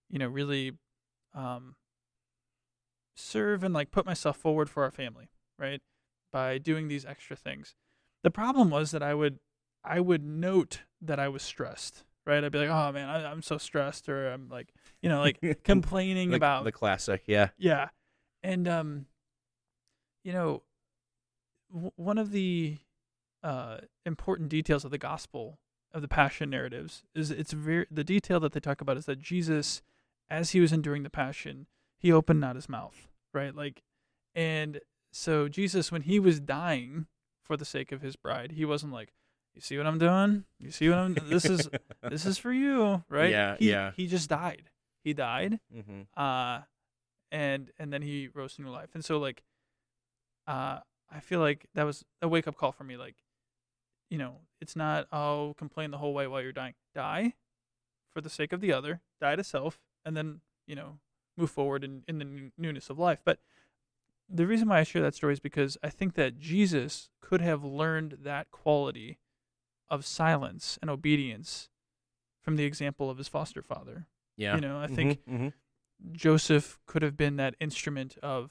you 0.10 0.20
know, 0.20 0.28
really 0.28 0.74
um, 1.34 1.76
serve 3.16 3.64
and 3.64 3.74
like 3.74 3.92
put 3.92 4.06
myself 4.06 4.38
forward 4.38 4.70
for 4.70 4.84
our 4.84 4.92
family, 4.92 5.30
right? 5.58 5.82
By 6.32 6.58
doing 6.58 6.88
these 6.88 7.06
extra 7.06 7.36
things. 7.36 7.76
The 8.24 8.32
problem 8.32 8.70
was 8.70 8.92
that 8.92 9.04
I 9.04 9.14
would 9.14 9.40
I 9.84 10.00
would 10.00 10.24
note 10.24 10.82
that 11.02 11.20
I 11.20 11.28
was 11.28 11.42
stressed, 11.42 12.04
right? 12.32 12.44
I'd 12.44 12.52
be 12.52 12.60
like, 12.60 12.70
"Oh 12.70 12.92
man, 12.92 13.10
I, 13.10 13.30
I'm 13.30 13.42
so 13.42 13.58
stressed," 13.58 14.08
or 14.10 14.32
I'm 14.32 14.50
like, 14.50 14.74
you 15.02 15.10
know, 15.10 15.20
like 15.20 15.64
complaining 15.64 16.34
about 16.34 16.64
the 16.64 16.72
classic, 16.72 17.24
yeah, 17.28 17.50
yeah, 17.58 17.90
and 18.42 18.68
um, 18.68 19.06
you 20.24 20.34
know, 20.34 20.64
w- 21.72 21.92
one 21.96 22.18
of 22.18 22.32
the 22.32 22.78
uh 23.44 23.78
important 24.06 24.50
details 24.50 24.86
of 24.86 24.92
the 24.92 24.98
gospel 25.00 25.58
of 25.94 26.04
the 26.04 26.08
passion 26.08 26.52
narratives 26.52 27.04
is 27.16 27.32
it's 27.32 27.54
very 27.54 27.88
the 27.90 28.04
detail 28.04 28.40
that 28.40 28.54
they 28.54 28.60
talk 28.60 28.82
about 28.82 28.98
is 28.98 29.06
that 29.06 29.20
Jesus, 29.20 29.82
as 30.30 30.52
he 30.52 30.60
was 30.60 30.72
enduring 30.72 31.04
the 31.04 31.10
passion, 31.10 31.68
he 31.98 32.12
opened 32.12 32.40
not 32.40 32.56
his 32.56 32.70
mouth, 32.70 33.10
right? 33.34 33.54
Like, 33.56 33.84
and 34.34 34.80
so 35.12 35.48
Jesus, 35.50 35.92
when 35.92 36.04
he 36.04 36.20
was 36.20 36.40
dying 36.40 37.08
for 37.44 37.58
the 37.58 37.66
sake 37.66 37.92
of 37.92 38.02
his 38.02 38.16
bride, 38.16 38.54
he 38.54 38.64
wasn't 38.64 38.94
like, 38.94 39.12
"You 39.56 39.62
see 39.62 39.78
what 39.78 39.88
I'm 39.88 40.00
doing? 40.00 40.46
You 40.60 40.72
see 40.72 40.90
what 40.90 40.98
I'm? 41.00 41.14
This 41.30 41.46
is 41.46 41.70
this 42.10 42.26
is 42.26 42.38
for 42.38 42.52
you, 42.54 43.04
right?" 43.10 43.32
Yeah, 43.32 43.56
He- 43.58 43.70
yeah. 43.70 43.92
He 43.96 44.08
just 44.08 44.30
died. 44.30 44.70
He 45.04 45.14
died, 45.14 45.60
hmm 45.74 46.02
uh, 46.16 46.62
and 47.32 47.72
and 47.80 47.92
then 47.92 48.02
he 48.02 48.28
rose 48.34 48.56
to 48.56 48.62
new 48.62 48.70
life. 48.70 48.90
And 48.94 49.04
so 49.04 49.18
like, 49.20 49.42
uh, 50.48 50.80
I 51.12 51.20
feel 51.20 51.40
like 51.40 51.68
that 51.76 51.84
was 51.84 52.04
a 52.22 52.28
wake 52.28 52.48
up 52.48 52.56
call 52.56 52.72
for 52.72 52.84
me. 52.84 52.98
Like, 52.98 53.16
you 54.10 54.18
know, 54.18 54.36
it's 54.60 54.76
not 54.76 55.08
oh 55.12 55.56
complain 55.58 55.92
the 55.92 55.98
whole 55.98 56.14
way 56.14 56.28
while 56.28 56.42
you're 56.42 56.52
dying. 56.52 56.76
Die 56.94 57.34
for 58.14 58.22
the 58.22 58.30
sake 58.30 58.54
of 58.54 58.62
the 58.62 58.74
other. 58.74 59.02
Die 59.20 59.36
to 59.36 59.44
self, 59.44 59.80
and 60.06 60.16
then 60.16 60.42
you 60.68 60.76
know 60.76 61.00
move 61.38 61.50
forward 61.52 61.84
in 61.84 62.04
in 62.08 62.20
the 62.20 62.52
newness 62.58 62.90
of 62.90 63.00
life. 63.00 63.20
But 63.26 63.40
the 64.30 64.46
reason 64.48 64.70
why 64.70 64.80
I 64.80 64.84
share 64.84 65.02
that 65.02 65.16
story 65.16 65.34
is 65.34 65.40
because 65.40 65.78
I 65.84 65.90
think 65.90 66.14
that 66.14 66.38
Jesus 66.40 67.10
could 67.22 67.42
have 67.42 67.64
learned 67.64 68.20
that 68.24 68.52
quality 68.52 69.18
of 69.92 70.06
silence 70.06 70.80
and 70.82 70.90
obedience 70.90 71.70
from 72.42 72.56
the 72.56 72.64
example 72.64 73.10
of 73.12 73.20
his 73.20 73.28
foster 73.28 73.62
father. 73.62 74.08
yeah. 74.38 74.56
You 74.56 74.62
know, 74.62 74.80
I 74.80 74.88
think 74.88 75.20
hmm 75.28 75.50
Joseph 76.14 76.80
could 76.88 77.04
have 77.04 77.16
been 77.16 77.36
that 77.36 77.56
instrument 77.60 78.18
of 78.24 78.50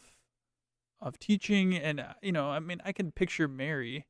of 1.01 1.19
teaching 1.19 1.75
and 1.75 1.99
uh, 1.99 2.13
you 2.23 2.31
know, 2.31 2.51
I 2.51 2.61
mean, 2.61 2.81
I 2.85 2.93
can 2.93 3.11
picture 3.11 3.49
Mary 3.49 4.07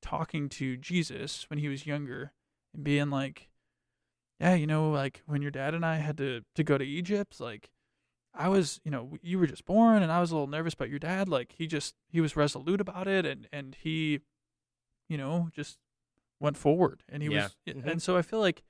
talking 0.00 0.48
to 0.48 0.76
Jesus 0.76 1.44
when 1.50 1.58
he 1.58 1.68
was 1.68 1.84
younger 1.86 2.32
and 2.72 2.82
being 2.84 3.10
like, 3.10 3.50
"Yeah, 4.40 4.54
you 4.54 4.66
know, 4.66 4.90
like 4.90 5.22
when 5.26 5.42
your 5.42 5.50
dad 5.50 5.74
and 5.74 5.84
I 5.84 5.96
had 5.96 6.16
to 6.18 6.42
to 6.54 6.64
go 6.64 6.78
to 6.78 6.84
Egypt, 6.84 7.40
like 7.40 7.70
I 8.32 8.48
was, 8.48 8.80
you 8.84 8.90
know, 8.90 9.16
you 9.20 9.38
were 9.38 9.46
just 9.48 9.64
born 9.66 10.02
and 10.02 10.12
I 10.12 10.20
was 10.20 10.30
a 10.30 10.34
little 10.34 10.46
nervous 10.46 10.74
about 10.74 10.88
your 10.90 11.00
dad, 11.00 11.28
like 11.28 11.52
he 11.58 11.66
just 11.66 11.94
he 12.08 12.20
was 12.20 12.36
resolute 12.36 12.80
about 12.80 13.08
it 13.08 13.26
and 13.26 13.48
and 13.52 13.76
he 13.82 14.20
you 15.08 15.18
know, 15.18 15.48
just 15.52 15.76
went 16.40 16.56
forward 16.56 17.02
and 17.08 17.22
he 17.22 17.28
Yeah. 17.28 17.44
was 17.44 17.56
Mhm. 17.68 17.86
and 17.86 18.02
so 18.02 18.16
I 18.16 18.22
feel 18.22 18.40
like 18.40 18.62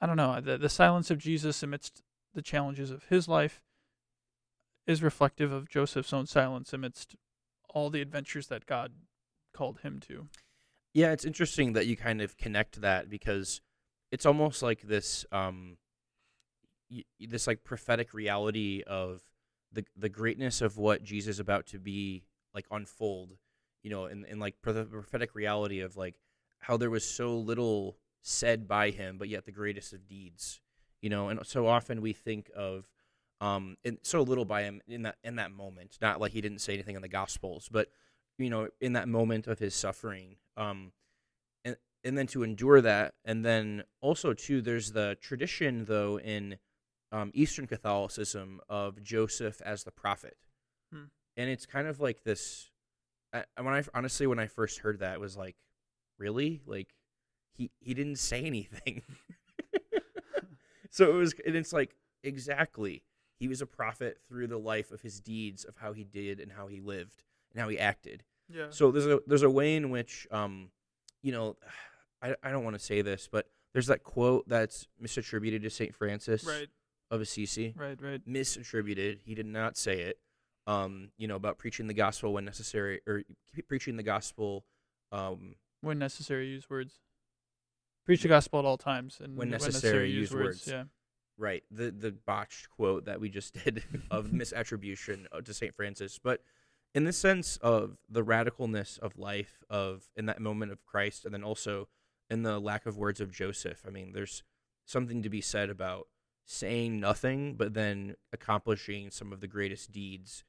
I 0.00 0.06
don't 0.06 0.16
know, 0.16 0.40
the 0.40 0.58
the 0.58 0.68
silence 0.68 1.10
of 1.10 1.18
Jesus 1.18 1.62
amidst 1.62 2.02
the 2.34 2.42
challenges 2.42 2.90
of 2.90 3.04
his 3.04 3.26
life 3.28 3.60
is 4.86 5.02
reflective 5.02 5.52
of 5.52 5.68
Joseph's 5.68 6.12
own 6.12 6.26
silence 6.26 6.72
amidst 6.72 7.14
all 7.70 7.88
the 7.90 8.00
adventures 8.00 8.48
that 8.48 8.66
God 8.66 8.92
called 9.54 9.80
him 9.80 10.00
to. 10.00 10.28
Yeah, 10.92 11.12
it's 11.12 11.24
interesting 11.24 11.72
that 11.72 11.86
you 11.86 11.96
kind 11.96 12.20
of 12.20 12.36
connect 12.36 12.80
that 12.80 13.08
because 13.08 13.60
it's 14.10 14.26
almost 14.26 14.62
like 14.62 14.82
this 14.82 15.24
um 15.32 15.78
y- 16.90 17.04
this 17.20 17.46
like 17.46 17.64
prophetic 17.64 18.12
reality 18.12 18.82
of 18.86 19.22
the 19.70 19.84
the 19.96 20.08
greatness 20.10 20.60
of 20.60 20.76
what 20.76 21.02
Jesus 21.02 21.36
is 21.36 21.40
about 21.40 21.66
to 21.66 21.78
be 21.78 22.24
like 22.52 22.66
unfold, 22.70 23.38
you 23.82 23.88
know, 23.90 24.04
and, 24.04 24.26
and 24.26 24.38
like 24.40 24.60
pro- 24.60 24.74
the 24.74 24.84
prophetic 24.84 25.34
reality 25.34 25.80
of 25.80 25.96
like 25.96 26.18
how 26.62 26.76
there 26.76 26.90
was 26.90 27.04
so 27.04 27.36
little 27.38 27.96
said 28.22 28.66
by 28.68 28.90
him, 28.90 29.18
but 29.18 29.28
yet 29.28 29.44
the 29.44 29.52
greatest 29.52 29.92
of 29.92 30.06
deeds, 30.08 30.60
you 31.00 31.10
know, 31.10 31.28
and 31.28 31.44
so 31.46 31.66
often 31.66 32.00
we 32.00 32.12
think 32.12 32.50
of 32.56 32.88
um 33.40 33.76
and 33.84 33.98
so 34.02 34.22
little 34.22 34.44
by 34.44 34.62
him 34.62 34.80
in 34.86 35.02
that 35.02 35.16
in 35.24 35.36
that 35.36 35.50
moment, 35.50 35.98
not 36.00 36.20
like 36.20 36.32
he 36.32 36.40
didn't 36.40 36.60
say 36.60 36.74
anything 36.74 36.96
in 36.96 37.02
the 37.02 37.08
gospels, 37.08 37.68
but 37.70 37.88
you 38.38 38.48
know, 38.50 38.68
in 38.80 38.92
that 38.94 39.08
moment 39.08 39.46
of 39.46 39.58
his 39.58 39.74
suffering, 39.74 40.36
um, 40.56 40.92
and 41.64 41.76
and 42.04 42.16
then 42.16 42.26
to 42.28 42.42
endure 42.44 42.80
that, 42.80 43.14
and 43.24 43.44
then 43.44 43.82
also 44.00 44.32
too, 44.32 44.62
there's 44.62 44.92
the 44.92 45.16
tradition 45.20 45.84
though 45.84 46.18
in 46.18 46.58
um, 47.10 47.30
Eastern 47.34 47.66
Catholicism 47.66 48.60
of 48.68 49.02
Joseph 49.02 49.60
as 49.62 49.84
the 49.84 49.90
prophet, 49.90 50.36
Hmm. 50.92 51.04
and 51.36 51.50
it's 51.50 51.66
kind 51.66 51.88
of 51.88 52.00
like 52.00 52.22
this. 52.24 52.70
I, 53.32 53.44
I- 53.56 53.62
when 53.62 53.74
I 53.74 53.82
honestly, 53.94 54.26
when 54.28 54.38
I 54.38 54.46
first 54.46 54.78
heard 54.78 55.00
that, 55.00 55.14
it 55.14 55.20
was 55.20 55.36
like, 55.36 55.56
really, 56.22 56.60
like 56.66 56.94
he 57.52 57.70
he 57.80 57.92
didn't 57.94 58.16
say 58.16 58.44
anything. 58.44 59.02
so 60.90 61.10
it 61.10 61.14
was, 61.14 61.34
and 61.46 61.56
it's 61.56 61.72
like 61.72 61.96
exactly 62.22 63.02
he 63.38 63.48
was 63.48 63.60
a 63.60 63.66
prophet 63.66 64.18
through 64.28 64.46
the 64.46 64.58
life 64.58 64.92
of 64.92 65.00
his 65.00 65.20
deeds 65.20 65.64
of 65.64 65.76
how 65.76 65.92
he 65.92 66.04
did 66.04 66.38
and 66.38 66.52
how 66.52 66.66
he 66.68 66.80
lived 66.80 67.24
and 67.52 67.60
how 67.60 67.68
he 67.68 67.78
acted. 67.78 68.22
Yeah. 68.48 68.66
So 68.70 68.90
there's 68.90 69.06
a 69.06 69.20
there's 69.26 69.42
a 69.42 69.50
way 69.50 69.74
in 69.76 69.90
which 69.90 70.26
um, 70.30 70.70
you 71.22 71.32
know, 71.32 71.56
I 72.22 72.34
I 72.42 72.50
don't 72.50 72.64
want 72.64 72.74
to 72.78 72.84
say 72.84 73.02
this, 73.02 73.28
but 73.30 73.46
there's 73.72 73.86
that 73.88 74.02
quote 74.04 74.48
that's 74.48 74.86
misattributed 75.02 75.62
to 75.62 75.70
Saint 75.70 75.94
Francis 75.94 76.44
Right. 76.44 76.68
of 77.10 77.20
Assisi, 77.20 77.74
Right, 77.76 78.00
right. 78.00 78.20
misattributed. 78.28 79.20
He 79.24 79.34
did 79.34 79.46
not 79.46 79.76
say 79.76 80.00
it. 80.02 80.18
Um, 80.66 81.08
you 81.18 81.26
know 81.26 81.34
about 81.36 81.58
preaching 81.58 81.88
the 81.88 81.94
gospel 81.94 82.32
when 82.32 82.44
necessary, 82.44 83.00
or 83.06 83.22
keep 83.54 83.66
preaching 83.66 83.96
the 83.96 84.02
gospel. 84.04 84.64
Um, 85.10 85.56
When 85.82 85.98
necessary, 85.98 86.48
use 86.48 86.70
words. 86.70 86.94
Preach 88.06 88.22
the 88.22 88.28
gospel 88.28 88.58
at 88.60 88.64
all 88.64 88.78
times, 88.78 89.20
and 89.22 89.36
When 89.36 89.50
necessary, 89.50 90.10
use 90.10 90.32
words. 90.32 90.66
Yeah. 90.66 90.84
right, 91.36 91.62
the 91.70 91.90
the 91.90 92.12
botched 92.12 92.70
quote 92.70 93.04
that 93.04 93.20
we 93.20 93.28
just 93.28 93.52
did 93.64 93.84
of 94.10 94.26
misattribution 94.32 95.26
uh, 95.30 95.40
to 95.42 95.52
Saint 95.52 95.74
Francis, 95.74 96.18
but 96.18 96.40
in 96.94 97.04
the 97.04 97.12
sense 97.12 97.56
of 97.58 97.98
the 98.08 98.24
radicalness 98.24 98.98
of 98.98 99.18
life 99.18 99.62
of 99.68 100.08
in 100.16 100.26
that 100.26 100.40
moment 100.40 100.72
of 100.72 100.84
Christ, 100.84 101.24
and 101.24 101.34
then 101.34 101.44
also 101.44 101.88
in 102.30 102.42
the 102.42 102.58
lack 102.58 102.86
of 102.86 102.96
words 102.96 103.20
of 103.20 103.30
Joseph. 103.30 103.82
I 103.86 103.90
mean, 103.90 104.12
there's 104.12 104.42
something 104.86 105.22
to 105.22 105.28
be 105.28 105.40
said 105.40 105.68
about 105.68 106.08
saying 106.44 106.98
nothing, 106.98 107.54
but 107.54 107.74
then 107.74 108.16
accomplishing 108.32 109.10
some 109.10 109.32
of 109.32 109.40
the 109.40 109.46
greatest 109.46 109.92
deeds 109.92 110.44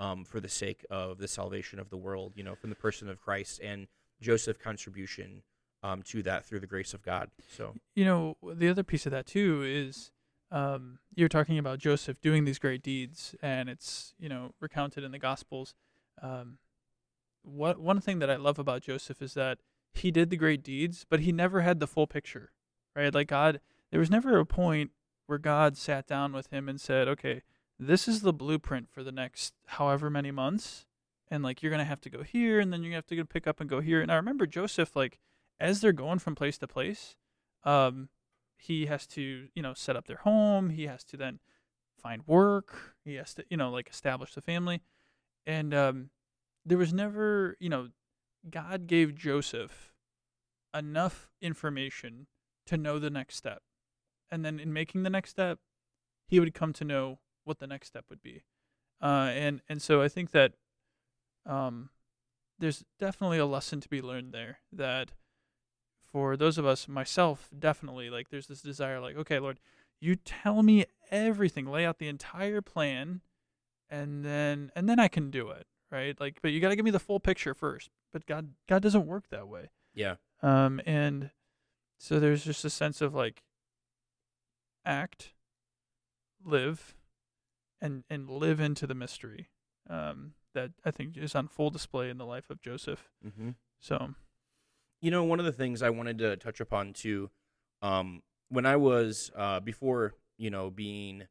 um, 0.00 0.24
for 0.24 0.40
the 0.40 0.48
sake 0.48 0.84
of 0.90 1.18
the 1.18 1.28
salvation 1.28 1.78
of 1.78 1.90
the 1.90 1.96
world. 1.96 2.32
You 2.36 2.44
know, 2.44 2.54
from 2.54 2.70
the 2.70 2.76
person 2.76 3.08
of 3.08 3.20
Christ 3.20 3.60
and 3.62 3.86
Joseph's 4.20 4.62
contribution 4.62 5.42
um, 5.82 6.02
to 6.04 6.22
that 6.22 6.44
through 6.44 6.60
the 6.60 6.66
grace 6.66 6.94
of 6.94 7.02
God. 7.02 7.30
So 7.48 7.74
You 7.94 8.04
know, 8.04 8.36
the 8.54 8.68
other 8.68 8.82
piece 8.82 9.06
of 9.06 9.12
that 9.12 9.26
too 9.26 9.62
is 9.64 10.10
um, 10.50 10.98
you're 11.14 11.28
talking 11.28 11.58
about 11.58 11.78
Joseph 11.78 12.20
doing 12.20 12.44
these 12.44 12.58
great 12.58 12.82
deeds, 12.82 13.34
and 13.42 13.68
it's 13.68 14.14
you 14.18 14.28
know 14.28 14.52
recounted 14.60 15.04
in 15.04 15.12
the 15.12 15.18
Gospels. 15.18 15.74
Um, 16.22 16.58
what 17.42 17.78
one 17.78 18.00
thing 18.00 18.18
that 18.20 18.30
I 18.30 18.36
love 18.36 18.58
about 18.58 18.82
Joseph 18.82 19.22
is 19.22 19.34
that 19.34 19.58
he 19.92 20.10
did 20.10 20.30
the 20.30 20.36
great 20.36 20.62
deeds, 20.62 21.06
but 21.08 21.20
he 21.20 21.32
never 21.32 21.62
had 21.62 21.80
the 21.80 21.86
full 21.86 22.06
picture, 22.06 22.50
right? 22.94 23.12
Like 23.14 23.28
God, 23.28 23.60
there 23.90 24.00
was 24.00 24.10
never 24.10 24.38
a 24.38 24.46
point 24.46 24.90
where 25.26 25.38
God 25.38 25.76
sat 25.76 26.06
down 26.06 26.32
with 26.32 26.48
him 26.48 26.68
and 26.68 26.80
said, 26.80 27.08
"Okay, 27.08 27.42
this 27.78 28.08
is 28.08 28.22
the 28.22 28.32
blueprint 28.32 28.88
for 28.88 29.02
the 29.02 29.12
next 29.12 29.54
however 29.66 30.10
many 30.10 30.30
months, 30.30 30.86
and 31.28 31.42
like 31.42 31.62
you're 31.62 31.70
gonna 31.70 31.84
have 31.84 32.00
to 32.02 32.10
go 32.10 32.22
here, 32.22 32.60
and 32.60 32.72
then 32.72 32.82
you're 32.82 32.90
gonna 32.90 32.98
have 32.98 33.06
to 33.06 33.16
go 33.16 33.24
pick 33.24 33.46
up 33.46 33.60
and 33.60 33.68
go 33.68 33.80
here." 33.80 34.00
And 34.00 34.10
I 34.10 34.16
remember 34.16 34.46
Joseph, 34.46 34.94
like 34.96 35.18
as 35.60 35.80
they're 35.80 35.92
going 35.92 36.18
from 36.18 36.34
place 36.34 36.58
to 36.58 36.68
place, 36.68 37.16
um, 37.64 38.08
he 38.56 38.86
has 38.86 39.06
to 39.08 39.48
you 39.54 39.62
know 39.62 39.74
set 39.74 39.96
up 39.96 40.06
their 40.06 40.18
home. 40.18 40.70
He 40.70 40.86
has 40.86 41.04
to 41.04 41.16
then 41.16 41.40
find 42.00 42.22
work. 42.26 42.96
He 43.04 43.14
has 43.14 43.34
to 43.34 43.44
you 43.50 43.56
know 43.56 43.70
like 43.70 43.88
establish 43.88 44.34
the 44.34 44.42
family, 44.42 44.82
and 45.46 45.74
um, 45.74 46.10
there 46.64 46.78
was 46.78 46.92
never 46.92 47.56
you 47.60 47.68
know 47.68 47.88
God 48.48 48.86
gave 48.86 49.14
Joseph 49.14 49.92
enough 50.74 51.28
information 51.40 52.26
to 52.66 52.76
know 52.76 52.98
the 52.98 53.10
next 53.10 53.36
step. 53.36 53.62
And 54.30 54.44
then 54.44 54.58
in 54.58 54.72
making 54.72 55.02
the 55.02 55.10
next 55.10 55.30
step, 55.30 55.58
he 56.26 56.40
would 56.40 56.54
come 56.54 56.72
to 56.74 56.84
know 56.84 57.20
what 57.44 57.58
the 57.58 57.66
next 57.66 57.88
step 57.88 58.04
would 58.10 58.22
be. 58.22 58.42
Uh, 59.00 59.30
and, 59.32 59.62
and 59.68 59.80
so 59.80 60.02
I 60.02 60.08
think 60.08 60.32
that 60.32 60.54
um, 61.46 61.90
there's 62.58 62.84
definitely 62.98 63.38
a 63.38 63.46
lesson 63.46 63.80
to 63.80 63.88
be 63.88 64.02
learned 64.02 64.32
there 64.32 64.58
that 64.72 65.12
for 66.10 66.36
those 66.36 66.56
of 66.58 66.64
us, 66.66 66.88
myself, 66.88 67.48
definitely, 67.56 68.08
like 68.10 68.30
there's 68.30 68.46
this 68.46 68.62
desire, 68.62 69.00
like, 69.00 69.16
okay, 69.16 69.38
Lord, 69.38 69.60
you 70.00 70.16
tell 70.16 70.62
me 70.62 70.84
everything, 71.10 71.66
lay 71.66 71.84
out 71.84 71.98
the 71.98 72.08
entire 72.08 72.60
plan, 72.62 73.20
and 73.90 74.24
then 74.24 74.70
and 74.74 74.88
then 74.88 74.98
I 74.98 75.08
can 75.08 75.30
do 75.30 75.50
it, 75.50 75.66
right? 75.90 76.18
Like, 76.18 76.38
but 76.42 76.52
you 76.52 76.60
got 76.60 76.70
to 76.70 76.76
give 76.76 76.84
me 76.84 76.90
the 76.90 76.98
full 76.98 77.20
picture 77.20 77.54
first. 77.54 77.90
But 78.12 78.26
God, 78.26 78.54
God 78.68 78.82
doesn't 78.82 79.06
work 79.06 79.28
that 79.30 79.48
way. 79.48 79.70
yeah, 79.94 80.16
Um, 80.42 80.80
and 80.86 81.30
so 81.98 82.18
there's 82.18 82.44
just 82.44 82.64
a 82.64 82.70
sense 82.70 83.00
of 83.00 83.14
like 83.14 83.42
act, 84.84 85.32
live, 86.44 86.94
and 87.80 88.04
and 88.08 88.30
live 88.30 88.60
into 88.60 88.86
the 88.86 88.94
mystery. 88.94 89.48
Um, 89.88 90.32
that 90.56 90.72
I 90.84 90.90
think 90.90 91.16
is 91.16 91.34
on 91.34 91.46
full 91.46 91.70
display 91.70 92.10
in 92.10 92.18
the 92.18 92.26
life 92.26 92.50
of 92.50 92.60
Joseph. 92.60 93.08
mm-hmm. 93.24 93.50
So 93.78 94.14
You 95.00 95.10
know, 95.10 95.22
one 95.22 95.38
of 95.38 95.44
the 95.44 95.52
things 95.52 95.82
I 95.82 95.90
wanted 95.90 96.18
to 96.18 96.36
touch 96.36 96.60
upon 96.60 96.92
too, 96.94 97.30
um, 97.82 98.22
when 98.48 98.66
I 98.66 98.76
was 98.76 99.30
uh, 99.36 99.60
before, 99.60 100.14
you 100.38 100.50
know, 100.50 100.70
being, 100.70 101.24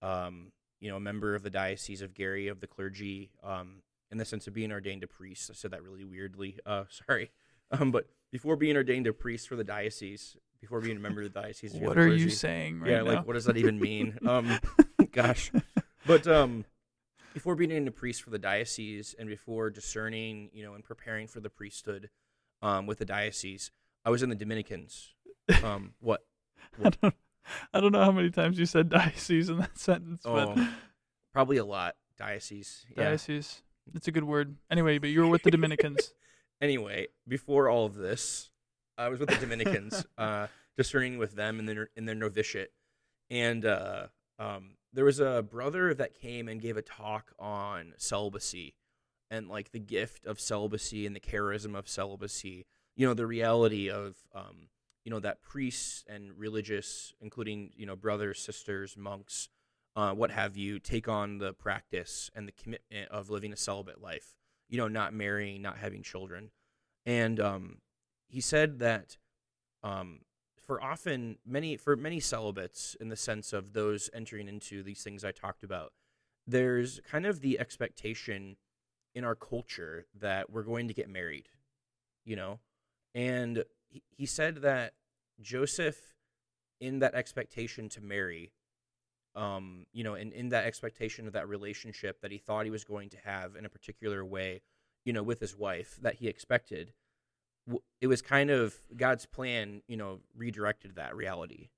um, 0.00 0.52
you 0.80 0.90
know, 0.90 0.96
a 0.96 1.00
member 1.00 1.34
of 1.34 1.42
the 1.42 1.50
diocese 1.50 2.02
of 2.02 2.14
Gary 2.14 2.48
of 2.48 2.60
the 2.60 2.66
clergy, 2.66 3.30
um, 3.44 3.82
in 4.10 4.18
the 4.18 4.24
sense 4.24 4.46
of 4.46 4.54
being 4.54 4.72
ordained 4.72 5.02
a 5.02 5.06
priest. 5.06 5.50
I 5.50 5.54
said 5.54 5.70
that 5.72 5.82
really 5.82 6.04
weirdly. 6.04 6.58
Uh, 6.64 6.84
sorry, 7.06 7.30
um, 7.70 7.90
but 7.90 8.06
before 8.30 8.56
being 8.56 8.76
ordained 8.76 9.06
a 9.06 9.12
priest 9.12 9.48
for 9.48 9.56
the 9.56 9.64
diocese, 9.64 10.36
before 10.60 10.80
being 10.80 10.96
a 10.96 11.00
member 11.00 11.22
of 11.22 11.32
the 11.32 11.40
diocese, 11.40 11.74
what 11.80 11.96
the 11.96 12.02
are 12.02 12.08
you 12.08 12.30
saying 12.30 12.80
right 12.80 12.90
yeah, 12.90 12.98
now? 12.98 13.04
like 13.04 13.26
what 13.26 13.34
does 13.34 13.44
that 13.46 13.56
even 13.56 13.78
mean? 13.78 14.18
um, 14.26 14.58
gosh, 15.12 15.50
but 16.06 16.26
um, 16.26 16.64
before 17.34 17.54
being 17.56 17.86
a 17.86 17.90
priest 17.90 18.22
for 18.22 18.30
the 18.30 18.38
diocese 18.38 19.14
and 19.18 19.28
before 19.28 19.70
discerning, 19.70 20.50
you 20.52 20.62
know, 20.64 20.74
and 20.74 20.84
preparing 20.84 21.26
for 21.26 21.40
the 21.40 21.50
priesthood 21.50 22.10
um, 22.60 22.86
with 22.86 22.98
the 22.98 23.04
diocese, 23.04 23.70
I 24.04 24.10
was 24.10 24.22
in 24.22 24.28
the 24.28 24.36
Dominicans. 24.36 25.14
Um, 25.64 25.94
what? 26.00 26.20
I 26.84 26.90
don't, 26.90 27.14
I 27.74 27.80
don't 27.80 27.90
know 27.92 28.04
how 28.04 28.12
many 28.12 28.30
times 28.30 28.58
you 28.58 28.64
said 28.64 28.88
diocese 28.90 29.48
in 29.48 29.58
that 29.58 29.76
sentence, 29.76 30.22
but 30.24 30.48
Oh, 30.56 30.68
probably 31.32 31.56
a 31.56 31.64
lot. 31.64 31.96
Diocese. 32.16 32.86
Yeah. 32.96 33.04
diocese. 33.04 33.62
It's 33.92 34.06
a 34.06 34.12
good 34.12 34.22
word. 34.24 34.56
Anyway, 34.70 34.98
but 34.98 35.10
you 35.10 35.20
were 35.20 35.26
with 35.28 35.42
the 35.42 35.50
Dominicans. 35.50 36.12
Anyway, 36.62 37.08
before 37.26 37.68
all 37.68 37.86
of 37.86 37.96
this, 37.96 38.48
I 38.96 39.08
was 39.08 39.18
with 39.18 39.30
the 39.30 39.34
Dominicans, 39.34 40.06
uh, 40.16 40.46
discerning 40.76 41.18
with 41.18 41.32
them 41.34 41.58
in 41.58 41.66
their 41.66 41.90
in 41.96 42.04
their 42.06 42.14
novitiate, 42.14 42.70
and 43.30 43.64
uh, 43.64 44.06
um, 44.38 44.76
there 44.92 45.04
was 45.04 45.20
a 45.20 45.42
brother 45.42 45.94
that 45.94 46.14
came 46.14 46.48
and 46.48 46.60
gave 46.60 46.76
a 46.76 46.82
talk 46.82 47.32
on 47.38 47.94
celibacy, 47.96 48.74
and 49.30 49.48
like 49.48 49.72
the 49.72 49.80
gift 49.80 50.26
of 50.26 50.40
celibacy 50.40 51.06
and 51.06 51.16
the 51.16 51.20
charism 51.20 51.76
of 51.76 51.88
celibacy. 51.88 52.66
You 52.96 53.06
know, 53.06 53.14
the 53.14 53.26
reality 53.26 53.90
of 53.90 54.16
um, 54.34 54.68
you 55.04 55.10
know 55.10 55.20
that 55.20 55.42
priests 55.42 56.04
and 56.08 56.36
religious, 56.36 57.12
including 57.20 57.70
you 57.76 57.86
know 57.86 57.96
brothers, 57.96 58.40
sisters, 58.40 58.96
monks, 58.96 59.48
uh, 59.96 60.12
what 60.12 60.30
have 60.30 60.56
you, 60.56 60.78
take 60.78 61.08
on 61.08 61.38
the 61.38 61.52
practice 61.52 62.30
and 62.34 62.46
the 62.46 62.52
commitment 62.52 63.10
of 63.10 63.30
living 63.30 63.52
a 63.52 63.56
celibate 63.56 64.00
life 64.00 64.34
you 64.72 64.78
know, 64.78 64.88
not 64.88 65.12
marrying, 65.12 65.60
not 65.60 65.76
having 65.76 66.02
children. 66.02 66.50
And 67.04 67.38
um, 67.38 67.78
he 68.26 68.40
said 68.40 68.78
that 68.78 69.18
um, 69.84 70.20
for 70.64 70.82
often 70.82 71.38
many 71.44 71.76
for 71.76 71.96
many 71.96 72.20
celibates, 72.20 72.96
in 73.00 73.08
the 73.08 73.16
sense 73.16 73.52
of 73.52 73.72
those 73.72 74.08
entering 74.14 74.48
into 74.48 74.82
these 74.82 75.02
things 75.02 75.24
I 75.24 75.32
talked 75.32 75.64
about, 75.64 75.92
there's 76.46 77.00
kind 77.08 77.26
of 77.26 77.40
the 77.40 77.58
expectation 77.58 78.56
in 79.14 79.24
our 79.24 79.34
culture 79.34 80.06
that 80.18 80.50
we're 80.50 80.62
going 80.62 80.88
to 80.88 80.94
get 80.94 81.08
married, 81.08 81.48
you 82.24 82.36
know, 82.36 82.60
and 83.14 83.64
he, 83.88 84.02
he 84.08 84.26
said 84.26 84.62
that 84.62 84.94
Joseph, 85.40 85.98
in 86.80 87.00
that 87.00 87.14
expectation 87.14 87.88
to 87.90 88.00
marry, 88.00 88.52
um, 89.34 89.86
you 89.92 90.04
know, 90.04 90.14
and 90.14 90.32
in 90.32 90.48
that 90.50 90.64
expectation 90.64 91.26
of 91.26 91.32
that 91.32 91.48
relationship 91.48 92.20
that 92.20 92.32
he 92.32 92.38
thought 92.38 92.64
he 92.64 92.70
was 92.70 92.84
going 92.84 93.08
to 93.10 93.18
have 93.24 93.56
in 93.56 93.64
a 93.64 93.68
particular 93.68 94.24
way, 94.24 94.62
you 95.04 95.12
know, 95.12 95.22
with 95.22 95.40
his 95.40 95.56
wife 95.56 95.98
that 96.02 96.16
he 96.16 96.28
expected, 96.28 96.92
it 98.00 98.06
was 98.06 98.22
kind 98.22 98.50
of 98.50 98.74
God's 98.96 99.26
plan, 99.26 99.82
you 99.86 99.96
know, 99.96 100.20
redirected 100.36 100.96
that 100.96 101.14
reality. 101.14 101.68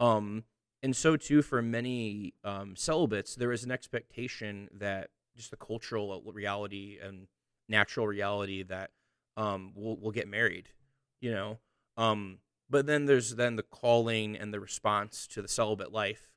Um, 0.00 0.44
and 0.82 0.94
so 0.94 1.16
too 1.16 1.42
for 1.42 1.62
many 1.62 2.34
um, 2.44 2.76
celibates, 2.76 3.34
there 3.34 3.52
is 3.52 3.64
an 3.64 3.70
expectation 3.70 4.68
that 4.72 5.10
just 5.36 5.50
the 5.50 5.56
cultural 5.56 6.22
reality 6.26 6.98
and 7.02 7.26
natural 7.68 8.06
reality 8.06 8.62
that 8.62 8.90
um, 9.36 9.72
we'll 9.74 9.96
we'll 9.96 10.12
get 10.12 10.28
married, 10.28 10.68
you 11.20 11.32
know. 11.32 11.58
Um, 11.96 12.38
but 12.70 12.86
then 12.86 13.06
there's 13.06 13.34
then 13.34 13.56
the 13.56 13.62
calling 13.62 14.36
and 14.36 14.52
the 14.52 14.60
response 14.60 15.26
to 15.28 15.42
the 15.42 15.48
celibate 15.48 15.92
life 15.92 16.34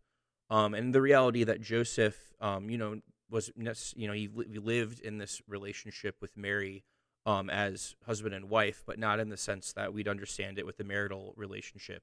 um, 0.49 0.73
and 0.73 0.93
the 0.93 1.01
reality 1.01 1.43
that 1.43 1.61
Joseph, 1.61 2.33
um, 2.39 2.69
you 2.69 2.77
know, 2.77 3.01
was 3.29 3.51
you 3.57 4.07
know 4.07 4.13
he, 4.13 4.29
he 4.49 4.59
lived 4.59 4.99
in 5.01 5.17
this 5.17 5.41
relationship 5.47 6.15
with 6.21 6.37
Mary 6.37 6.83
um, 7.27 7.49
as 7.49 7.95
husband 8.05 8.33
and 8.33 8.49
wife, 8.49 8.83
but 8.87 8.97
not 8.97 9.19
in 9.19 9.27
the 9.27 9.37
sense 9.37 9.73
that 9.73 9.93
we'd 9.93 10.07
understand 10.07 10.57
it 10.57 10.65
with 10.65 10.77
the 10.77 10.83
marital 10.85 11.33
relationship. 11.35 12.01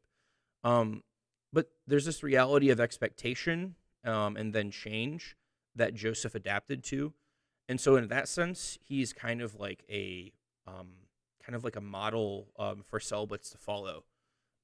Um, 0.63 1.03
but 1.51 1.71
there's 1.87 2.05
this 2.05 2.23
reality 2.23 2.69
of 2.69 2.79
expectation 2.79 3.75
um, 4.05 4.37
and 4.37 4.53
then 4.53 4.71
change 4.71 5.35
that 5.75 5.95
Joseph 5.95 6.35
adapted 6.35 6.85
to, 6.85 7.15
and 7.69 7.81
so 7.81 7.97
in 7.97 8.07
that 8.09 8.29
sense, 8.29 8.79
he's 8.87 9.15
kind 9.15 9.41
of 9.41 9.59
like 9.59 9.85
a 9.91 10.31
um, 10.67 10.89
kind 11.43 11.57
of 11.57 11.65
like 11.65 11.77
a 11.77 11.81
model 11.81 12.49
um, 12.59 12.83
for 12.87 13.01
celibates 13.01 13.49
to 13.51 13.59
follow 13.59 14.05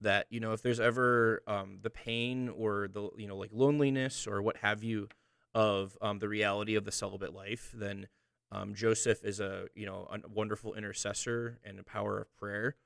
that 0.02 0.26
you 0.28 0.40
know 0.40 0.52
if 0.52 0.60
there's 0.60 0.80
ever 0.80 1.42
um, 1.46 1.78
the 1.80 1.90
pain 1.90 2.50
or 2.50 2.88
the 2.92 3.08
you 3.16 3.26
know 3.26 3.36
like 3.36 3.50
loneliness 3.52 4.26
or 4.26 4.42
what 4.42 4.58
have 4.58 4.82
you 4.82 5.08
of 5.54 5.96
the 6.20 6.28
reality 6.28 6.74
of 6.76 6.84
the 6.84 6.92
celibate 6.92 7.34
life 7.34 7.74
then 7.74 8.06
um, 8.52 8.74
joseph 8.74 9.24
is 9.24 9.40
a 9.40 9.66
you 9.74 9.86
know 9.86 10.08
a 10.10 10.28
wonderful 10.28 10.74
intercessor 10.74 11.58
and 11.64 11.78
a 11.78 11.84
power 11.84 12.18
of 12.18 12.36
prayer 12.36 12.76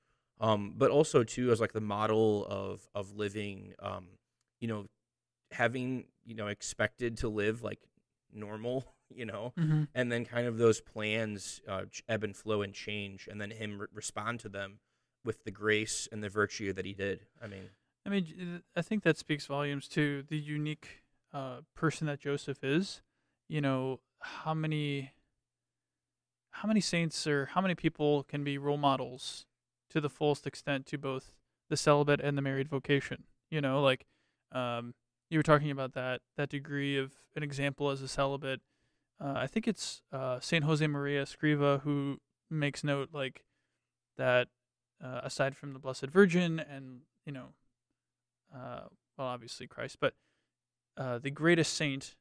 um, 0.41 0.75
but 0.77 0.91
also 0.91 1.23
too 1.25 1.51
as 1.53 1.61
like 1.61 1.73
the 1.73 1.81
model 1.81 2.47
of 2.49 2.89
of 2.95 3.15
living 3.17 3.73
um, 3.81 4.07
you 4.61 4.69
know 4.69 4.87
having 5.53 6.05
you 6.25 6.35
know 6.35 6.49
expected 6.49 7.17
to 7.19 7.29
live 7.29 7.63
like 7.63 7.79
normal, 8.33 8.85
you 9.15 9.25
know, 9.25 9.53
Mm-hmm. 9.59 9.85
and 9.95 10.11
then 10.11 10.25
kind 10.25 10.47
of 10.47 10.59
those 10.59 10.81
plans 10.81 11.61
uh, 11.69 11.83
ebb 12.09 12.25
and 12.25 12.37
flow 12.37 12.63
and 12.63 12.75
change, 12.75 13.29
and 13.31 13.41
then 13.41 13.51
him 13.51 13.79
re- 13.79 13.87
respond 13.93 14.41
to 14.41 14.49
them 14.49 14.81
with 15.25 15.45
the 15.45 15.51
grace 15.53 16.09
and 16.11 16.23
the 16.23 16.29
virtue 16.29 16.73
that 16.73 16.85
he 16.85 16.93
did. 16.95 17.27
I 17.43 17.47
mean, 17.47 17.71
I 18.05 18.11
mean, 18.11 18.63
I 18.75 18.83
think 18.83 19.05
that 19.05 19.17
speaks 19.17 19.47
volumes 19.47 19.87
to 19.89 20.25
the 20.29 20.37
unique 20.39 21.03
uh, 21.33 21.59
person 21.77 22.07
that 22.09 22.19
Joseph 22.19 22.65
is. 22.65 23.03
You 23.49 23.61
know, 23.61 24.01
how 24.21 24.55
many 24.55 25.13
how 26.55 26.69
many 26.69 26.81
saints 26.81 27.27
or 27.27 27.47
how 27.47 27.61
many 27.61 27.75
people 27.75 28.23
can 28.25 28.45
be 28.45 28.59
role 28.59 28.77
models 28.77 29.47
to 29.91 30.01
the 30.01 30.11
fullest 30.11 30.47
extent 30.47 30.87
to 30.87 30.99
both 30.99 31.35
the 31.69 31.77
celibate 31.77 32.21
and 32.21 32.37
the 32.37 32.43
married 32.43 32.69
vocation? 32.69 33.25
You 33.51 33.61
know, 33.61 33.83
like 33.83 34.07
um, 34.53 34.95
you 35.31 35.39
were 35.39 35.45
talking 35.45 35.71
about 35.71 35.95
that 35.95 36.23
that 36.37 36.49
degree 36.49 36.97
of 36.97 37.13
an 37.37 37.43
example 37.43 37.91
as 37.91 38.03
a 38.03 38.09
celibate. 38.09 38.61
Uh, 39.21 39.35
I 39.37 39.47
think 39.47 39.69
it's 39.69 40.03
uh, 40.13 40.41
Saint 40.41 40.65
Jose 40.65 40.87
Maria 40.87 41.25
Escriva 41.25 41.83
who 41.83 42.21
makes 42.51 42.83
note 42.83 43.11
like 43.13 43.45
that. 44.17 44.49
Uh, 45.05 45.21
aside 45.25 45.55
from 45.55 45.73
the 45.75 45.79
Blessed 45.79 46.07
Virgin 46.07 46.59
and 46.59 47.01
you 47.27 47.33
know 47.33 47.49
uh, 48.55 48.83
well, 49.19 49.29
obviously 49.29 49.67
Christ, 49.67 49.99
but 50.01 50.15
uh, 50.97 51.19
the 51.19 51.31
greatest 51.31 51.75
saint 51.75 52.15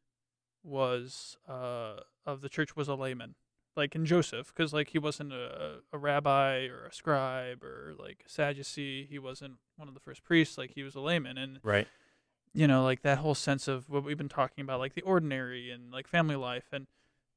was 0.64 1.38
uh, 1.48 1.98
of 2.26 2.42
the 2.42 2.50
church 2.50 2.76
was 2.76 2.88
a 2.88 2.96
layman, 2.96 3.36
like 3.76 3.96
in 3.96 4.06
Joseph, 4.06 4.54
because 4.54 4.74
like 4.74 4.90
he 4.90 5.00
wasn't 5.00 5.34
a, 5.34 5.80
a 5.92 5.98
rabbi 5.98 6.68
or 6.68 6.86
a 6.86 6.94
scribe 6.94 7.64
or 7.64 7.94
like 7.98 8.24
a 8.26 8.30
Sadducee. 8.30 9.08
He 9.10 9.20
wasn't 9.20 9.56
one 9.76 9.88
of 9.88 9.94
the 9.94 10.00
first 10.00 10.24
priests. 10.24 10.58
Like 10.58 10.72
he 10.76 10.84
was 10.84 10.96
a 10.96 11.00
layman, 11.00 11.38
and 11.38 11.60
right? 11.64 11.88
you 12.54 12.68
know, 12.68 12.84
like 12.84 13.02
that 13.02 13.20
whole 13.20 13.36
sense 13.36 13.68
of 13.68 13.90
what 13.90 14.04
we've 14.04 14.18
been 14.18 14.30
talking 14.30 14.64
about, 14.64 14.80
like 14.80 14.94
the 14.94 15.02
ordinary 15.02 15.72
and 15.72 15.92
like 15.92 16.08
family 16.08 16.36
life, 16.36 16.66
and 16.72 16.88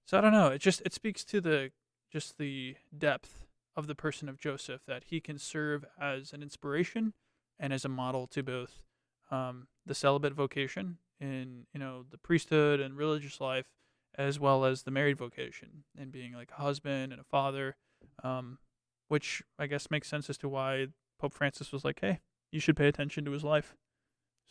so 0.07 0.18
I 0.18 0.20
don't 0.20 0.32
know. 0.32 0.49
It 0.49 0.61
just 0.61 0.82
it 0.84 0.93
speaks 0.93 1.24
to 1.24 1.41
the 1.41 1.70
just 2.12 2.39
the 2.39 2.76
depth 2.97 3.47
of 3.74 3.87
the 3.87 3.95
person 3.95 4.28
of 4.28 4.39
Joseph 4.39 4.82
that 4.87 5.05
he 5.07 5.20
can 5.20 5.39
serve 5.39 5.84
as 6.01 6.32
an 6.32 6.43
inspiration 6.43 7.12
and 7.59 7.72
as 7.72 7.84
a 7.84 7.89
model 7.89 8.26
to 8.28 8.43
both 8.43 8.82
um, 9.30 9.66
the 9.84 9.95
celibate 9.95 10.32
vocation 10.32 10.99
in 11.20 11.66
you 11.72 11.80
know 11.80 12.05
the 12.11 12.18
priesthood 12.18 12.80
and 12.80 12.97
religious 12.97 13.41
life, 13.41 13.66
as 14.18 14.40
well 14.40 14.64
as 14.64 14.82
the 14.82 14.90
married 14.90 15.18
vocation 15.18 15.84
and 15.98 16.10
being 16.10 16.32
like 16.32 16.50
a 16.56 16.60
husband 16.62 17.12
and 17.12 17.20
a 17.20 17.24
father, 17.24 17.76
um, 18.24 18.58
which 19.08 19.42
I 19.58 19.66
guess 19.66 19.90
makes 19.90 20.08
sense 20.08 20.30
as 20.30 20.38
to 20.38 20.48
why 20.48 20.86
Pope 21.18 21.34
Francis 21.34 21.72
was 21.72 21.84
like, 21.84 22.00
hey, 22.00 22.20
you 22.50 22.60
should 22.60 22.76
pay 22.76 22.88
attention 22.88 23.24
to 23.24 23.30
his 23.30 23.44
life. 23.44 23.76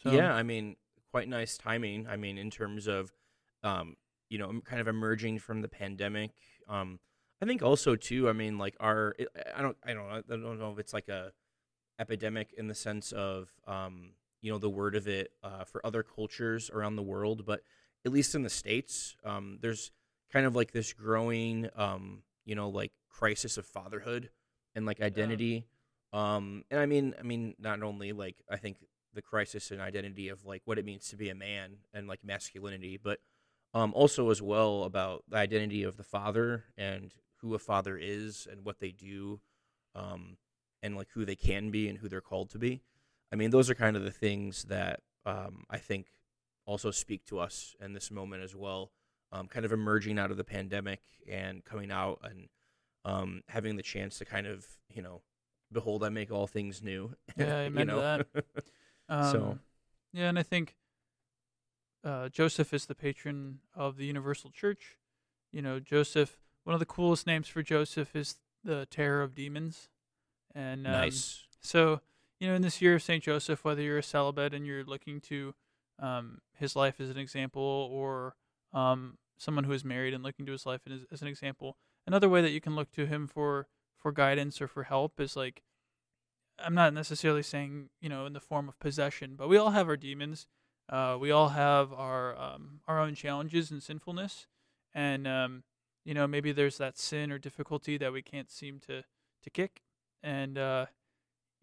So, 0.03 0.11
yeah, 0.11 0.33
I 0.33 0.43
mean, 0.43 0.75
quite 1.11 1.27
nice 1.27 1.57
timing. 1.57 2.07
I 2.07 2.15
mean, 2.15 2.37
in 2.37 2.51
terms 2.51 2.87
of, 2.87 3.11
um, 3.63 3.95
you 4.29 4.37
know, 4.37 4.61
kind 4.65 4.81
of 4.81 4.87
emerging 4.87 5.39
from 5.39 5.61
the 5.61 5.67
pandemic. 5.67 6.31
Um, 6.67 6.99
I 7.41 7.45
think 7.45 7.61
also 7.61 7.95
too. 7.95 8.29
I 8.29 8.33
mean, 8.33 8.57
like 8.57 8.75
our, 8.79 9.15
I 9.55 9.61
don't, 9.61 9.77
I 9.83 9.93
don't, 9.93 10.09
I 10.09 10.21
don't 10.27 10.59
know 10.59 10.71
if 10.71 10.79
it's 10.79 10.93
like 10.93 11.09
a 11.09 11.31
epidemic 11.99 12.53
in 12.57 12.67
the 12.67 12.75
sense 12.75 13.11
of, 13.11 13.49
um, 13.67 14.11
you 14.41 14.51
know, 14.51 14.57
the 14.57 14.69
word 14.69 14.95
of 14.95 15.07
it 15.07 15.31
uh, 15.43 15.63
for 15.63 15.85
other 15.85 16.03
cultures 16.03 16.69
around 16.69 16.95
the 16.95 17.03
world, 17.03 17.45
but 17.45 17.61
at 18.05 18.11
least 18.11 18.35
in 18.35 18.43
the 18.43 18.49
states, 18.49 19.15
um, 19.25 19.57
there's 19.61 19.91
kind 20.31 20.45
of 20.45 20.55
like 20.55 20.71
this 20.71 20.93
growing, 20.93 21.69
um, 21.75 22.21
you 22.45 22.55
know, 22.55 22.69
like 22.69 22.91
crisis 23.09 23.57
of 23.57 23.65
fatherhood 23.65 24.29
and 24.75 24.85
like 24.85 25.01
identity. 25.01 25.65
Um, 26.13 26.63
and 26.69 26.79
I 26.79 26.85
mean, 26.85 27.15
I 27.19 27.23
mean, 27.23 27.55
not 27.57 27.81
only 27.81 28.13
like 28.13 28.35
I 28.49 28.57
think 28.57 28.77
the 29.13 29.21
crisis 29.21 29.71
and 29.71 29.81
identity 29.81 30.29
of 30.29 30.45
like 30.45 30.61
what 30.65 30.77
it 30.77 30.85
means 30.85 31.09
to 31.09 31.17
be 31.17 31.29
a 31.29 31.35
man 31.35 31.77
and 31.93 32.07
like 32.07 32.23
masculinity, 32.23 32.99
but 33.01 33.19
um, 33.73 33.91
also 33.95 34.29
as 34.29 34.41
well 34.41 34.83
about 34.83 35.23
the 35.27 35.37
identity 35.37 35.83
of 35.83 35.97
the 35.97 36.03
father 36.03 36.65
and 36.77 37.11
who 37.41 37.55
a 37.55 37.59
father 37.59 37.97
is 37.97 38.47
and 38.49 38.63
what 38.63 38.79
they 38.79 38.91
do, 38.91 39.39
um, 39.95 40.37
and 40.83 40.95
like 40.95 41.07
who 41.13 41.25
they 41.25 41.35
can 41.35 41.71
be 41.71 41.89
and 41.89 41.97
who 41.97 42.07
they're 42.07 42.21
called 42.21 42.49
to 42.51 42.59
be. 42.59 42.81
I 43.33 43.35
mean, 43.35 43.49
those 43.49 43.69
are 43.69 43.75
kind 43.75 43.97
of 43.97 44.03
the 44.03 44.11
things 44.11 44.63
that 44.65 45.01
um, 45.25 45.63
I 45.69 45.77
think 45.77 46.07
also 46.65 46.91
speak 46.91 47.25
to 47.25 47.39
us 47.39 47.75
in 47.79 47.93
this 47.93 48.09
moment 48.11 48.43
as 48.43 48.55
well. 48.55 48.91
Um, 49.31 49.47
kind 49.47 49.65
of 49.65 49.71
emerging 49.73 50.17
out 50.19 50.31
of 50.31 50.37
the 50.37 50.43
pandemic 50.43 51.01
and 51.29 51.63
coming 51.65 51.91
out 51.91 52.19
and 52.23 52.47
um, 53.03 53.41
having 53.49 53.75
the 53.75 53.83
chance 53.83 54.17
to 54.19 54.25
kind 54.25 54.47
of 54.47 54.65
you 54.93 55.01
know, 55.01 55.21
behold, 55.71 56.03
I 56.03 56.09
make 56.09 56.31
all 56.31 56.47
things 56.47 56.81
new. 56.81 57.15
Yeah, 57.37 57.61
you 57.61 57.67
amen 57.67 57.87
know? 57.87 58.01
that. 58.01 58.27
Um, 59.09 59.31
So- 59.31 59.59
yeah, 60.13 60.29
and 60.29 60.39
I 60.39 60.43
think 60.43 60.75
uh, 62.03 62.29
Joseph 62.29 62.73
is 62.73 62.85
the 62.85 62.95
patron 62.95 63.59
of 63.75 63.97
the 63.97 64.05
Universal 64.05 64.51
Church. 64.51 64.97
You 65.51 65.61
know, 65.61 65.79
Joseph. 65.79 66.37
One 66.63 66.73
of 66.73 66.79
the 66.79 66.85
coolest 66.85 67.27
names 67.27 67.47
for 67.47 67.61
Joseph 67.61 68.15
is 68.15 68.35
the 68.63 68.87
Terror 68.89 69.21
of 69.21 69.35
Demons, 69.35 69.89
and 70.55 70.87
um, 70.87 70.93
nice. 70.93 71.43
So, 71.61 72.01
you 72.39 72.47
know, 72.47 72.55
in 72.55 72.61
this 72.63 72.81
year 72.81 72.95
of 72.95 73.03
St. 73.03 73.23
Joseph, 73.23 73.63
whether 73.63 73.81
you're 73.83 73.99
a 73.99 74.03
celibate 74.03 74.53
and 74.53 74.65
you're 74.65 74.83
looking 74.83 75.19
to 75.21 75.53
um, 75.99 76.39
his 76.57 76.75
life 76.75 76.99
as 76.99 77.09
an 77.09 77.17
example, 77.17 77.61
or 77.91 78.35
um, 78.73 79.17
someone 79.37 79.63
who 79.63 79.71
is 79.71 79.85
married 79.85 80.13
and 80.13 80.23
looking 80.23 80.45
to 80.45 80.51
his 80.51 80.65
life 80.65 80.81
as, 80.89 81.01
as 81.11 81.21
an 81.21 81.27
example, 81.27 81.77
another 82.07 82.29
way 82.29 82.41
that 82.41 82.51
you 82.51 82.61
can 82.61 82.75
look 82.75 82.91
to 82.91 83.05
him 83.05 83.27
for 83.27 83.67
for 83.97 84.11
guidance 84.11 84.61
or 84.61 84.67
for 84.67 84.83
help 84.83 85.19
is 85.19 85.35
like, 85.35 85.63
I'm 86.59 86.75
not 86.75 86.93
necessarily 86.93 87.41
saying 87.43 87.89
you 88.01 88.09
know 88.09 88.25
in 88.25 88.33
the 88.33 88.39
form 88.39 88.67
of 88.69 88.79
possession, 88.79 89.35
but 89.37 89.49
we 89.49 89.57
all 89.57 89.71
have 89.71 89.87
our 89.87 89.97
demons. 89.97 90.47
Uh, 90.87 91.17
we 91.19 91.31
all 91.31 91.49
have 91.49 91.91
our 91.91 92.37
um, 92.37 92.81
our 92.87 92.99
own 92.99 93.15
challenges 93.15 93.71
and 93.71 93.81
sinfulness, 93.81 94.47
and 94.93 95.27
um, 95.27 95.63
you 96.03 96.13
know 96.13 96.27
maybe 96.27 96.51
there's 96.51 96.77
that 96.77 96.97
sin 96.97 97.31
or 97.31 97.39
difficulty 97.39 97.97
that 97.97 98.13
we 98.13 98.21
can't 98.21 98.51
seem 98.51 98.79
to 98.87 99.03
to 99.43 99.49
kick, 99.49 99.81
and 100.23 100.57
uh, 100.57 100.85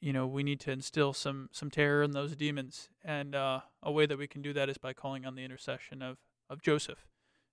you 0.03 0.12
know 0.12 0.26
we 0.26 0.42
need 0.42 0.61
to 0.61 0.72
instill 0.72 1.14
some 1.14 1.48
some 1.53 1.70
terror 1.70 2.03
in 2.03 2.11
those 2.11 2.36
demons. 2.36 2.90
And 3.03 3.34
uh, 3.34 3.61
a 3.82 3.90
way 3.90 4.05
that 4.05 4.18
we 4.18 4.26
can 4.26 4.42
do 4.42 4.53
that 4.53 4.68
is 4.68 4.76
by 4.76 4.92
calling 4.92 5.24
on 5.24 5.36
the 5.36 5.44
intercession 5.44 6.03
of 6.03 6.18
of 6.50 6.61
joseph. 6.61 7.07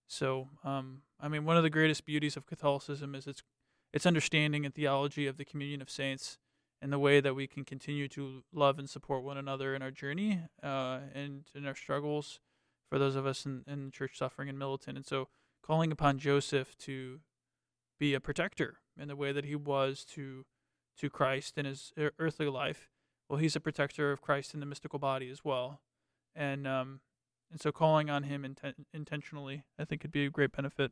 So 0.08 0.50
um, 0.66 1.04
i 1.22 1.30
mean 1.30 1.46
one 1.46 1.56
of 1.56 1.64
the 1.64 1.70
greatest 1.70 2.06
beauties 2.06 2.36
of 2.36 2.48
catholicism 2.48 3.16
is 3.16 3.28
its 3.28 3.44
its 3.94 4.06
understanding 4.06 4.66
and 4.66 4.74
theology 4.74 5.28
of 5.28 5.38
the 5.38 5.46
communion 5.46 5.82
of 5.82 5.90
saints 5.90 6.38
and 6.82 6.92
the 6.94 7.00
way 7.00 7.20
that 7.20 7.36
we 7.36 7.48
can 7.48 7.64
continue 7.64 8.08
to 8.08 8.44
love 8.54 8.80
and 8.80 8.90
support 8.90 9.24
one 9.24 9.38
another 9.38 9.76
in 9.76 9.82
our 9.82 9.92
journey 9.92 10.42
uh, 10.64 11.00
and 11.14 11.46
in 11.54 11.66
our 11.66 11.76
struggles 11.76 12.40
for 12.90 12.98
those 12.98 13.16
of 13.16 13.26
us 13.26 13.46
in, 13.46 13.64
in 13.68 13.92
church 13.92 14.18
suffering 14.18 14.50
and 14.50 14.58
militant. 14.58 14.98
And 14.98 15.06
so 15.06 15.28
calling 15.62 15.92
upon 15.92 16.20
joseph 16.20 16.78
to 16.80 17.20
be 18.00 18.14
a 18.14 18.20
protector 18.20 18.78
in 18.98 19.08
the 19.08 19.16
way 19.16 19.32
that 19.32 19.46
he 19.46 19.56
was 19.56 20.06
to 20.14 20.46
to 21.00 21.10
Christ 21.10 21.58
in 21.58 21.66
his 21.66 21.94
earthly 22.20 22.48
life. 22.48 22.90
Well, 23.28 23.40
he's 23.40 23.56
a 23.56 23.60
protector 23.60 24.12
of 24.12 24.22
Christ 24.22 24.54
in 24.54 24.60
the 24.60 24.66
mystical 24.66 25.00
body 25.00 25.30
as 25.30 25.44
well, 25.44 25.82
and 26.36 26.68
um, 26.68 27.02
and 27.52 27.62
so 27.62 27.72
calling 27.72 28.10
on 28.10 28.24
him 28.24 28.44
inten- 28.44 28.86
intentionally, 28.94 29.64
I 29.78 29.86
think, 29.86 30.02
could 30.02 30.12
be 30.12 30.26
a 30.26 30.30
great 30.30 30.52
benefit. 30.52 30.92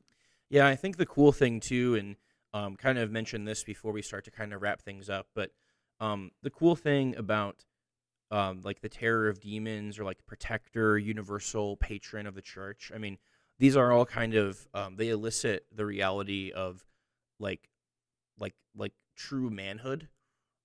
Yeah, 0.49 0.67
I 0.67 0.75
think 0.75 0.97
the 0.97 1.05
cool 1.05 1.31
thing 1.31 1.59
too, 1.59 1.95
and 1.95 2.15
um, 2.53 2.75
kind 2.75 2.97
of 2.97 3.11
mentioned 3.11 3.47
this 3.47 3.63
before 3.63 3.91
we 3.91 4.01
start 4.01 4.23
to 4.25 4.31
kind 4.31 4.53
of 4.53 4.61
wrap 4.61 4.81
things 4.81 5.09
up, 5.09 5.27
but 5.35 5.51
um, 5.99 6.31
the 6.43 6.49
cool 6.49 6.75
thing 6.75 7.15
about 7.15 7.65
um, 8.29 8.61
like 8.63 8.81
the 8.81 8.89
terror 8.89 9.29
of 9.29 9.39
demons 9.39 9.97
or 9.97 10.03
like 10.03 10.25
protector, 10.25 10.97
universal 10.97 11.77
patron 11.77 12.27
of 12.27 12.35
the 12.35 12.41
church. 12.41 12.91
I 12.93 12.97
mean, 12.97 13.17
these 13.59 13.75
are 13.75 13.91
all 13.91 14.05
kind 14.05 14.35
of 14.35 14.67
um, 14.73 14.95
they 14.97 15.09
elicit 15.09 15.65
the 15.73 15.85
reality 15.85 16.51
of 16.51 16.85
like 17.39 17.69
like 18.39 18.53
like 18.75 18.93
true 19.17 19.49
manhood, 19.49 20.07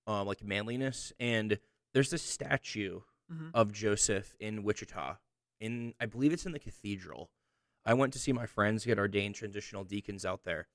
um, 0.07 0.27
like 0.29 0.45
manliness. 0.45 1.13
And 1.19 1.59
there's 1.95 2.11
this 2.11 2.23
statue 2.23 3.01
Mm-hmm. 3.33 3.49
of 3.55 3.73
Joseph 3.73 4.35
in 4.41 4.63
Wichita. 4.63 5.15
In 5.59 5.95
I 5.99 6.05
believe 6.05 6.35
it's 6.35 6.45
in 6.45 6.53
the 6.53 6.59
cathedral. 6.59 7.31
I 7.87 7.95
went 7.95 8.13
to 8.13 8.19
see 8.19 8.31
my 8.33 8.45
friends 8.45 8.85
get 8.85 8.99
ordained 8.99 9.37
transitional 9.37 9.85
deacons 9.85 10.27
out 10.27 10.45
there. 10.45 10.67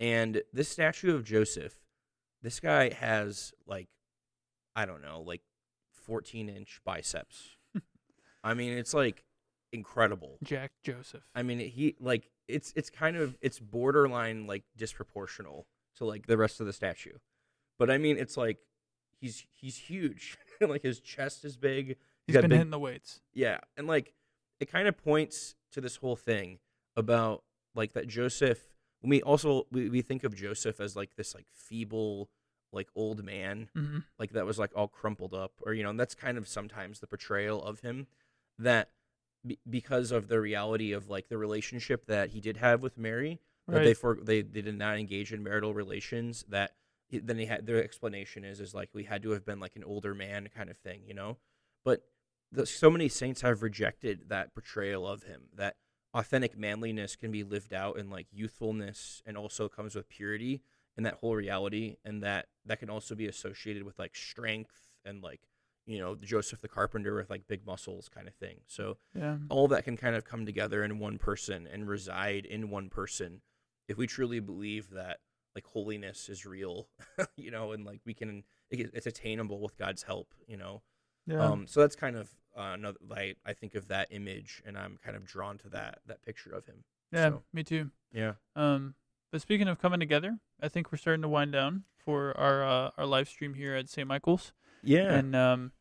And 0.00 0.42
this 0.52 0.68
statue 0.68 1.14
of 1.14 1.22
Joseph, 1.22 1.76
this 2.42 2.58
guy 2.58 2.92
has 2.92 3.52
like 3.66 3.88
I 4.74 4.84
don't 4.84 5.02
know, 5.02 5.20
like 5.24 5.42
14 5.92 6.48
inch 6.48 6.80
biceps. 6.84 7.56
I 8.42 8.54
mean, 8.54 8.72
it's 8.72 8.94
like 8.94 9.22
incredible. 9.72 10.38
Jack 10.42 10.72
Joseph. 10.82 11.22
I 11.36 11.44
mean, 11.44 11.60
he 11.60 11.94
like 12.00 12.30
it's 12.48 12.72
it's 12.74 12.90
kind 12.90 13.16
of 13.16 13.36
it's 13.40 13.60
borderline 13.60 14.48
like 14.48 14.64
disproportional 14.76 15.66
to 15.96 16.04
like 16.04 16.26
the 16.26 16.36
rest 16.36 16.60
of 16.60 16.66
the 16.66 16.72
statue. 16.72 17.16
But 17.78 17.90
I 17.90 17.98
mean, 17.98 18.16
it's 18.18 18.36
like 18.36 18.58
he's 19.20 19.44
he's 19.52 19.76
huge. 19.76 20.38
like 20.60 20.82
his 20.82 21.00
chest 21.00 21.44
is 21.44 21.56
big. 21.56 21.96
He's 22.26 22.36
been 22.36 22.48
big- 22.50 22.58
hitting 22.58 22.70
the 22.70 22.78
weights. 22.78 23.20
Yeah, 23.34 23.58
and 23.76 23.86
like 23.86 24.14
it 24.60 24.70
kind 24.70 24.86
of 24.88 24.96
points 24.96 25.54
to 25.72 25.80
this 25.80 25.96
whole 25.96 26.16
thing 26.16 26.58
about 26.96 27.42
like 27.74 27.92
that 27.94 28.06
Joseph. 28.08 28.60
When 29.00 29.10
we 29.10 29.22
also 29.22 29.66
we, 29.72 29.88
we 29.88 30.02
think 30.02 30.22
of 30.22 30.34
Joseph 30.36 30.78
as 30.80 30.94
like 30.94 31.16
this 31.16 31.34
like 31.34 31.46
feeble 31.52 32.28
like 32.74 32.88
old 32.94 33.22
man 33.24 33.68
Mm-hmm. 33.76 33.98
like 34.18 34.30
that 34.32 34.46
was 34.46 34.58
like 34.58 34.70
all 34.74 34.88
crumpled 34.88 35.34
up 35.34 35.52
or 35.66 35.74
you 35.74 35.82
know 35.82 35.90
and 35.90 36.00
that's 36.00 36.14
kind 36.14 36.38
of 36.38 36.48
sometimes 36.48 37.00
the 37.00 37.06
portrayal 37.06 37.62
of 37.62 37.80
him 37.80 38.06
that 38.58 38.88
be, 39.46 39.58
because 39.68 40.10
of 40.12 40.28
the 40.28 40.40
reality 40.40 40.92
of 40.92 41.10
like 41.10 41.28
the 41.28 41.36
relationship 41.36 42.06
that 42.06 42.30
he 42.30 42.40
did 42.40 42.56
have 42.58 42.80
with 42.82 42.96
Mary, 42.96 43.40
that 43.78 43.84
they 43.84 43.94
for 43.94 44.18
they, 44.22 44.42
they 44.42 44.62
did 44.62 44.78
not 44.78 44.98
engage 44.98 45.32
in 45.32 45.42
marital 45.42 45.74
relations. 45.74 46.44
That 46.48 46.72
then 47.10 47.38
he 47.38 47.46
had 47.46 47.66
their 47.66 47.82
explanation 47.82 48.44
is 48.44 48.60
is 48.60 48.74
like 48.74 48.90
we 48.94 49.04
had 49.04 49.22
to 49.22 49.30
have 49.30 49.44
been 49.44 49.60
like 49.60 49.76
an 49.76 49.84
older 49.84 50.14
man 50.14 50.48
kind 50.54 50.70
of 50.70 50.78
thing, 50.78 51.02
you 51.06 51.14
know. 51.14 51.38
But 51.84 52.02
the, 52.50 52.66
so 52.66 52.90
many 52.90 53.08
saints 53.08 53.40
have 53.40 53.62
rejected 53.62 54.28
that 54.28 54.54
portrayal 54.54 55.06
of 55.06 55.24
him. 55.24 55.48
That 55.54 55.76
authentic 56.14 56.56
manliness 56.58 57.16
can 57.16 57.30
be 57.32 57.42
lived 57.42 57.72
out 57.72 57.98
in 57.98 58.10
like 58.10 58.26
youthfulness 58.30 59.22
and 59.24 59.36
also 59.36 59.68
comes 59.68 59.94
with 59.94 60.08
purity 60.08 60.62
and 60.96 61.06
that 61.06 61.14
whole 61.14 61.34
reality 61.34 61.96
and 62.04 62.22
that 62.22 62.48
that 62.66 62.78
can 62.78 62.90
also 62.90 63.14
be 63.14 63.26
associated 63.26 63.82
with 63.82 63.98
like 63.98 64.14
strength 64.14 64.90
and 65.06 65.22
like 65.22 65.40
you 65.86 65.98
know 65.98 66.14
joseph 66.14 66.60
the 66.60 66.68
carpenter 66.68 67.14
with 67.14 67.30
like 67.30 67.48
big 67.48 67.66
muscles 67.66 68.10
kind 68.10 68.28
of 68.28 68.34
thing 68.34 68.58
so 68.66 68.98
Yeah. 69.14 69.38
all 69.48 69.68
that 69.68 69.84
can 69.84 69.96
kind 69.96 70.14
of 70.14 70.24
come 70.26 70.44
together 70.44 70.84
in 70.84 70.98
one 70.98 71.16
person 71.16 71.66
and 71.66 71.88
reside 71.88 72.44
in 72.44 72.68
one 72.68 72.90
person 72.90 73.40
if 73.92 73.98
we 73.98 74.06
truly 74.06 74.40
believe 74.40 74.90
that 74.90 75.18
like 75.54 75.66
holiness 75.66 76.28
is 76.28 76.46
real 76.46 76.88
you 77.36 77.50
know 77.50 77.72
and 77.72 77.84
like 77.84 78.00
we 78.06 78.14
can 78.14 78.42
it's 78.70 79.06
attainable 79.06 79.60
with 79.60 79.76
god's 79.76 80.02
help 80.02 80.28
you 80.48 80.56
know 80.56 80.82
Yeah. 81.26 81.44
um 81.44 81.66
so 81.66 81.80
that's 81.80 81.94
kind 81.96 82.16
of 82.16 82.30
uh, 82.56 82.72
another 82.74 82.98
like 83.06 83.36
i 83.46 83.52
think 83.52 83.74
of 83.74 83.88
that 83.88 84.08
image 84.10 84.62
and 84.66 84.76
i'm 84.78 84.98
kind 85.04 85.16
of 85.16 85.24
drawn 85.26 85.58
to 85.58 85.68
that 85.70 85.98
that 86.06 86.22
picture 86.22 86.50
of 86.50 86.64
him 86.66 86.84
yeah. 87.12 87.28
so- 87.28 87.42
Me 87.52 87.62
too. 87.62 87.90
yeah 88.12 88.32
Um, 88.56 88.94
but 89.30 89.40
speaking 89.42 89.68
of 89.68 89.78
coming 89.78 90.00
together, 90.00 90.38
I 90.62 90.68
think 90.68 90.90
we're 90.92 90.98
starting 90.98 91.22
to 91.22 91.28
wind 91.28 91.52
down 91.52 91.84
for 92.04 92.36
our 92.38 92.62
uh, 92.64 92.90
our 92.98 93.06
live 93.06 93.28
stream 93.28 93.54
here 93.54 93.74
at 93.74 93.88
St. 93.88 94.06
Michael's. 94.08 94.52
yeah 94.82 95.12
And 95.18 95.34
um, 95.36 95.72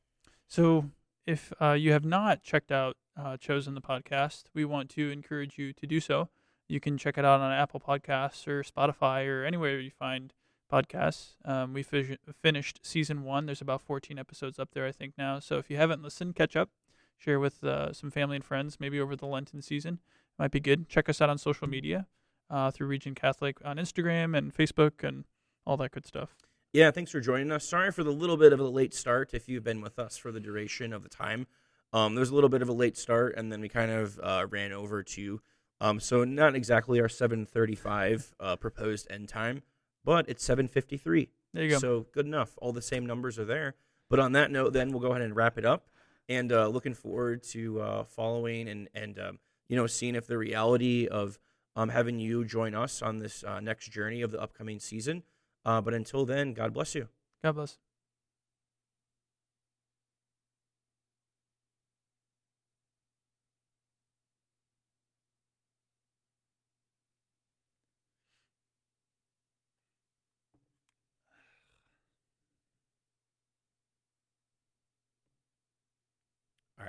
so 0.47 0.89
if 1.25 1.51
uh, 1.61 1.73
you 1.73 1.91
have 1.93 2.05
not 2.05 2.43
checked 2.43 2.71
out 2.71 2.95
uh, 3.17 3.35
Chosen 3.37 3.73
the 3.75 3.81
podcast, 3.81 4.43
we 4.53 4.63
want 4.65 4.89
to 4.91 5.11
encourage 5.11 5.57
you 5.57 5.73
to 5.73 5.85
do 5.85 5.99
so. 5.99 6.29
You 6.71 6.79
can 6.79 6.97
check 6.97 7.17
it 7.17 7.25
out 7.25 7.41
on 7.41 7.51
Apple 7.51 7.81
Podcasts 7.81 8.47
or 8.47 8.63
Spotify 8.63 9.27
or 9.27 9.43
anywhere 9.43 9.77
you 9.77 9.91
find 9.91 10.31
podcasts. 10.71 11.33
Um, 11.43 11.73
we 11.73 11.83
fi- 11.83 12.17
finished 12.41 12.79
season 12.81 13.23
one. 13.23 13.45
There's 13.45 13.59
about 13.59 13.81
14 13.81 14.17
episodes 14.17 14.57
up 14.57 14.69
there, 14.71 14.87
I 14.87 14.93
think, 14.93 15.15
now. 15.17 15.39
So 15.39 15.57
if 15.57 15.69
you 15.69 15.75
haven't 15.75 16.01
listened, 16.01 16.35
catch 16.35 16.55
up, 16.55 16.69
share 17.17 17.41
with 17.41 17.61
uh, 17.65 17.91
some 17.91 18.09
family 18.09 18.37
and 18.37 18.45
friends, 18.45 18.79
maybe 18.79 19.01
over 19.01 19.17
the 19.17 19.25
Lenten 19.25 19.61
season. 19.61 19.99
Might 20.39 20.51
be 20.51 20.61
good. 20.61 20.87
Check 20.87 21.09
us 21.09 21.19
out 21.19 21.29
on 21.29 21.37
social 21.37 21.67
media 21.67 22.07
uh, 22.49 22.71
through 22.71 22.87
Region 22.87 23.15
Catholic 23.15 23.57
on 23.65 23.75
Instagram 23.75 24.37
and 24.37 24.55
Facebook 24.55 25.03
and 25.03 25.25
all 25.65 25.75
that 25.75 25.91
good 25.91 26.05
stuff. 26.05 26.37
Yeah, 26.71 26.89
thanks 26.89 27.11
for 27.11 27.19
joining 27.19 27.51
us. 27.51 27.67
Sorry 27.67 27.91
for 27.91 28.05
the 28.05 28.11
little 28.11 28.37
bit 28.37 28.53
of 28.53 28.61
a 28.61 28.69
late 28.69 28.93
start 28.93 29.33
if 29.33 29.49
you've 29.49 29.65
been 29.65 29.81
with 29.81 29.99
us 29.99 30.15
for 30.15 30.31
the 30.31 30.39
duration 30.39 30.93
of 30.93 31.03
the 31.03 31.09
time. 31.09 31.47
Um, 31.91 32.15
there 32.15 32.21
was 32.21 32.29
a 32.29 32.35
little 32.35 32.49
bit 32.49 32.61
of 32.61 32.69
a 32.69 32.73
late 32.73 32.97
start, 32.97 33.35
and 33.35 33.51
then 33.51 33.59
we 33.59 33.67
kind 33.67 33.91
of 33.91 34.17
uh, 34.23 34.47
ran 34.49 34.71
over 34.71 35.03
to, 35.03 35.41
um, 35.81 35.99
so 35.99 36.23
not 36.23 36.55
exactly 36.55 37.01
our 37.01 37.07
7:35 37.07 38.33
uh, 38.39 38.55
proposed 38.55 39.07
end 39.09 39.27
time, 39.27 39.63
but 40.05 40.29
it's 40.29 40.47
7:53. 40.47 41.29
There 41.53 41.63
you 41.63 41.71
go. 41.71 41.79
So 41.79 42.05
good 42.13 42.27
enough. 42.27 42.53
All 42.61 42.71
the 42.71 42.83
same 42.83 43.05
numbers 43.05 43.39
are 43.39 43.45
there. 43.45 43.75
But 44.07 44.19
on 44.19 44.33
that 44.33 44.51
note, 44.51 44.73
then 44.73 44.91
we'll 44.91 45.01
go 45.01 45.09
ahead 45.09 45.23
and 45.23 45.35
wrap 45.35 45.57
it 45.57 45.65
up. 45.65 45.87
And 46.29 46.51
uh, 46.51 46.67
looking 46.67 46.93
forward 46.93 47.43
to 47.51 47.81
uh, 47.81 48.03
following 48.03 48.69
and 48.69 48.89
and 48.93 49.19
um, 49.19 49.39
you 49.67 49.75
know 49.75 49.87
seeing 49.87 50.15
if 50.15 50.27
the 50.27 50.37
reality 50.37 51.07
of 51.07 51.39
um, 51.75 51.89
having 51.89 52.19
you 52.19 52.45
join 52.45 52.75
us 52.75 53.01
on 53.01 53.17
this 53.17 53.43
uh, 53.43 53.59
next 53.59 53.89
journey 53.91 54.21
of 54.21 54.31
the 54.31 54.39
upcoming 54.39 54.79
season. 54.79 55.23
Uh, 55.65 55.81
but 55.81 55.93
until 55.95 56.25
then, 56.25 56.53
God 56.53 56.73
bless 56.73 56.93
you. 56.93 57.07
God 57.43 57.53
bless. 57.53 57.79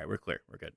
Right, 0.03 0.09
we're 0.09 0.18
clear. 0.18 0.40
We're 0.50 0.59
good. 0.59 0.72